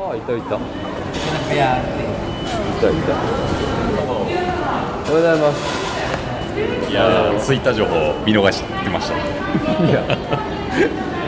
[0.00, 0.54] ああいたいた。
[0.54, 0.58] い
[1.50, 1.90] 部屋で
[2.80, 3.18] たいた。
[4.06, 4.30] おは
[5.10, 5.58] ようございます。
[6.88, 9.16] いやーツイッター情報見逃してました。
[9.16, 9.18] い
[9.92, 10.06] や。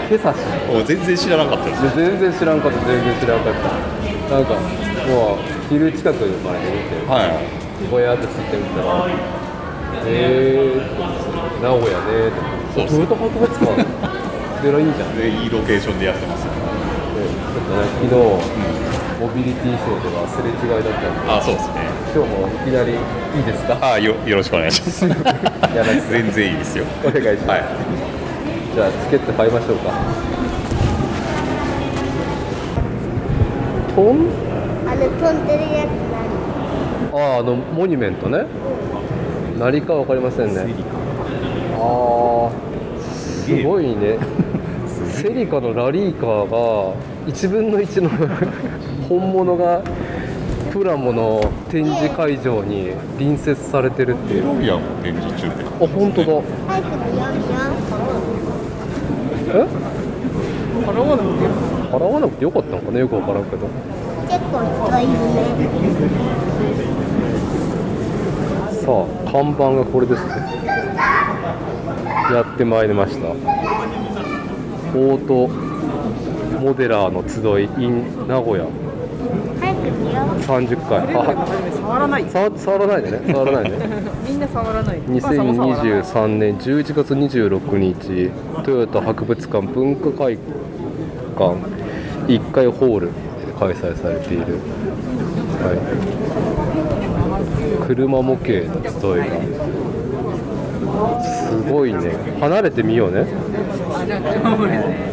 [0.08, 0.38] 今朝知っ
[0.72, 1.82] もう全然知らなかったです。
[1.82, 4.35] た全然知らんかった全然知らんかった。
[4.37, 7.26] なんかもう昼近くまで見ては
[7.90, 9.08] ぼやっと知ってみたら
[10.06, 12.30] えー、名古屋ね
[12.71, 13.82] そうトヨタ博物館
[14.62, 16.59] でらいいじゃんいでいいロケーションでやってますね
[17.20, 18.14] 昨日、
[19.20, 21.74] モビリティショーではすれ違いだったんであそうですね。
[22.14, 22.95] 今日もいきなりい
[23.40, 23.92] いですか？
[23.92, 25.06] あよよろしくお願いします。
[26.10, 26.84] 全然いいですよ。
[27.04, 27.64] お願いします、はい。
[28.74, 29.92] じゃあチケット買いましょうか。
[33.95, 34.28] トン？
[34.87, 35.88] あの飛んでるやつ
[37.14, 38.45] あああのモニュメントね。
[39.59, 40.60] 何か分かりませんね。
[41.76, 42.50] ああ
[43.02, 44.16] すごいね。
[45.12, 46.95] セリカのラリーカーが
[47.27, 48.10] 1分の1の
[49.09, 49.83] 本物が
[50.73, 54.46] プラモの展示会場に隣接されてるっていう。
[54.46, 56.32] ロリアンも展示中であ本当だ。
[59.52, 59.66] え
[60.87, 61.49] 払わなくて
[61.93, 62.99] 払わなくてよかったのかな？
[63.01, 63.66] よく分からんけど。
[63.66, 63.68] う
[64.29, 65.15] 結構人いるね。
[68.81, 70.31] さあ看板がこれですね。
[72.33, 73.27] やってまいりました。
[73.29, 75.70] オート
[76.61, 78.66] モデラーの集い in 名古屋。
[79.61, 80.27] 早く見よう。
[80.41, 81.12] 30回。
[81.72, 82.30] 触らない。
[82.30, 83.33] 触触らないでね。
[83.33, 83.86] 触らないでね。
[84.28, 84.98] みんな触らない。
[85.08, 88.31] お母さんも触らない2023年11月26日
[88.62, 90.38] トヨタ博物館文化会
[91.38, 91.81] 館。
[92.27, 93.12] 1階ホールで
[93.58, 94.58] 開催されている、
[95.64, 95.72] は
[97.83, 99.36] い、車模型の集いが。
[101.25, 102.12] すごいね。
[102.41, 103.27] 離れてみようね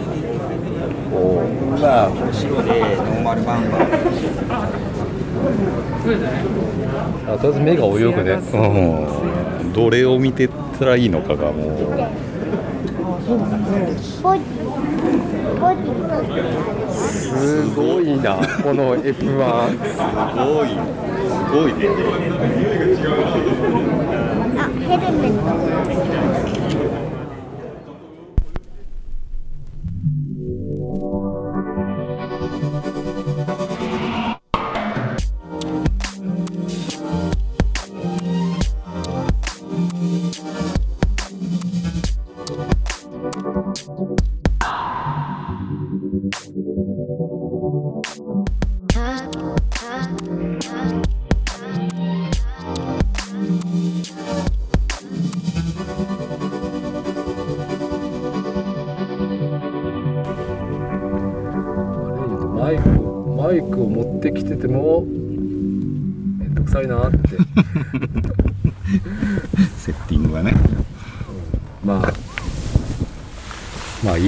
[1.17, 2.79] おーが白で。
[2.79, 3.81] ノーマルバンバー
[7.27, 8.35] あとりあえず目が泳ぐね、う
[9.65, 9.73] ん。
[9.73, 11.69] どれを見てたらいいのかがもう
[13.27, 13.33] す
[17.75, 19.25] ごいなこの F1 す
[20.37, 20.69] ごい。
[20.69, 20.75] す
[21.52, 21.89] ごいね。
[24.58, 25.31] あヘルメッ
[26.92, 26.96] ト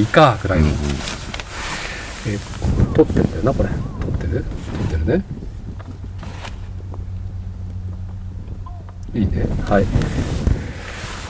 [0.09, 0.67] かぐらいの、
[2.27, 2.37] え
[2.95, 3.69] 撮ってんだよなこれ。
[3.69, 3.75] 撮
[4.07, 4.43] ってる？
[4.43, 5.23] 撮ってるね。
[9.13, 9.45] いいね。
[9.67, 9.85] はい。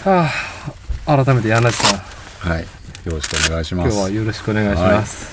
[0.04, 0.30] は
[1.06, 2.00] あ改めて柳さん。
[2.50, 2.62] はい。
[3.06, 3.96] よろしくお願いします。
[3.96, 5.32] 今日はよろしくお願いします、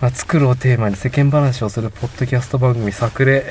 [0.00, 3.44] まあ、作るをテーマに世間話をするポッドキャスト番組「作例」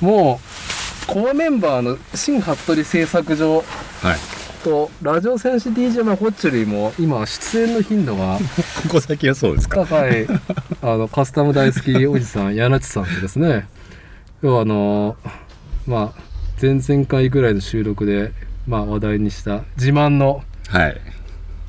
[0.00, 3.64] もうこのメンバーの新服部製作所
[4.02, 4.18] はい
[4.64, 8.38] とラジオ戦士 DJ マコッチュリーも今出演の頻度が
[8.84, 9.84] ここ先はそうですか？
[9.86, 10.26] 高い
[10.82, 13.66] あのカスタム大好きおじさん 柳地さんとですね。
[14.42, 15.16] 今日はあの
[15.86, 16.20] まあ
[16.60, 18.32] 前々回ぐらいの収録で、
[18.66, 21.00] まあ、話題にした自慢のはい。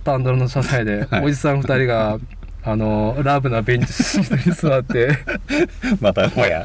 [0.03, 1.25] タンドルの車内で、 はい。
[1.25, 2.17] おじさん2人が
[2.63, 5.17] あのラブなベンチシートに座って。
[5.99, 6.63] またもや。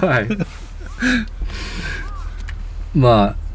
[0.00, 0.28] はい。
[2.94, 3.47] まあ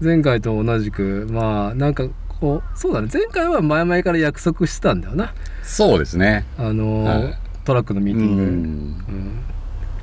[0.00, 2.08] 前回と同じくまあなんか
[2.40, 3.08] こうそうだね。
[3.12, 5.34] 前回は前々から約束してたんだよな。
[5.62, 6.46] そうですね。
[6.58, 7.38] あの、はい。
[7.64, 9.40] トラックのミーうティング、ん。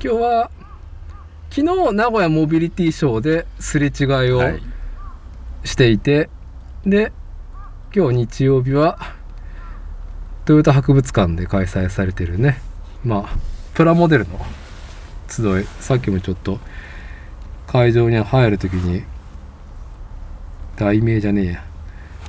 [0.00, 0.50] 日は
[1.50, 4.62] 昨日名古屋モビリティショーですれ違いをはい。
[5.64, 6.30] していて、
[6.86, 7.12] で
[7.92, 8.98] 今日日曜日は
[10.44, 12.60] トヨタ博物館で開催されてるね。
[13.04, 13.36] まあ
[13.74, 14.38] プラモデルの
[15.28, 15.64] 集い。
[15.80, 16.60] さっきもちょっと
[17.66, 19.02] 会場に入る時に
[20.78, 21.64] 題名じゃねえや、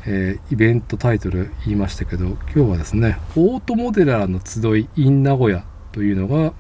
[0.08, 6.54] えーイベントタイトル言いましたけど今日はですねオートモデラーの集い in 名古屋というのが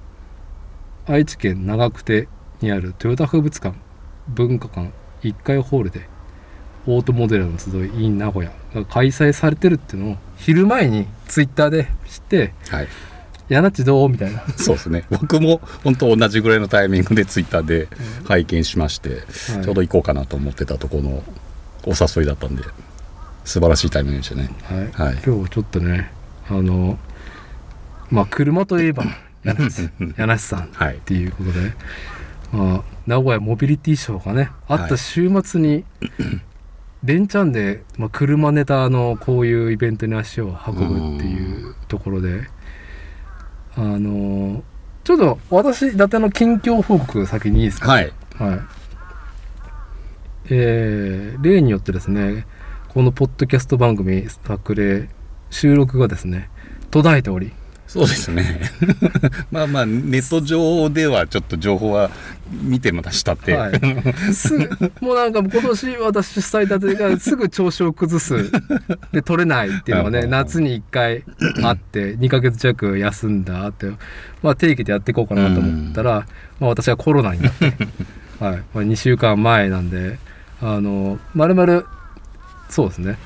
[1.07, 2.27] 愛知県長久手
[2.61, 3.75] にあるトヨタ博物館
[4.27, 4.91] 文化館
[5.23, 6.07] 1階ホールで
[6.85, 12.87] オートモデラーの集い in 名古屋が開催されてるっていうのを昼前にツイッターで知ってはい
[13.49, 14.09] やなっちどう？
[14.09, 14.43] みたいな。
[14.57, 15.05] そうですね。
[15.09, 17.87] 僕も本当同じぐらいのタイミングでツイッターで
[18.25, 19.63] 拝見しまして、はい。
[19.63, 21.23] ちょうど行こうかなと思ってたところの
[21.85, 22.63] お誘いだったんで
[23.45, 24.49] 素晴らしいタイミングでしたね。
[24.63, 25.17] はい、はい。
[25.25, 26.11] 今日ちょっとね
[26.49, 26.97] あの
[28.11, 29.03] まあ車といえば
[29.43, 30.97] 柳瀬さんっはい。
[31.05, 31.73] ていうことで、
[32.51, 35.85] まあ、名古屋モビリティショーがねあった週末に、
[37.03, 42.49] 連チャンで、まあ、車ネタのこういうイベントに足を運ぶっていうところで
[43.77, 44.61] あの
[45.05, 47.91] ちょっと私伊達の近況報告先にいいですか？
[47.93, 48.11] はい。
[48.37, 48.59] はい。
[50.49, 52.45] えー例によってですね、
[52.89, 55.09] このポッドキャスト番組、作例、
[55.49, 56.49] 収録がですね、
[56.91, 57.51] 途絶えており、
[57.89, 58.61] そうですね。
[59.51, 62.11] まあまあネット上ではちょっと情報は
[62.51, 63.81] 見てましたって、はい、
[64.31, 68.51] すぐもうなんか今年私主催だというかすぐ調子を崩す。
[69.11, 71.23] で取れないっていうのがね うん夏に1回
[71.63, 73.87] あって2ヶ月弱休んだって、
[74.43, 76.27] まあ、定期でやっていこうかなと思ったら、
[76.59, 77.65] まあ、私はコロナになって、
[78.39, 78.63] はい。
[78.73, 80.19] まあ、2週間前なんで
[80.61, 81.85] あのまるまる
[82.69, 83.17] そうですね。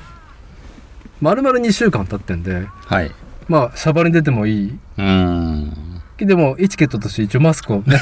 [1.20, 3.10] まるまる2週間経ってんではい。
[3.48, 4.70] まあシャバに出てもいい。
[4.70, 6.02] うーん。
[6.18, 8.00] でもエチケットとして一応マスクをね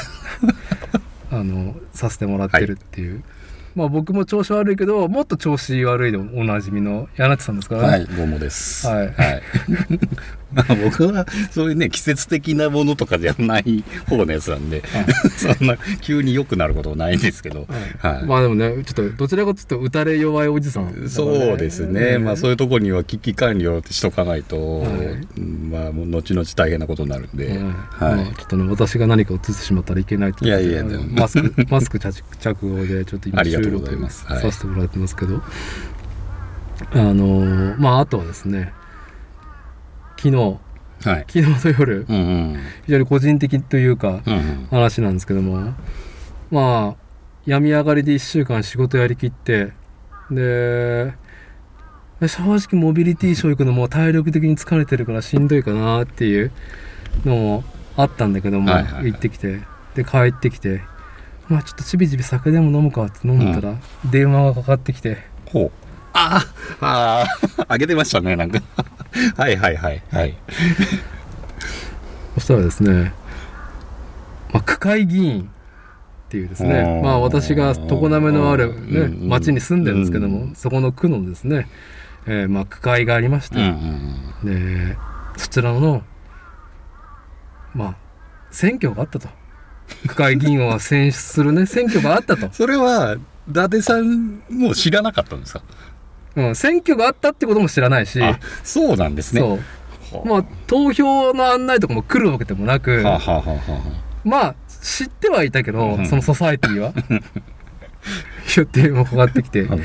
[1.31, 3.23] あのさせてもらってるっていう、
[3.75, 8.87] まあ僕も調子悪いけどもっと調子悪いでおなじみの柳地さんですからね、はいどうもです。
[8.87, 9.07] はい。
[9.07, 9.39] まあ
[10.83, 14.83] 僕はそういうね季節的なものとかじゃない方のやつなんで、
[15.37, 17.67] そんな急に良くなることはないんですけど、
[17.99, 18.25] はい。
[18.25, 24.89] まあでもねちょっとどちらかというと打たれ弱いおじさんね、そうですね、まあそういいうところには危機管理をしとかないと、はい。
[25.37, 28.15] うんまあもう後々大変なことになるんで、うんはい。
[28.15, 31.03] まあ、ちょっとね私が何かを移してしまったらいけないといやいやでも。
[31.09, 35.41] マスク マスク着着用でちょっと今収録させてもらってますけど、
[36.91, 38.73] あのーまああとはですね
[40.23, 40.37] 昨日。
[40.37, 41.25] はい。
[41.27, 42.05] 昨日の夜。
[42.07, 42.19] うんう
[42.55, 42.59] ん。
[42.85, 44.67] 非常に個人的というかうんうん。
[44.71, 45.73] 話なんですけども。
[46.49, 47.03] まあ
[47.45, 49.73] 病み上がりで1週間仕事やりきって
[50.31, 51.13] で
[52.21, 56.51] 正直モビリティショー行くのも体力的に疲れてるからしんどいかなっていう
[57.25, 57.63] のも
[57.97, 59.05] あったんだけども、はいはいはい。
[59.11, 59.59] 行ってきて。
[59.95, 60.81] で帰ってきて。
[61.49, 63.75] まあちょっとちびちび酒でも飲むかって飲んだら、
[64.09, 65.17] 電話がかかってきて。
[65.51, 65.65] ほう。
[65.65, 65.82] あ
[66.13, 66.45] あ
[66.81, 67.25] あ
[67.67, 68.61] あげてましたねなんか
[69.35, 70.35] はいはいはいはい
[72.35, 73.13] そしたらですね、
[74.51, 81.69] まあ、区会議員っていうですねまあ私が常滑のある、ね町に住んでるんですけども、そこの区のですね、
[82.25, 83.57] えーまあ区会がありまして、
[84.43, 84.97] で
[85.37, 86.01] そちらの
[87.75, 87.95] まあ
[88.49, 89.29] 選挙があったと
[90.07, 93.17] 区会議員を選出するね選挙があったと、それは
[93.47, 95.61] 伊達さんも知らなかったんですか
[96.35, 99.41] うん、選挙があったってことも知らないし、あそうなんですね。
[99.41, 100.25] そう。
[100.27, 103.81] まあ投票の案内とかも来るわけでもなく、はあ、はあはあは
[104.23, 106.05] まあ知ってはいたけど、うん。
[106.05, 106.89] そのソサエティは。
[108.55, 109.79] いや電話かかってきて、はい。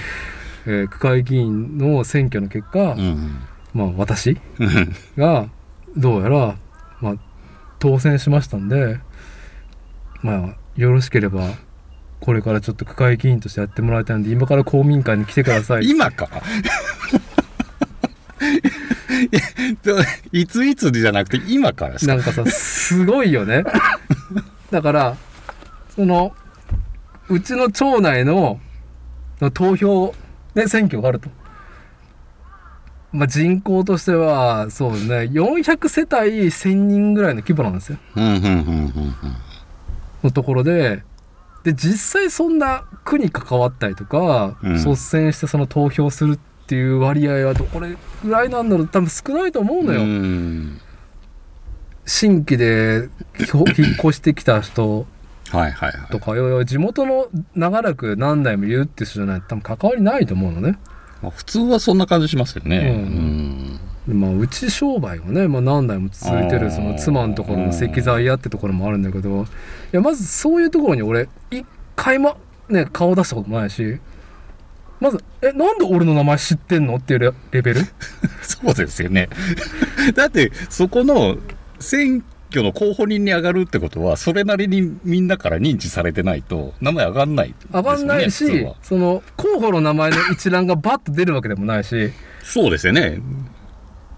[0.67, 3.41] えー区会議員の選挙の結果、あうん。
[3.73, 4.95] まあ私うん。
[5.17, 5.49] が
[5.97, 6.56] どうやら、
[7.00, 7.15] まあ、
[7.79, 8.99] 当選しましたんで
[10.23, 11.49] まあよろしければ
[12.29, 15.89] これからちょっと区会議員としてやってもらいたいんで今から公民館に来てください。
[15.89, 16.29] 今か？
[20.31, 23.65] いついつじゃなくて今からなんかさすごいよね。
[24.71, 25.17] だから
[25.97, 26.35] その
[27.31, 28.61] うちの町内の
[29.41, 30.14] の投票
[30.52, 31.31] で選挙があると。
[33.11, 37.99] まあ、人口としてはそうですね400世帯1000人ぐらいの規模なんですよ。
[40.23, 41.08] のところで
[41.65, 44.75] で実際そんな区に関わったりとか、うん。
[44.75, 48.88] 率先してその投票するっていう割合はどれぐらいなんだろう。
[48.88, 50.81] 多分少ないと思うのよ、うん。
[52.07, 53.09] 新規で
[53.53, 55.07] 引っ越してきた人。
[55.50, 56.11] はいはいはい。
[56.11, 56.35] とか
[56.65, 60.79] 地元の長らく何代もいるって人じゃないと多分関わりないと思うのね、
[61.23, 62.79] まあ普通はそんな感じしますよね。
[62.79, 63.77] ううん。
[63.77, 63.77] で
[64.15, 69.47] まあ、うち商売がね、まあ、何代も続いてるその妻のところの石材屋ってところもあるんだけどい
[69.93, 72.37] やまずそういうところに俺一回も
[72.69, 73.99] ね顔出したこともないし
[75.00, 77.81] まず「えなんで俺の名前知ってんの?」っていうレレベル？
[78.43, 79.29] そうですよね。
[80.17, 81.37] だってそこの
[81.79, 92.11] 選挙の候補人に上がるってことはそれなりにみんなから認知されてないと名前上がんないね、上がんないし、その候補の名前の一覧がバッと出るわけでもないし。
[92.43, 93.21] そうですよね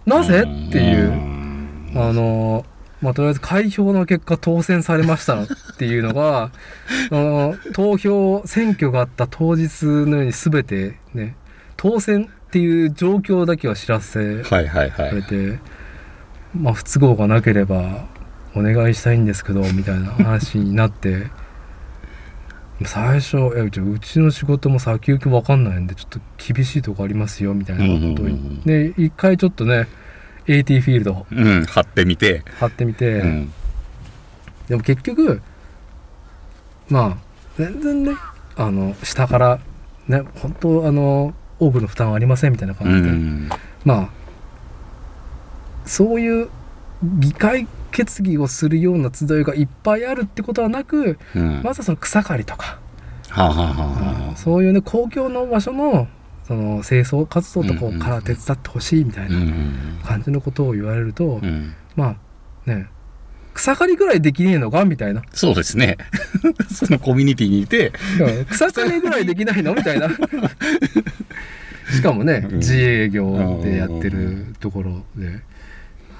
[0.06, 0.42] なぜ？
[0.42, 1.08] っていう。
[1.08, 1.10] う。
[1.12, 2.64] んあの
[3.00, 5.46] まあ、とりあえず開票の結果当選されましたっ
[5.78, 6.50] ていうのが
[7.10, 11.34] あの投票選挙があった当日のように全てね
[11.78, 15.08] 当選っていう状況だけは知らせはいはいはい。
[15.08, 15.58] られて、
[16.54, 18.04] まあ不都合がなければ
[18.54, 21.28] お願いしたいんですけどみたいな話になって
[22.84, 23.80] 最初「いやうち
[24.20, 26.20] の仕事も先行き分かんないんでちょっと
[26.54, 29.86] 厳しいとこありますよ」みたいなことをうんうんうんで一回ちょっとね
[30.46, 31.26] AT フィールド。
[31.30, 33.52] うん貼ってみて、貼ってみて、うん。
[34.68, 35.40] でも結局
[36.88, 37.16] まあ
[37.56, 38.12] 全然ね
[38.56, 39.60] あの下から
[40.08, 43.48] ね本当あの多くの負担はありませんみたいなう感じで、ん。
[43.84, 44.08] まあ
[45.84, 46.48] そういう
[47.02, 51.62] 議会決議をするような集いがいっぱいあるってことはなく、うん。
[51.62, 52.78] まずはその草刈りとか、
[53.28, 53.86] はあ、はあはあ
[54.28, 54.36] はあ。
[54.36, 56.08] そういうね公共の場所の
[56.44, 60.00] その清掃活動とかうんうんうんから手伝ってほしいみたいうんうなん。
[60.04, 61.74] 感じのことを言われると、うん。
[61.96, 62.16] ま
[62.66, 62.88] あね
[63.52, 65.22] 草刈りぐらいできねえのかみたいな。
[65.32, 65.96] そうですね。
[66.72, 67.92] そのコミュニティにいて。
[68.20, 68.44] うん。
[68.46, 70.08] 草刈りぐらいできないのみたいな。
[71.92, 72.58] しかもねうん。
[72.58, 75.40] 自営業でやってるところで。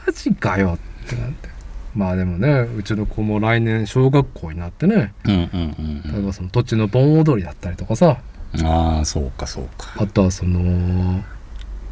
[0.07, 1.49] マジかよってなって
[1.94, 8.18] まあでもねうちの子も来年小学校になってねうんうん例えばその土地の盆踊りだったりとかさ。
[8.54, 9.92] うんああそうかそうか。
[9.99, 11.23] あとはその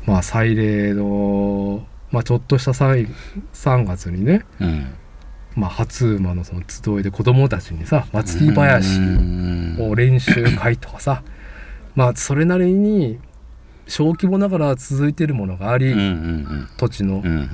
[0.06, 3.06] まあ祭礼のまあちょっとした祭
[3.54, 4.86] 3月にねうん。
[5.54, 11.22] まあ初馬のその集いで子供たちにさ祭り林うんを練習会とかさ
[11.94, 13.20] まあそれなりに
[13.86, 17.48] 小規模ながら続いてるものがあり、うんうん土地の、うんうん。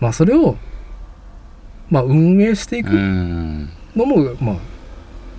[0.00, 0.56] まあそれを
[1.90, 3.68] まあ運営していくうん。
[3.96, 4.56] のも、まあ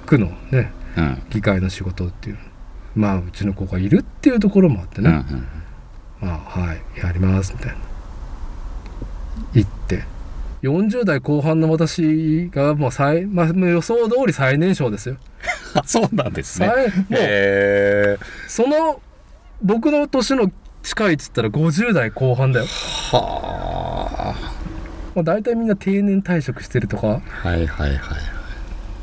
[0.06, 1.22] 区のねうん。
[1.30, 2.38] 議会の仕事っていう
[2.96, 5.48] まあうちの子がいるっていうところもあってね、うん
[6.22, 7.78] まあはいやりますみたいな。
[9.54, 10.04] 言って。
[10.62, 15.16] 40代後半の私がもう最、まあ、予想通り最年少ですよ。
[15.74, 16.68] あ そうなんですね。
[16.68, 19.02] 最もうその
[19.62, 20.52] 僕の年の
[20.84, 22.66] 近いっつったら50代後半だよ。
[22.66, 24.36] は
[25.16, 27.22] まあ、大体みんな定年退職してるとか。
[27.44, 27.98] あはいはいはい。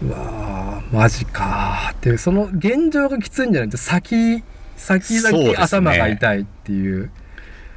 [0.02, 2.10] うわーマジかーって。
[2.10, 4.42] いうその現状がきついんじゃなくて先
[4.76, 7.10] 先々頭が痛いっていう。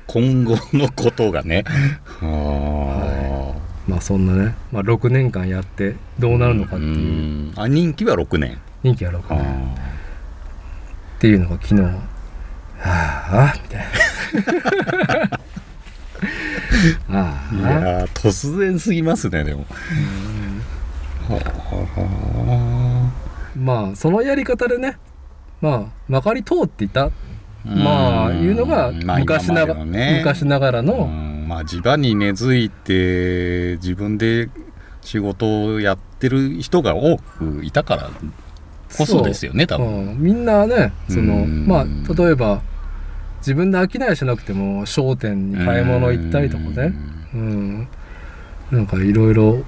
[0.07, 1.63] 今後のことがね。
[2.21, 3.55] は
[3.87, 6.91] まあそんなね、まあ、6年間やってどうなるのかっていう。
[6.91, 7.53] うん。
[7.55, 8.57] あ任期は6年。
[8.83, 9.45] 任期が6あ年っ
[11.19, 11.81] ていうのが昨日。
[11.81, 11.91] は
[12.81, 15.39] あみたいな
[17.09, 19.65] あ ーいあやー突然すぎますねでも。
[21.29, 23.11] は
[23.55, 24.97] まあそのやり方でね
[25.61, 27.05] まあまかり通っていた。
[27.05, 27.11] あ
[27.65, 30.15] まあいうのがまあ昔なが今までのね。
[30.19, 31.45] 昔ながらうのん。
[31.47, 34.49] まあ地場に根付いて自分で
[35.01, 38.09] 仕事をやってる人が多くいたから
[38.97, 39.87] こそですよね多分。
[39.87, 40.17] うん。
[40.19, 41.67] みんなねそのうん。
[41.67, 42.61] まあ例えば
[43.39, 46.93] 自分で商いしなくても商店に買い物行ったりとかね。
[47.33, 47.87] うん。
[48.71, 49.63] なんかいろいろ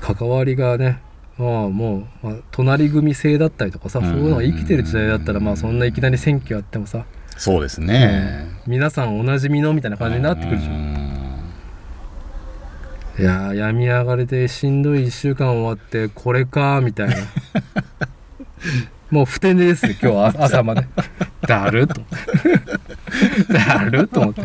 [0.00, 1.00] 関わりがね
[1.38, 7.04] まあもう、まあ、隣組制だったりとかさそういうのが生きてる時代だったらまあそんないきなり選挙やってもさ
[7.36, 8.46] そうですね。
[8.66, 10.94] 皆さんおなじみのみたいな感じになってくるじゃん。
[10.94, 10.96] ん。
[13.18, 17.16] いやー病み上がりでしんどい1週間終わってこれかーみたいな
[19.10, 20.86] もうふて寝ですよ今日は朝まで。
[21.42, 22.00] だるっと。
[23.52, 24.42] だるっと思って。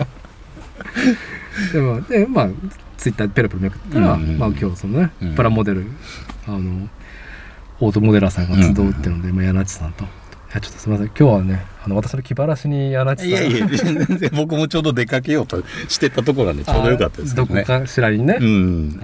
[1.73, 2.49] でもでまあ
[2.97, 4.23] ツイッターでペラペラめくったら、うん。
[4.23, 5.35] うんうんまあ今日そのね、うん。
[5.35, 5.85] プラモデル
[6.47, 6.87] あの
[7.79, 10.07] オートモデラーさんが集うっていうので、まあ、柳地さんと「い
[10.53, 11.07] やちょっとすみません。
[11.07, 13.29] 今日はねあの私の気晴らしに柳地さん。
[13.29, 19.01] いやいや全然僕もちょうど出かけようとしてたところなんでちょうどよかったですどこけどねかしらにね、うん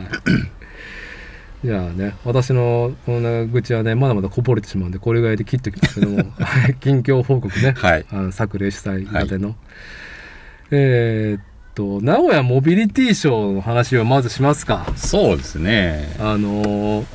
[1.63, 6.75] いやね私のこのね愚痴はねまだまだこぼれてしまうんでこれぐらいで切っておきますけども はい。
[6.79, 8.05] 近況報告ね、はい。
[8.11, 9.55] あの作例主催までの、
[10.71, 11.41] えーっ
[11.73, 14.85] と名古屋モビリティショーの話をまずしますか。
[14.95, 16.15] そうですね。
[16.19, 17.05] あのー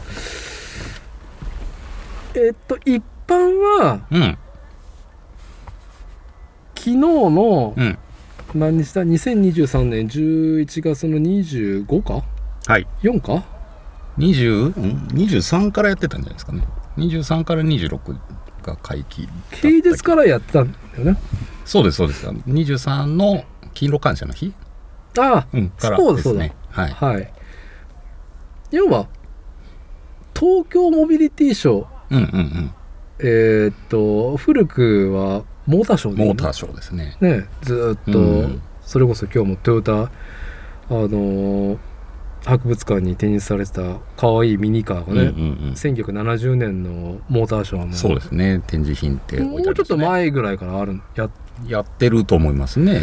[2.34, 3.34] えーっと一般
[3.80, 4.38] はうん。
[6.74, 7.98] 昨日のうん。
[8.54, 12.22] 何日だ？2023年11月の25か？
[12.66, 12.86] はい。
[13.02, 13.44] 4か？
[14.18, 16.62] 20ん23からやってたんじゃないですかね。
[16.98, 18.16] 23から26
[18.62, 21.18] が会期平日からやってたんだよね。
[21.64, 22.26] そうですそうです。
[22.26, 24.52] 23の勤労感謝の日、
[25.18, 26.42] ああうん、からそうだそうだ。
[26.42, 26.90] ですねはい。
[26.90, 27.32] はい。
[28.70, 29.06] 要は、
[30.34, 32.74] 東京モビリティショー、うんうん
[33.18, 36.32] えーっと、古くはモーターショーでいいの？
[36.32, 37.16] うんモーターショーですね。
[37.20, 38.62] ね、ずーっと、うん。
[38.82, 40.08] それこそ今日もトヨタ、あ
[40.90, 41.78] のー
[42.44, 45.72] 博物館に展示されてた可愛いミニカーがね、うんうんうん。
[45.72, 48.62] 1970年のモーターショーはもうそうですね。
[48.66, 51.30] 展示品ってもうちょっと前ぐらいからあるや
[51.66, 53.00] やってると思いますね。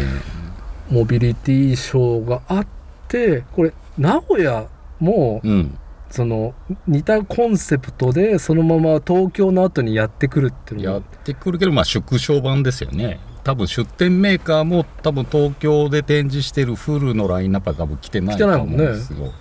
[0.90, 2.66] モビリティショーがあっ
[3.10, 4.68] でこれ名古屋
[4.98, 5.76] もうん。
[6.10, 6.54] その
[6.88, 19.32] 似たコンセプトでそのまま東京の後にやってくるっていうのやっがてくるけどまあ縮小版ですよね多分出店メーカーも多分東京で展示してるフルのラインナップは多分来てないと思うんですよ、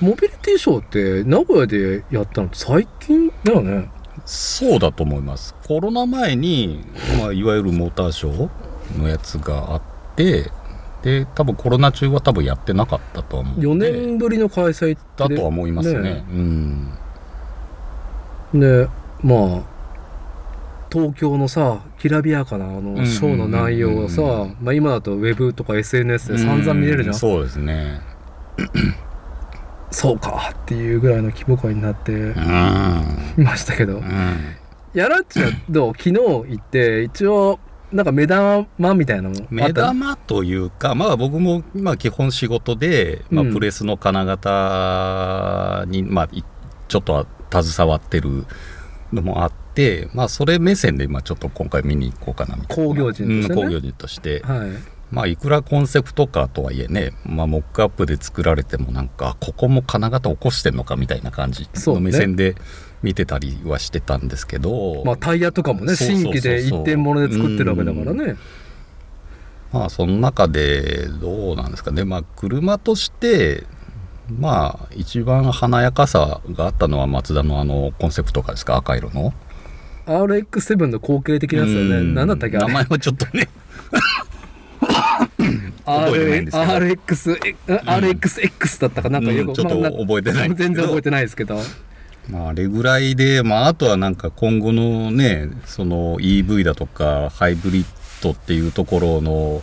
[0.00, 3.90] モビリティショーって名古屋でやったのって最近だよね。
[4.26, 5.54] そうだと思います。
[5.66, 6.84] コロナ前に、
[7.18, 9.82] まあ、いわゆるモーターショーのやつがあっ
[10.14, 10.50] て
[11.02, 13.90] で多分コロナ中は多分やってなかったと思う4んで。
[13.92, 16.00] 年ぶりの開催だとは思いますね。
[16.00, 16.24] ね。
[16.30, 16.92] うん
[18.54, 18.88] で
[19.22, 19.79] まあ
[20.90, 28.00] 東京のさきらびやかなあんうんのショーの内容をさ、うんうんまあ、今だとウェブとか SNS で散々見れるじゃん、うそうですね。
[29.90, 33.34] そうかっていうぐらいの規模感になってうん。
[33.38, 34.56] いましたけど、うん。
[34.94, 37.58] やらっちはどう昨日行って一応
[37.92, 43.52] なんか目玉みたいなのも目玉というか、まあ僕も、まあ基本仕事で、まあうん。
[43.52, 46.44] プレスの金型に、まあい
[46.86, 47.26] ちょっとは
[47.62, 48.46] 携わってる
[49.12, 49.60] のもあって、
[50.14, 52.84] まあそれ目線で今ちょっと今回見に行こうかなみたいな。
[52.84, 53.54] 工業人としてね。
[53.54, 54.40] うん工業人として。
[54.40, 54.70] はい。
[55.10, 62.54] まあいくらコンセプトカーとはいえね、まあモックアップで作られてもなんか、ここも金型起こしてんのかみたいな感じの目線で
[63.02, 68.36] 見てたりはしてたんですけど、まあタイヤとかもね新規で一点物で作ってるわけだからね。
[69.72, 72.04] まあその中でどうなんですかね。
[72.04, 73.64] まあ車として
[74.38, 79.32] まあ一番華やかさがあったのはマツダのあのコンセプトカーですか赤色の
[80.10, 81.96] RX7 の後継的なやつだよね。
[81.96, 82.14] うん。
[82.14, 82.58] 何だったっけ？
[82.58, 83.48] 名前はちょっとね。
[85.86, 89.20] RX え RXX だったかな？
[89.20, 89.24] ん。
[89.24, 91.60] かよく、うんちょっとまあ覚えてない全然覚えてないですけど。
[92.28, 97.84] まああれぐらいでまああとはなんか今後のねその EV だとかハイブリッ
[98.22, 99.62] ドっていうところの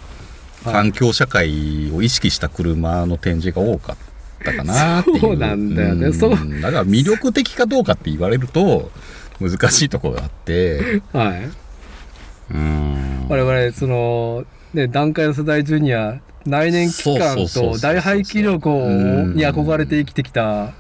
[0.63, 3.97] 環境社会を意識した車の展示が多かっ
[4.43, 5.19] たかなっていう。
[5.19, 6.09] そうなんだよね。
[6.09, 6.31] んそう。
[6.61, 8.91] だから魅力的かどうかって言われると
[9.39, 11.01] 難しいところがあって。
[11.13, 11.49] はい。
[12.51, 13.27] うん。
[13.29, 20.73] 我々そのね段階の世代ジュニア内燃機関そうそうそうそうと大排気力に憧れて生きてきた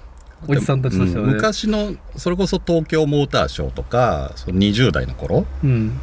[0.47, 5.99] おじさんたちとしてはうんね昔のそれこそ東京モーターショーとかその20代の頃うん。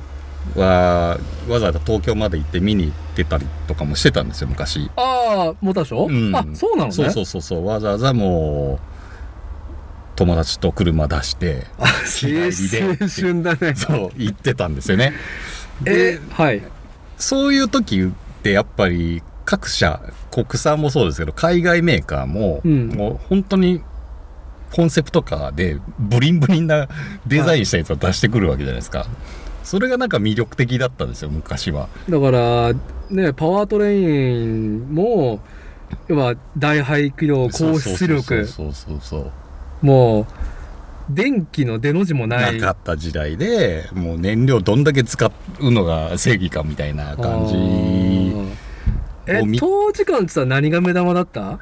[0.55, 4.91] はわざわざ東京まで行って見に行ってたりとかもしてたんですよ昔。
[4.97, 6.37] ああモーターショー、うん。
[6.37, 6.93] あそうなのね。
[6.93, 7.67] そうそうそうそう。
[7.67, 8.94] わざわざもう
[10.17, 11.87] 友達と車出して青
[13.09, 13.75] 春だね。
[13.75, 15.13] そう行ってたんですよね。
[15.85, 16.63] えではい。
[17.17, 20.01] そういう時ってやっぱり各社
[20.31, 22.89] 国産もそうですけど海外メーカーも、うん。
[22.89, 23.83] もう本当に
[24.73, 26.89] コンセプトカーでブリンブリンな
[27.27, 29.07] デザインしたやつを出してくるわけじゃないですか、
[29.63, 31.89] それがなんか魅力的だったんですよ昔は。
[32.09, 32.73] だから
[33.09, 35.39] ねパワートレインも
[36.09, 38.47] 要は大排気量高出力。
[38.47, 39.33] そうそうそうそう
[39.85, 40.27] もう
[41.11, 47.55] 電気の出の字もなないかった時代でもう燃料どんだけ使うのが正義かみたいな感じ。
[49.27, 51.59] え当時間って何が目玉だった？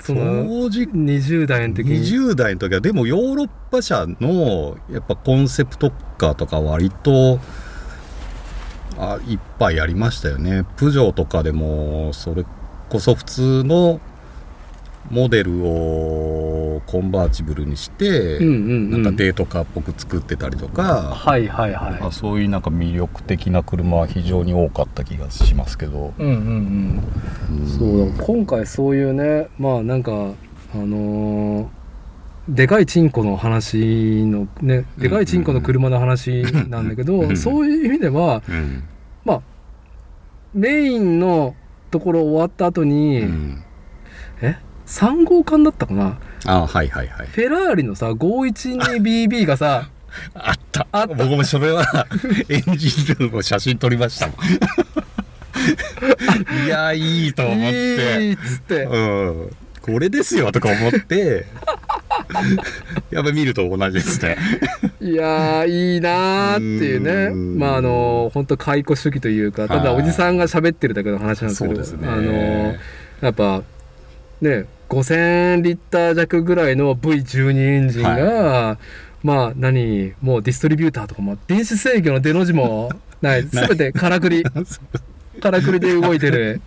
[0.00, 2.00] その当時20代の時に。
[2.00, 7.40] 20代の時はでもヨーロッパ車のやっぱコンセプトカーとか割と
[8.98, 10.64] あいっぱいありましたよね。
[10.76, 12.44] プジョーとかでもそれ
[12.90, 13.98] こそ普通の
[15.10, 18.90] モデルをコンバーチブルにして、うんうんうん。
[18.90, 21.98] なんかデートカーっぽく作ってたりとか、はいはいはい。
[22.00, 27.02] あそういうなんか魅力的な車は非常に多かった気がしますけど、うんうん
[27.60, 27.68] うん。
[27.68, 31.68] そうだ今回そういうねまあなんかあのー
[32.46, 37.36] でかいチンコの話のねでかいチンコの車の話なんだけど、うん。
[37.36, 38.84] そういう意味ではうん。
[39.24, 39.40] まあ
[40.52, 41.54] メインの
[41.90, 43.60] ところ終わった後に、うん。
[43.60, 43.73] え
[44.86, 46.18] 3号館だったかな？
[46.46, 47.26] あはいはいはい。
[47.26, 49.88] フェラーリのさ 512BB がさ
[50.34, 50.86] あった。
[50.92, 51.14] あった。
[51.14, 52.06] 僕もそれは
[52.48, 54.36] エンジンルームを写真撮りましたもん。
[56.66, 58.82] いやいいと思っいいてっつって。
[58.84, 59.50] うん。
[59.80, 61.46] これですよとか思って。
[63.10, 64.36] やっぱ見ると同じですね。
[65.00, 67.12] いやーいいなーっていうね。
[67.32, 67.58] うん。
[67.58, 72.08] まああの本当解雇主義というかただはいおじさんが喋ってるだけの話なんですけどね。
[72.08, 72.74] あの
[73.20, 73.62] やっぱ
[74.40, 78.78] ね5000リッター弱ぐらいの V12 エンジンが、
[79.22, 82.90] まあ何もうディストリビューターとかも電子制御の出の字も
[83.22, 83.68] ないない。
[83.68, 84.44] 全てからくり。
[85.40, 86.60] からくりで動いてる。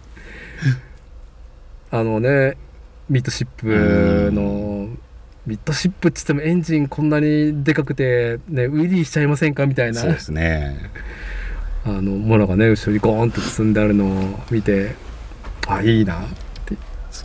[1.89, 2.57] あのね
[3.09, 4.89] ミッドシップの
[5.45, 10.01] ミッドシップっつってもエンジンこんなにでかくて、ね、ウィリーしちゃいませんかみたいな。
[10.01, 10.75] そうですね。
[11.85, 14.95] あのものがね後ろにゴーンと積んであるのを見て
[15.67, 16.25] あいいな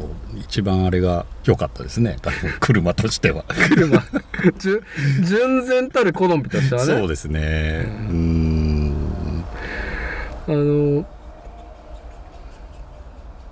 [0.03, 2.17] そう一番あれが良かったですね。
[2.61, 3.45] 車としては。
[3.69, 4.03] 車。
[5.23, 6.87] 純然たる好みとしてはね。
[6.99, 7.85] そうですね。
[8.09, 9.45] うーん。
[10.49, 11.07] あの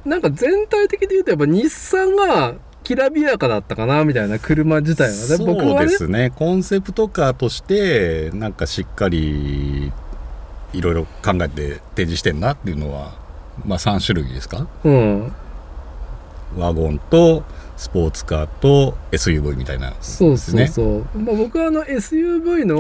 [0.05, 5.45] なんか全体的に言うとやっぱ日産がきらびやかだったかなみたいな車自体はね。
[5.45, 6.33] 僕そうですね。
[6.35, 9.93] コンセプトカーとしてなんかしっかり
[10.73, 13.13] いろいろ考えて展示してんなっていうのは
[13.67, 14.67] まあ3種類ですか？
[14.85, 15.33] うん
[16.57, 17.45] ワゴンと
[17.77, 20.67] スポーツカーと SUV みたいなそうそうですね。
[20.67, 20.83] そ
[21.15, 22.77] う、まあ、僕はあの SUV の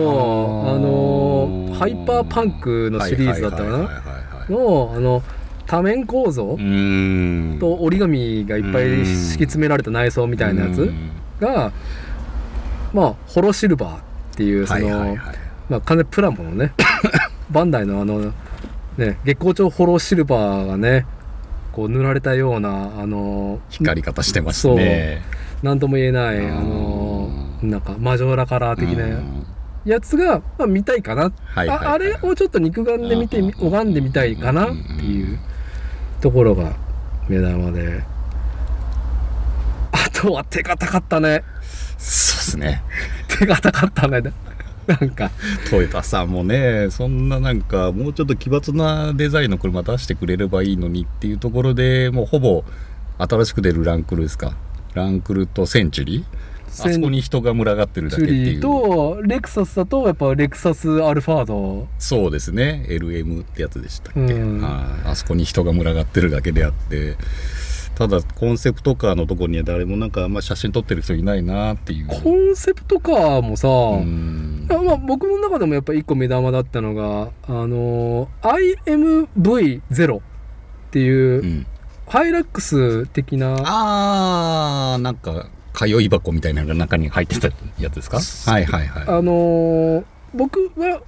[0.66, 3.78] あのハイパーパンクのシリーズだったかな？
[4.48, 5.22] のあの
[5.66, 6.56] 多面構造？
[7.60, 10.82] と折り紙がいっぱい敷き詰められた内装みたいなやつ？
[10.82, 11.10] うん。
[11.40, 11.72] が
[12.92, 14.00] まあホロシルバーっ
[14.36, 15.36] ていうその、はいはいはい。
[15.68, 16.72] まあ完全にプラモのね
[17.50, 18.32] バンダイのあの
[18.98, 21.06] ね月光町ホロシルバーがね
[21.72, 25.22] こう塗られたようなあの光り方してますね。
[25.62, 27.30] なんとも言えないうんあの
[27.62, 29.46] なんかマジョーラカラー的うなん。
[29.84, 34.74] やつが、まあ、見たいかな、はいはいはいああれをちょっと肉眼で見て拝んでみたいかなって
[35.06, 35.38] いう
[36.20, 36.76] ところが
[37.28, 38.02] 目玉で。
[39.92, 41.42] あとは手堅かったね。
[41.96, 42.82] そうですね。
[43.38, 44.22] 手堅かったね
[45.00, 45.30] なんか
[45.70, 52.64] トヨタさんもねそんななんかもうちょっと奇抜なデザインの車出してくれればいいのにっていうところでもうほぼ
[53.18, 54.56] 新しく出るランクルですか？
[54.94, 56.24] ランクルとセンチュリー？
[56.70, 58.22] あそこに人が群がってるだけ。
[58.22, 62.86] っていうとレクサスだとやっぱレクサスアルファードそうですね。
[62.88, 64.60] LM ってやつでしたっけ、うん。
[64.60, 65.08] はい。
[65.10, 67.16] あそこに人が群がってるだけであって
[68.00, 72.06] ただコンセプトカーのところには誰もなんかあんま写真撮ってる人いないなっていう。
[72.06, 73.68] コンセプトカーもさ、
[74.82, 80.20] まあ、僕の中でもやっぱ一個目玉だったのがあの IMV0 っ
[80.92, 81.66] ていう、うん。
[82.08, 88.18] ハイラックス的なあーなんか通い箱みたいなのが中に入ってたやつですか？
[88.50, 89.04] はいはいはい。
[89.06, 91.02] あのー僕は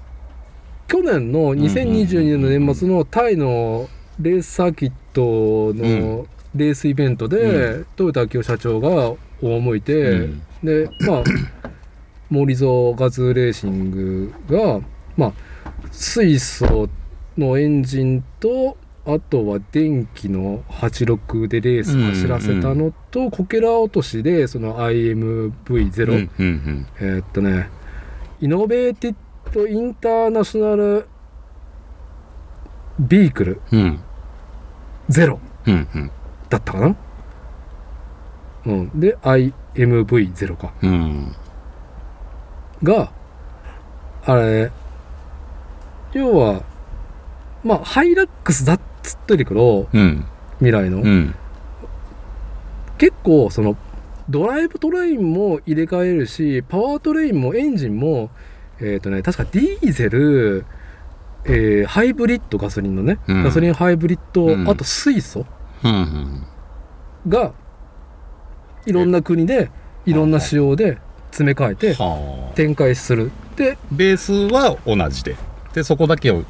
[0.88, 3.88] 去年の2022年の年末のタイの
[4.20, 10.42] レースサーキットのレースイベントで、うトヨタ明夫社長が赴いて、うん。
[10.62, 11.22] でまあ
[12.30, 14.80] 森蔵ガズレーシングが
[15.16, 15.32] まあ
[15.90, 16.88] 水素
[17.36, 26.86] のエンジンとあとは電気の86でレース走らせたのと、こけら落としでその IMV0、うんうんうん。
[27.00, 27.68] えーっとね
[28.40, 29.14] イノベーティッ
[29.52, 31.06] ド・インターナショナル・
[32.98, 34.00] ビークルうん。
[35.08, 35.40] ゼロ。
[35.66, 36.10] うんうん
[36.52, 36.96] だったかな？
[38.66, 39.00] うん。
[39.00, 40.72] で IMV0 か。
[40.82, 41.34] うん。
[42.82, 43.10] が
[44.24, 44.70] あれ
[46.12, 46.62] 要は
[47.64, 50.24] まあハイラックスだっつってるけどうん。
[50.58, 51.34] 未来の、うん。
[52.98, 53.76] 結構その
[54.28, 58.30] ドライブトレインも入れ替えるしパワートレインもエンジンも
[58.80, 60.64] えっ、とね確かディーゼル、
[61.44, 63.42] えーハイブリッドガソリンのね、うん。
[63.42, 64.68] ガソリンハイブリッド、うん。
[64.68, 65.46] あと水素うん
[67.28, 67.52] が
[68.86, 69.70] いろんな国で
[70.06, 70.98] いろんな仕様で
[71.30, 72.54] 詰め替えてはあ。
[72.54, 73.30] 展開する。
[73.56, 75.36] でベースは同じで。
[75.72, 76.42] でそこだけを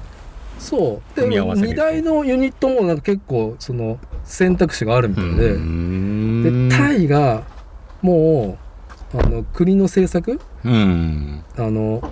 [0.58, 1.16] そう。
[1.16, 1.68] で組み合わせる。
[1.68, 7.44] 2台のユニットもなんか結構その選択肢があるみたいで、ででタイが
[8.00, 8.58] も
[9.14, 10.40] うあの国の政策？
[10.64, 11.44] うん。
[11.56, 12.02] あの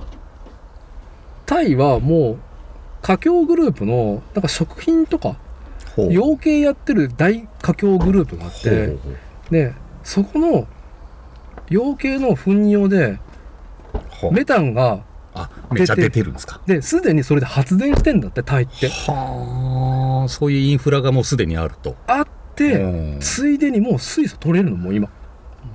[1.46, 2.38] タイはもう
[3.02, 5.36] 華僑グループのなんか食品とか
[5.96, 8.96] 養鶏やってる大華僑グループがあって
[9.50, 10.66] でそこの
[11.68, 13.18] 養鶏の糞尿で
[14.32, 15.04] メタンが
[15.72, 16.60] 出てるんですか？
[16.66, 18.88] ですでにそれで発電してんだってタイって。
[18.88, 20.28] はあ。
[20.28, 21.96] そういうインフラがもうすでにあると。
[22.06, 22.26] あっ
[22.56, 23.20] てうん。
[23.20, 25.08] ついでにもう水素取れるのもう今。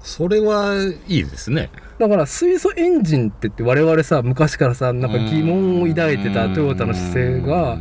[0.01, 0.75] それは
[1.07, 1.71] いいですね。
[1.97, 7.77] だから水素エンジンって言って我々さ昔からさなんか疑問を抱いてたトヨタの姿勢が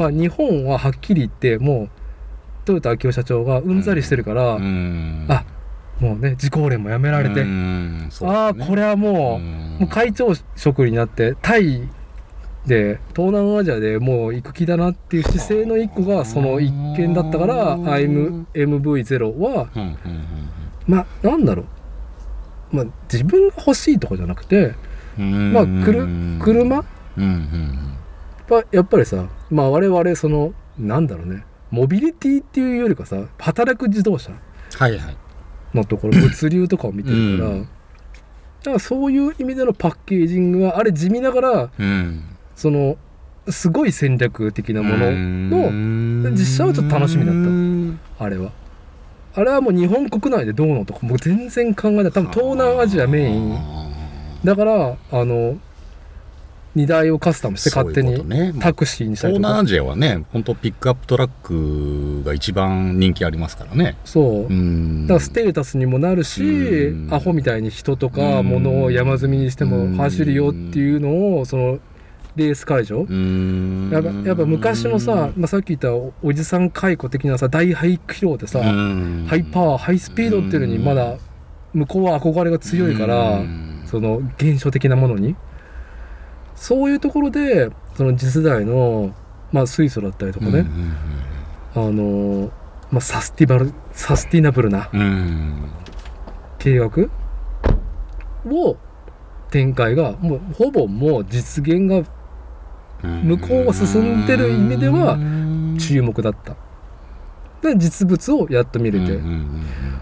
[0.00, 1.90] まあ日本ははっきり言ってもう
[2.64, 5.26] トヨタ明夫社長がうんざりしてるから、うん。
[5.28, 5.44] あ
[6.00, 8.06] もうね自公連もやめられて、うん。
[8.10, 9.76] そうああこれはもう,、ん。
[9.80, 11.86] もう会長職になってタイ
[12.66, 17.84] で東南アジアでもう行く気だなっていう姿勢の一個がその一件だったからうん。
[17.84, 19.96] IMV0 はうんうん
[20.86, 21.64] まあなんだろ
[22.72, 24.74] う、まあ、自分が欲しいとかじゃなくて、
[25.18, 25.52] うん。
[25.52, 26.06] まあくる
[26.40, 26.84] 車
[27.18, 27.96] うんうん
[28.48, 31.44] はやっぱりさまあ我々そのなんだろうね。
[31.70, 34.32] モビリティっていうよりかさ働く自動車
[34.76, 35.16] はいはい。
[35.74, 37.60] のところ 物流とかを見てるから、うん。
[37.62, 37.66] だ
[38.64, 42.22] からそういう意味でのパッケージングはあれ地味ながらうん。
[42.56, 42.96] その
[43.48, 45.70] すごい戦略的なものの
[46.30, 47.34] の実写はちょっと楽しみだっ
[48.18, 48.24] た。
[48.24, 48.50] あれは。
[49.34, 52.12] あれはもう日本国内でどうのとかもう全然考えない。
[52.12, 53.56] 多分東南アジアメイン。
[54.44, 55.56] だからあの
[56.74, 58.22] 荷台をカスタムして勝手に
[58.60, 59.48] タクシーにしたりとか。
[59.48, 63.96] 東南アジアはね本当ピックアップトラックが一番人気ありますからね。
[64.04, 64.46] そう。
[64.46, 65.06] うん。
[65.06, 67.14] だからステータスにもなるし、うん。
[67.14, 69.96] アホみたいに人とかうん物を山積みにしてうん。
[69.96, 71.80] も走るよっていうのをその
[72.36, 73.00] レース会場。
[73.00, 73.90] うん。
[73.92, 79.26] やっぱやっぱ昔のさ、まあ、さっき言ったおおじさん解雇的なさ大排気量でさ、うん。
[79.28, 81.16] ハイパワーハイスピードっていうのにまだ
[81.72, 83.82] 向こうは憧れが強いから、うん。
[83.86, 85.34] その現象的なものに
[86.60, 89.14] そういうところでその次世代の、
[89.50, 90.66] まあ、水素だったりとかね、
[91.74, 92.50] あの
[92.90, 94.90] まあ、サスティバルサスティナブルな
[96.58, 96.90] 計画
[98.46, 98.76] を
[99.50, 102.04] 展開がもうほぼもう実現が
[103.02, 105.16] うん向こうが進んでる意味では
[105.78, 106.56] 注目だった。
[107.62, 109.18] で実物をやっと見れて、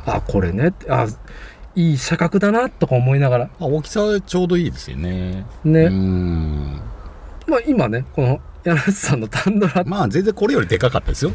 [0.06, 0.72] あこれね。
[0.88, 1.06] あ
[1.80, 3.44] いい車格だなとか思いながら。
[3.60, 5.44] あ大きさはちょうどいいですよね。
[5.64, 6.80] ね、うん。
[7.46, 9.84] まあ今ねこの柳瀬さんのタンドラ。
[9.84, 11.30] まあ全然これよりでかかったですよ。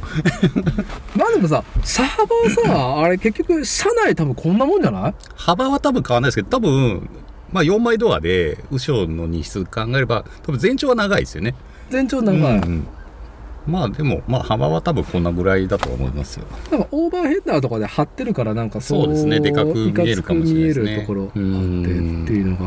[1.15, 5.13] まあでもさ車幅はさあれ結局車内多分こんなもんじゃない？
[5.35, 7.09] 幅は多分変わらないですけど多分
[7.51, 11.55] まあ4枚ドアで後ろの荷室考えれば多分全長は長いですよね。
[11.89, 12.87] 全長長い、うんうん
[13.65, 16.45] まあでもまあ幅は多分こんなぐらいだと思いますよ。
[16.71, 19.39] なんかオーバーヘッダーとかで張ってるからなんかそうですね。
[19.39, 20.85] でかく見えるかもしれないですね。
[20.85, 22.63] 見えるところあってってうんいうのが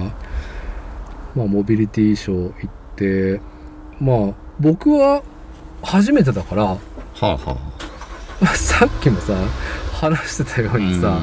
[1.35, 3.40] まあモビリティショー行って
[4.00, 5.22] まあ僕は
[5.82, 6.78] 初めてだからは
[7.20, 7.56] あは
[8.56, 9.35] さっきもさ
[9.96, 11.20] 話してたよあうにさ、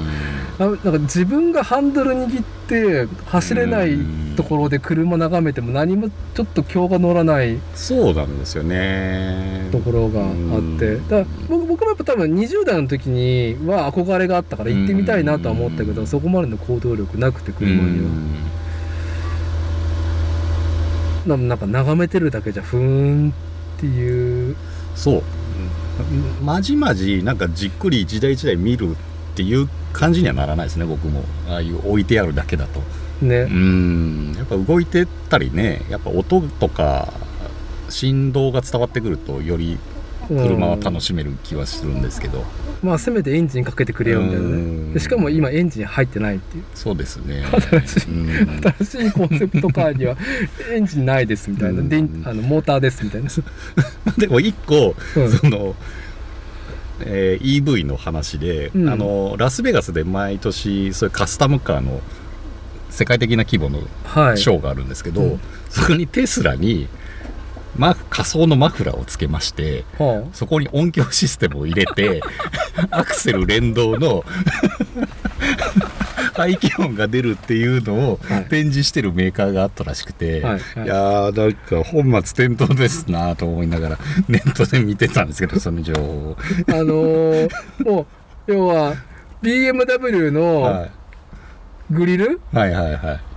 [0.60, 3.98] あなんか自分がハンドル握って走れない
[4.36, 9.70] ところで車眺めても何もちょっと今日が乗らないそうなんですよね。
[9.72, 10.98] ところがあって。
[10.98, 18.10] だ僕僕もやっぱ多分20代の時には憧れがあったから行ってみたいなとは思ったけどそこまでの行動力なくて車には。
[21.26, 24.56] ななんか眺めてるだけじゃふーんっていう。
[24.96, 25.24] そう
[26.42, 28.96] まじまじなんかじっくり一台一台見るっ
[29.36, 31.24] ていう感じにはならないですね僕も。
[31.50, 32.82] ああいう置いてあるだけだと。
[33.22, 34.34] うね、ん。
[34.36, 37.14] やっぱ動いてたりねやっぱ音とか
[37.90, 39.78] 振動が伝わってくるとより
[40.28, 42.44] 車は楽ししめる気はするんですけど、
[42.82, 44.88] まあせめてエンジンかけてくれよみたいなうん。
[44.88, 46.64] ねでしかも今エンジン入ってないっていう。
[46.76, 47.44] そうですね。
[47.46, 50.16] 新しいうん新しいコンセプトカーには
[50.72, 51.90] エンジンないですみたいな、うん。
[51.90, 53.30] 電あのモーターですみたいな、
[54.18, 55.32] でも一個うん。
[55.32, 55.76] その、
[57.02, 58.90] えー EV の話で、うん。
[58.90, 62.02] あのラスベガスで毎年そういうカスタムカーの
[62.90, 64.38] 世界的な規模のはい。
[64.38, 65.40] ショーがあるんですけど、うん。
[65.70, 66.88] そこにテスラに、
[67.76, 72.22] ま、仮想のマフラーをつけましてはそこに音響システムを入れて
[72.92, 74.24] アクセル連動の
[76.34, 78.46] 排気音が出るっていうのをはい。
[78.46, 80.86] 展示してるメーカーがあったらしくて、はいはい。
[80.86, 86.38] いやーなんか本末転倒ですなと思いながらネットで見てたんですけどその情報を。
[86.70, 87.50] ああのー
[87.86, 88.02] も
[88.48, 88.96] う要は
[89.42, 90.88] BMW のは
[91.92, 93.33] グリル、い、はいはいはい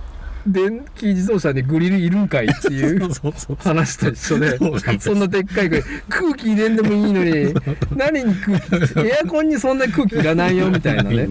[0.47, 3.09] 電気自動車にグリルいるんかいっていう
[3.59, 4.57] 話と一緒で
[4.99, 7.53] そんなでっかいグリル空気入れんでもいいのに
[7.95, 11.27] 何に空気エアコンにそんな空気いらないよみたいなね。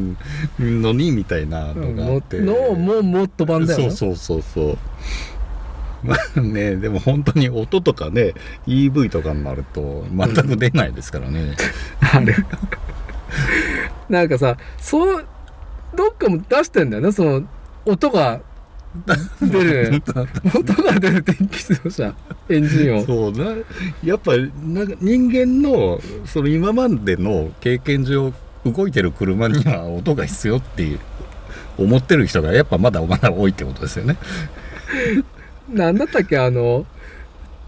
[0.60, 0.82] うん。
[0.82, 3.90] のにみたいなのがあのって、のもうもっと版だよな。
[3.90, 4.78] そうそうそうそう。
[6.02, 8.34] まあねでも本当に音とかね
[8.66, 11.56] EV とかになると全く出ないですからね、
[12.00, 12.34] あれ
[14.08, 15.26] なんかさそう
[15.96, 17.42] どっかも出してんだよねその
[17.84, 18.40] 音が
[19.42, 20.02] 出る。
[20.54, 22.14] 音が出る電気自動車
[22.48, 23.06] エンジン音。
[23.06, 23.56] そうな
[24.04, 24.32] やっぱ
[24.64, 28.32] なんか人間のその今までの経験上
[28.64, 30.98] 動いてる車には音が必要っていう
[31.78, 34.16] 思ってる人がやっぱまだまだ多いってことですよね。
[35.68, 36.86] なんだったっけあの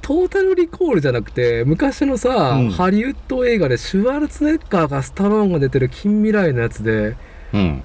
[0.02, 2.70] トータルリコールじゃなくて昔のさ、うん。
[2.70, 7.16] ハリウッド映画でシュワルツェネッガーがスタローンが出てる近未来のやつで
[7.52, 7.82] うん、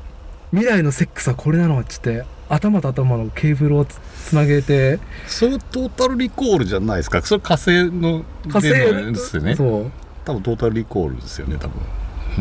[0.51, 4.99] 未来のセックスはこれなのっつって頭と頭のケーブルをつつなげて。
[5.27, 7.21] それトータルリコールじゃないですか。
[7.21, 9.55] それ火星の火星ですよね。
[9.55, 9.91] そう。
[10.25, 11.81] 多分トータルリコールですよね多分。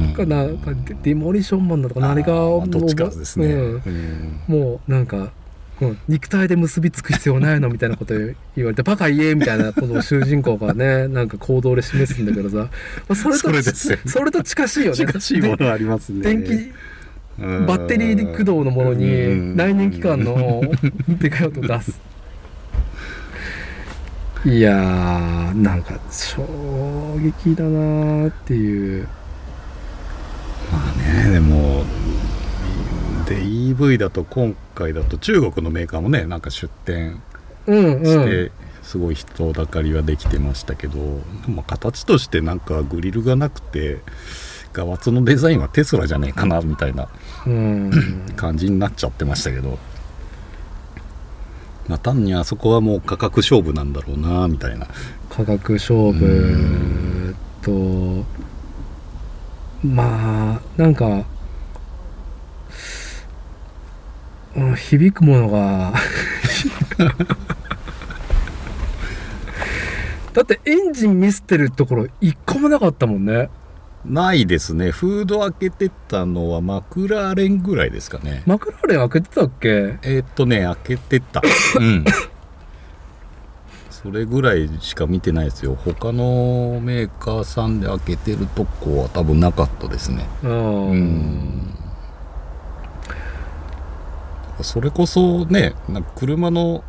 [0.04, 0.14] うん。
[0.14, 2.60] かなんかデデモリションマンだとか何かあもう。
[2.62, 3.46] ーどっちかですね。
[3.46, 3.82] うん。
[3.84, 4.42] うん。
[4.46, 5.32] もうなんか、
[5.80, 12.68] うん、肉体で結びつく必要ないのみたいなこと言われてバカ言えみたいなことを主人公がね なんか行動で示すんだけどさ、ま
[13.08, 14.96] あ、それとそれですよそれと近しいよね。
[14.96, 16.22] 近しいものありますね。
[16.22, 16.72] 電気うん
[17.38, 18.98] バッテリー駆動のものうん。
[18.98, 20.62] に内燃機関の
[21.08, 22.00] でかい音出す。
[24.44, 26.44] いやーなんか衝
[27.18, 29.08] 撃だなーっていう。
[30.72, 31.84] まあねでも
[33.26, 37.22] で EV だと今回だと中国のメーカーもねなんか出展
[37.66, 38.04] うんうん。
[38.04, 38.50] して、
[38.82, 40.98] すごい人だかりはできてましたけど、
[41.48, 44.00] まあ、形としてなんかグリルがなくて
[44.72, 47.08] 側ツのデザインはテスラじゃねえかなみたいな。
[47.46, 47.90] うん。
[48.36, 49.78] 感じになっちゃってましたけど、
[51.88, 54.86] まあ、単にあそこはもう価格勝負なんだろうなみたいな。
[55.28, 57.34] 価格勝負。
[57.62, 58.24] と
[59.84, 61.24] まあなんか、
[64.56, 65.94] うん、響くものが
[70.34, 73.48] だってエンジン見捨てるところ一個もなかったもんね
[74.04, 74.90] ないですね。
[74.90, 78.42] フード開けてたのはマクラーレンぐらいですかね。
[78.46, 79.68] マクラーレン開けてたっけ？
[80.02, 81.40] えーっとね開けてた。
[81.78, 82.04] うん。
[83.90, 85.76] それぐらいしか見てないですよ。
[85.76, 90.26] 他のメーカーさんで開けてるとこは多分なかったですね。
[90.42, 91.74] うんうん。
[94.62, 96.82] それこそねなんか車の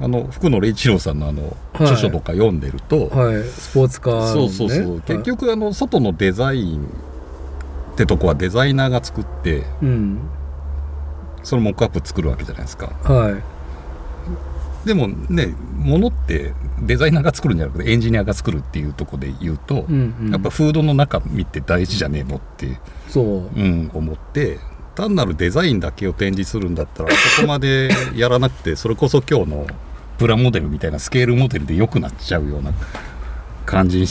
[0.00, 1.82] あの福野礼一郎さんのあのはい。
[1.84, 3.44] 著書とか読んでると、はい。
[3.44, 6.84] スポーツカーの、ね、そうそうそう、結局あの外のデザイン
[7.92, 10.20] ってとこはデザイナーが作ってうん。
[11.42, 12.86] そのモックアップ作るわけじゃないですか。
[13.04, 13.42] はい。
[14.86, 20.30] でもね物ってデザイナーが作るんじゃなくてエンジニアが作るっていうとこで言うと、うんうん。
[20.30, 23.24] やっぱフードの中見て大事じゃねえのって、そう。
[23.24, 24.58] うん、思って
[24.94, 29.66] 単なるデザインだけを展示するんだったらそこまでやらなくてそれこそ今日の
[30.18, 32.72] プラモデルみたいなスケールモデルで良くなっちゃうような
[33.66, 34.06] 感じに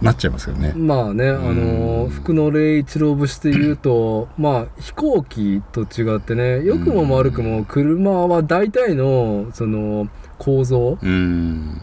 [0.00, 0.72] なっちゃいますよね。
[0.74, 2.04] まあね、あうん。
[2.04, 11.80] の福野礼一郎節で言うとまあ飛行機と違ってね良くも悪くも車は大体のその構造うん。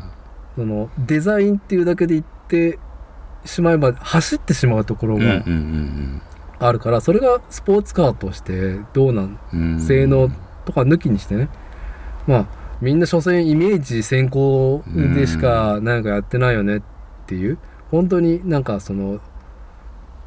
[0.55, 2.79] そのデザインっていうだけで言って
[3.45, 6.21] しまえば走ってしまうところがん
[6.59, 9.79] あるからそれがスポーツカーとしてどうなん。
[9.79, 10.29] 性能
[10.65, 11.47] とか抜きにしてね。
[12.27, 16.81] まあみんな所詮イメージ先行でしかなんかやってないよねっ
[17.27, 17.57] ていう
[17.91, 19.19] 本当になんかその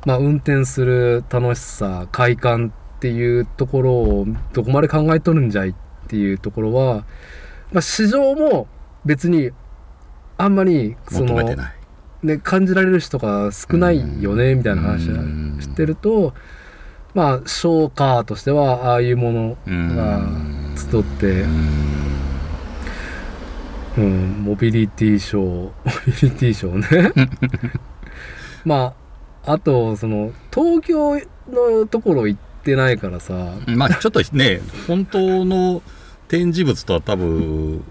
[0.04, 5.74] まあ運転する楽しさ快感っていうところをどこまで考えとるんじゃいっ
[6.08, 7.04] ていうところは、
[7.72, 8.66] まあ、市場も
[9.04, 9.50] 別に
[10.36, 11.42] あんまりその。
[12.22, 16.34] ね、感じられる人が少ないよねみたいな話をうんしてると
[17.14, 20.20] まあショーカーとしてはああいうものうんが
[20.76, 21.44] 集って
[23.96, 25.72] う、んうん、モビリティショーモ
[26.06, 27.30] ビリティショーね。
[28.64, 28.94] ま
[29.44, 31.16] ああとその東京
[31.50, 33.54] のところ行ってないからさ。
[33.66, 35.82] まあちょっとね本当の
[36.28, 37.84] 展示物とは多分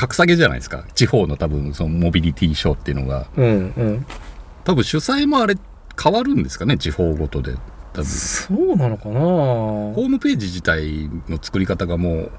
[0.00, 0.84] 格下げじゃないですか。
[0.94, 3.26] 地方の多分そのモビリティショーっていうのが。
[3.36, 4.06] うんうん。
[4.64, 5.56] 多分主催もあれ
[6.02, 7.54] 変わるんですかね地方ごとで。
[7.92, 8.04] 多分。
[8.06, 9.20] そうなのかな。
[9.20, 12.30] ホームページ自体の作り方がもう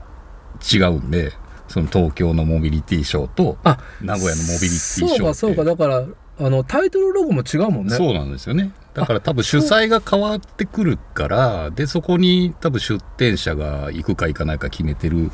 [0.73, 1.33] 違うんで
[1.71, 5.63] その東京のモビリティショーとあ名古屋のモビリティショーそうかそうか。
[5.63, 6.05] だから
[6.39, 7.95] あのタイトルロゴも違うもんね。
[7.95, 8.71] そうなんですよね。
[8.93, 15.31] だから多分主催が変わってくるからでそこに多分出店者が行くか行かないか決めてる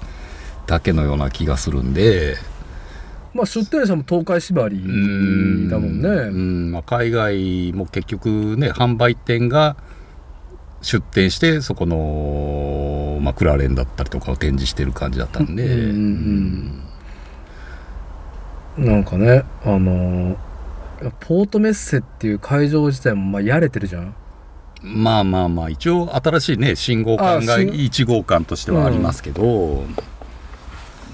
[0.67, 2.35] だけのような気がするんで。
[3.33, 6.07] まあ出店者も東海縛りうんだもんね。
[6.07, 6.71] うん。
[6.71, 9.75] まあ、海外も結局ね販売店が
[10.81, 16.83] 出店してそこのマクラーレンだったりとかを展示してる感じだったんで、うんうん
[18.77, 20.37] なんかねあの
[21.19, 24.15] ポートメッセっていう会場自体もまあやれてるじゃん。
[24.81, 29.83] まあまあまあ一応新しいね信号館があ信1号館としてはありますけど、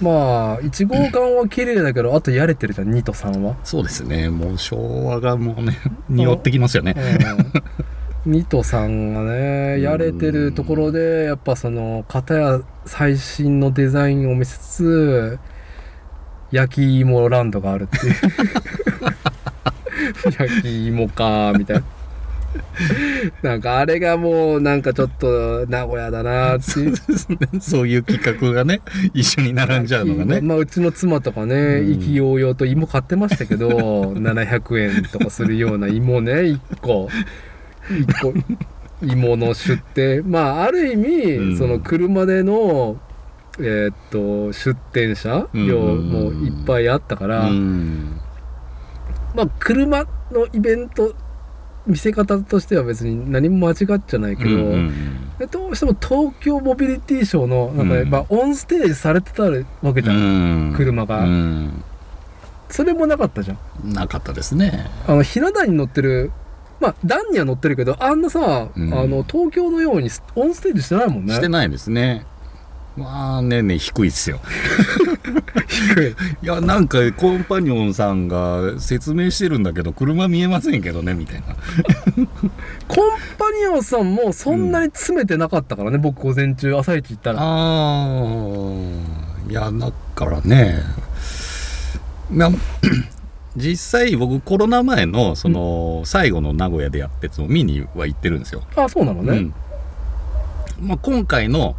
[0.01, 4.29] まあ1号館は綺麗だけどあとやれてるじゃん2と3は、そうですね。
[4.29, 5.77] もう昭和がもうね
[6.09, 6.95] 匂ってきますよね。
[6.97, 7.61] うん、
[8.27, 15.39] 2と3がねやれてるところでやっぱその片や最新のデザインを見せつつ
[16.51, 18.13] 焼き芋ランドがあるっていう。
[20.37, 21.83] 焼き芋かみたいな。
[23.41, 26.93] なんかあれがもうなんかちょっと名古屋だなっていう。
[27.59, 28.81] そういう企画がね
[29.15, 30.41] 一緒に並んじゃうのがね。
[30.41, 31.93] まあ、うちの妻とかね、うん。
[31.93, 37.09] 意気揚々と芋買ってましたけど700円とかするような芋ね1個
[37.89, 38.33] 1個。
[39.05, 40.23] 芋の出店。
[40.29, 41.57] まあある意味、うん。
[41.57, 42.97] その車での
[43.59, 45.67] えーっと出店者うん。
[45.67, 48.19] 量もいっぱいあったから、うん。
[49.35, 51.13] まあ車のイベント
[51.85, 54.49] 見せ方としては別に何も間違っちゃないけど、
[55.51, 58.09] どうしても東京モビリティショーのなんかね、うん。
[58.09, 60.19] まあ、オンステージされてたわけじゃん、う
[60.71, 60.73] ん。
[60.77, 61.23] 車が。
[61.23, 61.83] うん。
[62.69, 63.93] それもなかったじゃん。
[63.93, 64.89] なかったですね。
[65.07, 66.31] あのひな壇に乗ってる
[66.83, 68.93] まあ段には乗ってるけどあんなさ、うん。
[68.93, 71.33] あの東京のようにオンステージしてないもんね。
[71.33, 72.25] してないですね。
[72.97, 74.41] まあねね低いっすよ。
[75.67, 76.09] 低い。
[76.43, 81.55] いやなんかコンパニオンさんが説明してるんだけど車見えませんけどねみたいな。
[82.89, 87.39] コンパニオンさんもそんなに詰めてなかったからね、僕午前中朝一行ったら。
[87.39, 89.51] あー。
[89.51, 90.83] いやだからね。
[92.29, 92.51] まあ
[93.55, 99.53] 実際僕コロナ前のその最後の名古屋でやってつも見には行ってるんですよ、あそうなのね、うん。
[100.87, 101.75] まあ、今回の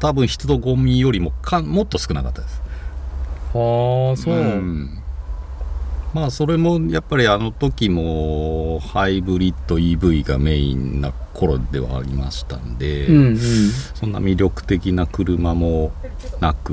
[0.00, 2.60] 多分人とゴミよりもかもっと少なかったです。
[3.54, 4.98] はあそう、ん。
[6.12, 13.38] まあそれもやっぱりあの時もハイブリッド EV がメインな頃ではありましたんで、うんうん。
[13.38, 15.92] そんな魅力的な車も
[16.40, 16.72] なく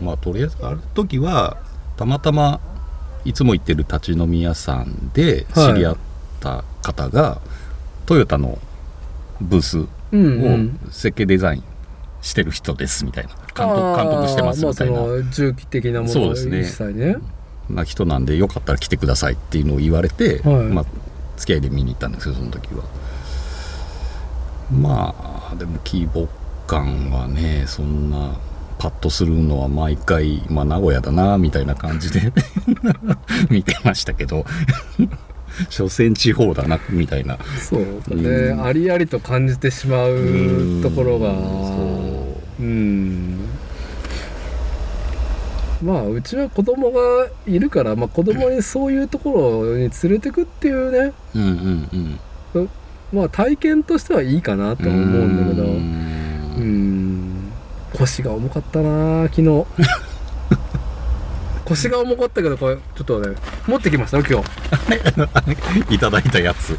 [0.00, 1.58] まあとりあえずある時は
[1.96, 2.60] たまたま
[3.24, 5.96] いつも行ってる立ち飲み屋さんで知り合っ
[6.40, 7.40] た方が、
[8.06, 8.58] トヨタの
[9.40, 9.86] ブースを
[10.90, 11.64] 設計デザイン
[12.22, 13.30] してる人ですみたいな。
[13.54, 17.16] 監督監督してますみたいな、まあ、重機的なものですね。
[17.68, 20.64] な人なんでよかったら来てくださいっていうのを言われて、はい。
[20.64, 20.84] まあ、
[21.36, 22.84] 付き合いで見に行ったんですけどその時は。
[24.72, 25.14] ま
[25.52, 26.28] あでも規模
[26.66, 28.38] 感はねそんな
[28.80, 32.32] パッとするのは毎回、まあ、名古屋だなみたいな感じで
[33.50, 34.46] 見てましたけど
[35.68, 37.36] 所詮地方だなみたいな。
[37.58, 38.64] そうだね、うん。
[38.64, 41.34] ありありと感じてしまうところがそ
[42.58, 42.62] う。
[42.62, 43.40] うん。
[45.82, 52.18] まあうちは子供がいるから、まあ、子供にそういうところに連れてくっていうねうんうん
[52.54, 52.68] うん。
[53.12, 55.64] まあ体験としてはいいかなとは思うんだけど。
[55.64, 56.06] ううん
[56.62, 57.09] ん
[58.00, 59.66] 腰が重かったな昨日。
[61.66, 63.36] 腰が重かったけどこれちょっとね
[63.66, 64.48] 持ってきましたよ今日。
[65.94, 66.78] いただいたやつ。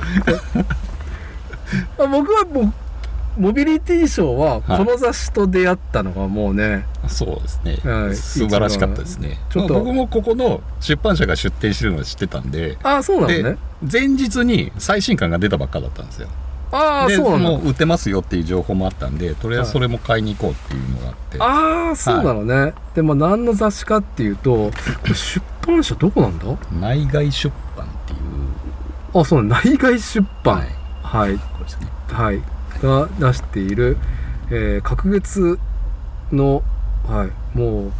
[1.97, 2.73] あ僕はもう
[3.37, 4.77] モビリティショーははい。
[4.77, 8.15] この雑誌と出会ったのがもうね、そうですね、はい。
[8.15, 9.39] 素晴らしかったですね。
[9.49, 9.75] ちょっと。
[9.75, 12.77] まあ僕もここの出版社が出展してるのは知ってたんで。
[12.83, 13.57] ああそうなのでね。
[13.89, 16.27] 前日に最新刊が出たばっかだったんですよ
[16.71, 24.71] ああでそうなのもう売ってますよっていう情報もあったんでとりあえずそれも買いに行こうっていうのがあって、ああそうなのね、でも何の雑誌かっていうと
[25.13, 26.45] 出版社どこなんだ？
[26.79, 28.19] 内外出版っていう。
[29.19, 30.59] あそう内外出版。
[30.59, 30.67] はい。
[31.03, 31.37] はい。
[31.37, 31.87] これですね。
[32.07, 32.41] はい、
[32.81, 33.97] が出している、
[34.49, 35.59] えー、隔月
[36.31, 36.63] の、
[37.05, 37.91] はい、もう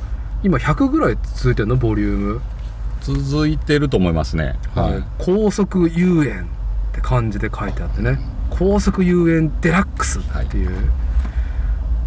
[0.44, 1.76] 今100ぐらい続いてるの？
[1.76, 2.42] ボリューム、
[3.02, 4.58] 続いてると思いますね。
[4.76, 6.44] はい、高速遊園
[6.92, 8.20] って漢字で書いてあってね
[8.62, 10.20] 高速遊園デラックス。
[10.20, 10.64] ってい。
[10.68, 10.70] う、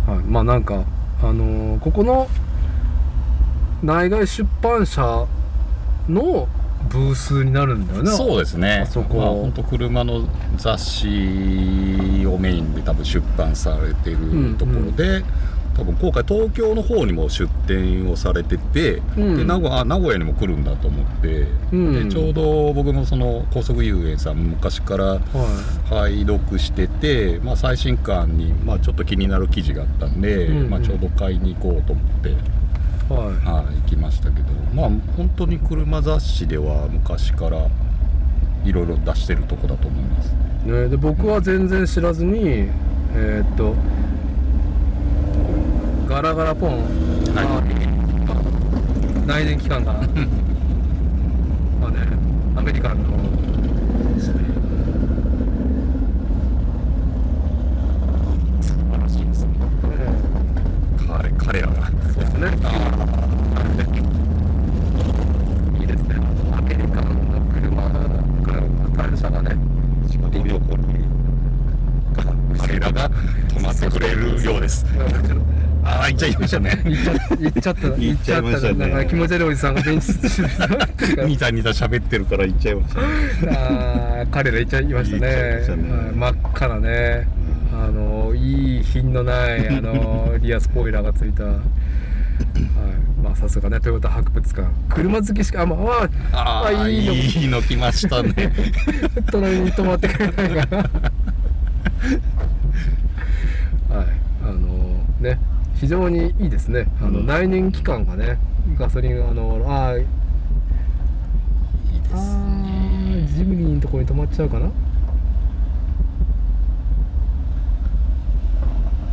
[0.06, 0.18] はい。
[0.20, 0.84] まあなんか
[1.20, 2.28] あのーここの
[3.82, 5.26] 内外出版社
[6.08, 6.46] の
[6.88, 8.10] ブースになるんだよね。
[8.12, 8.82] そうですね。
[8.84, 9.16] あそこ。
[9.16, 15.24] まあ本当車の雑誌をメインで多分出版されてるところで、
[15.76, 19.36] 多分今回東京の方にも出展をされてて、うん。
[19.36, 22.08] で名古屋あ名古屋にも来るんだと思って、うん。
[22.08, 25.20] でちょうど僕もその高速遊園さん昔からは
[25.88, 30.70] 拝読してて、まあ、最新刊に、まあ、ちょっと気になる記事があったんで、うんうん。
[30.70, 32.32] まあ、ちょうど買いに行こうと思って、い
[33.12, 33.64] はい。
[33.64, 37.68] はい、行きましたけどまあ本当に車雑誌では昔から
[38.64, 42.70] いろいろ出してるとこだと思いますね、で僕は全然知らずに
[43.14, 43.74] えーっと
[46.14, 46.84] ガラガラポン、
[47.34, 47.60] あ
[49.26, 49.94] 内燃機関が。
[51.82, 51.96] まあね
[52.54, 53.04] アメリカンの。
[54.20, 54.30] 素
[58.92, 59.48] 晴らしいですね。
[61.04, 61.74] 彼彼らが。
[61.82, 62.46] そうですね。
[65.80, 66.14] いいですね。
[66.56, 67.90] アメリカンの車
[69.02, 69.56] 会社がね
[70.08, 70.94] 仕事旅行に。
[72.56, 73.10] 彼らが
[73.52, 74.86] 泊まってくれるようです
[75.84, 76.70] ああ行っちゃいましたね。
[76.84, 77.88] 行っちゃ行った。
[77.88, 78.74] 行っちゃいましたね。
[78.74, 81.26] なんか気持ち悪いおじさんがベンチで。
[81.26, 83.06] ニタニタ喋ってるから行っちゃいましたね。
[83.50, 86.12] あー彼ら行っちゃいましたね。
[86.14, 87.28] 真っ赤なね。
[87.72, 91.56] あのいい品のないあの リアスポイラーがついた、はい、
[93.22, 94.66] まあさすがねトヨタ博物館。
[94.88, 95.92] 車好きしかあまあま
[96.32, 98.32] ああいいのいいの来ましたね。
[99.30, 100.78] 隣に泊まってくれないから
[103.96, 104.06] はい。
[104.42, 105.38] あのね
[105.74, 106.86] 非常にいいですね。
[107.00, 107.26] あの、うん。
[107.26, 108.38] 内燃機関がね
[108.78, 110.06] ガソリンあのあーいい
[112.02, 114.68] ですあージムニーのところに止まっちゃうかな。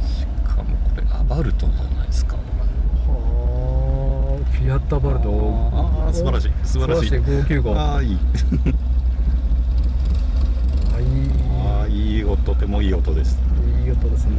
[0.08, 2.36] しかもこれアバルトじゃないですか。
[2.36, 2.42] は
[4.40, 5.30] あフィアットアバルト。
[5.74, 6.52] ああ素晴らしい。
[6.64, 7.10] 素晴らしい。
[7.10, 7.56] 素晴らしい。
[7.60, 8.18] 595ああいい。
[12.32, 13.38] おとてもいい音です。
[13.84, 14.36] いい音ですね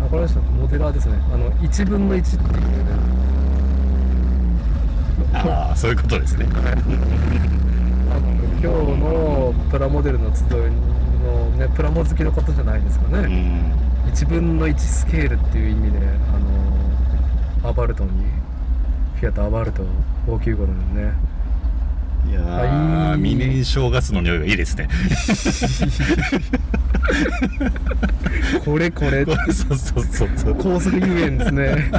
[0.00, 1.16] あこれですモデラーですね。
[1.32, 2.68] あの1分の1っていうね。
[5.32, 6.46] ああそういうことですね。
[6.54, 6.60] あ
[8.20, 8.66] の今日
[9.00, 13.72] のプラモデルの集いのねプラモ好きの方じゃないですかうね、ん。
[14.06, 18.10] 1分の1スケールっていう意味であのアバルトに
[19.16, 19.82] フィアットアバルト
[20.28, 21.12] 595のね
[22.28, 23.18] いやーはい。
[23.18, 24.88] 未燃焼ガスの匂いがいいですね。
[28.64, 29.24] これこれ。
[29.24, 30.54] そうそうそうそう。
[30.54, 31.90] 高速遊園ですね。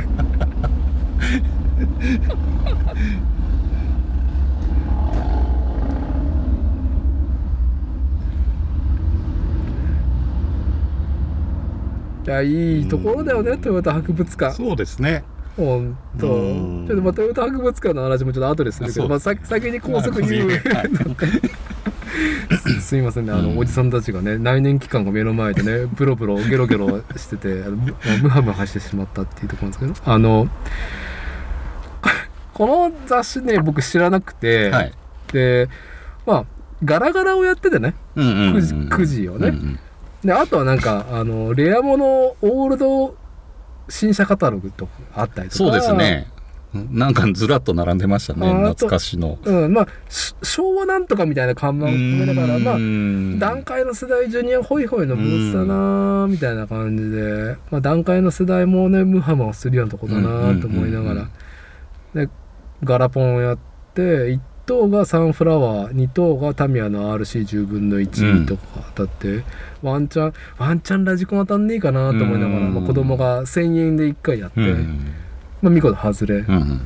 [12.25, 14.55] いやいいところだよねトヨタ博物館。
[14.55, 15.23] そうですね
[15.57, 16.87] ほんとちうん。
[16.89, 20.89] ょっとまあトヨタ博物館の話もちょっと後でするけど、まあ、先先に高速遊園はい
[22.81, 23.33] すいませんね。
[23.33, 23.57] あの、うん。
[23.57, 30.47] おじさんたちがね内燃機関が目の前でねブロブロゲロゲロしててあのむムハムハしてしまったっていうところなんですけどあの
[32.53, 34.91] この雑誌ね僕知らなくて、はい。
[35.33, 35.67] で
[36.25, 36.45] まあ
[36.83, 39.49] ガラガラをやっててねうんうんうんくじくじをね。
[39.49, 39.79] うんうん。
[40.23, 43.15] であとはなんかあのレアものオールド
[43.89, 45.57] 新車カタログとかあったりとか。
[45.57, 46.27] そうですね。
[46.91, 48.51] なんかずらっと並んでましたね。
[48.51, 49.37] 懐かしの。
[49.43, 49.73] うん。
[49.73, 52.77] まあし昭和なんとかみたいな看板を含めながらまああ
[53.39, 61.29] 段階の世代ジュニアホイホイのブースだなーみたいな感じで、まあ、段階の世代もねムハムハするようなとこだなーと思いながら。
[62.13, 62.29] で
[62.83, 63.57] ガラポンをやっ
[63.93, 68.63] て1等がサンフラワー2等がタミヤの RC10 分の1とか
[68.95, 69.43] 当たって、
[69.81, 72.73] ワンチャンワンチャンラジコン当たんねえかなと思いながら、うん。
[72.73, 75.13] まあ、子供が1000円で1回やって、うん。
[75.61, 76.55] まあ、見事外れ、うん。
[76.55, 76.81] うん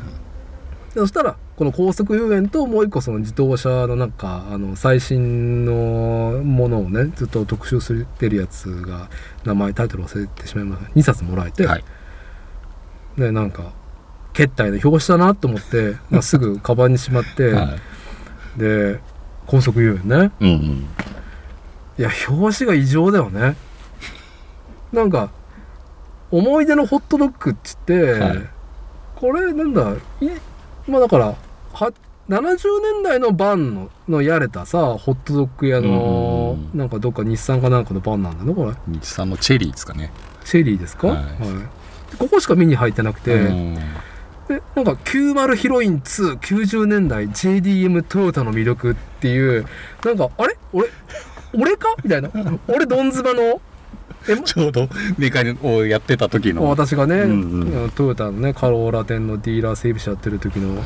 [0.93, 9.09] そしたらこの高速遊園ともう一個その自動車のなんかあの最新のものをねずっと特集してるやつが
[9.43, 10.91] 名前タイトル忘れてしまいました。
[10.91, 11.83] 2冊もらえて、はい。
[13.17, 13.73] でなんか
[14.39, 17.75] 決体の表紙だなと思って、 まあ、すぐカバンにしまって、は
[18.55, 18.59] い。
[18.59, 18.99] で
[19.45, 20.31] 高速遊園ね。
[20.39, 20.87] うんうん。
[21.97, 23.57] いや表紙が異常だよね。
[24.93, 25.29] なんか
[26.31, 28.45] 思い出のホットドッグっつって、はい。
[29.15, 30.29] これなんだい
[30.87, 31.35] まあだから
[31.73, 31.91] は
[32.29, 32.57] 70
[32.93, 38.71] 年代のバンののやれたさホットドッグ屋の、うんなんかどっか日産かなんかのバンなんだねこれ。
[38.87, 40.11] 日産のチェリーですかね。
[40.45, 42.17] シェリーですか、はい。
[42.17, 43.75] ここしか見に入ってなくて、うん。
[43.75, 43.81] で
[44.75, 49.67] なんか90ヒロイン290年代 JDM トヨタの魅力っていう
[50.03, 50.57] なんかあれ？
[50.73, 50.89] 俺
[51.53, 51.95] 俺か？
[52.03, 52.31] みたいな。
[52.67, 53.61] 俺ドンズバの？
[54.27, 56.67] えちょうどメカニをやってた時の。
[56.67, 57.91] 私がね、うんうん。
[57.91, 60.83] トヨタのねカローラ店のディーラー整備士やってる時の。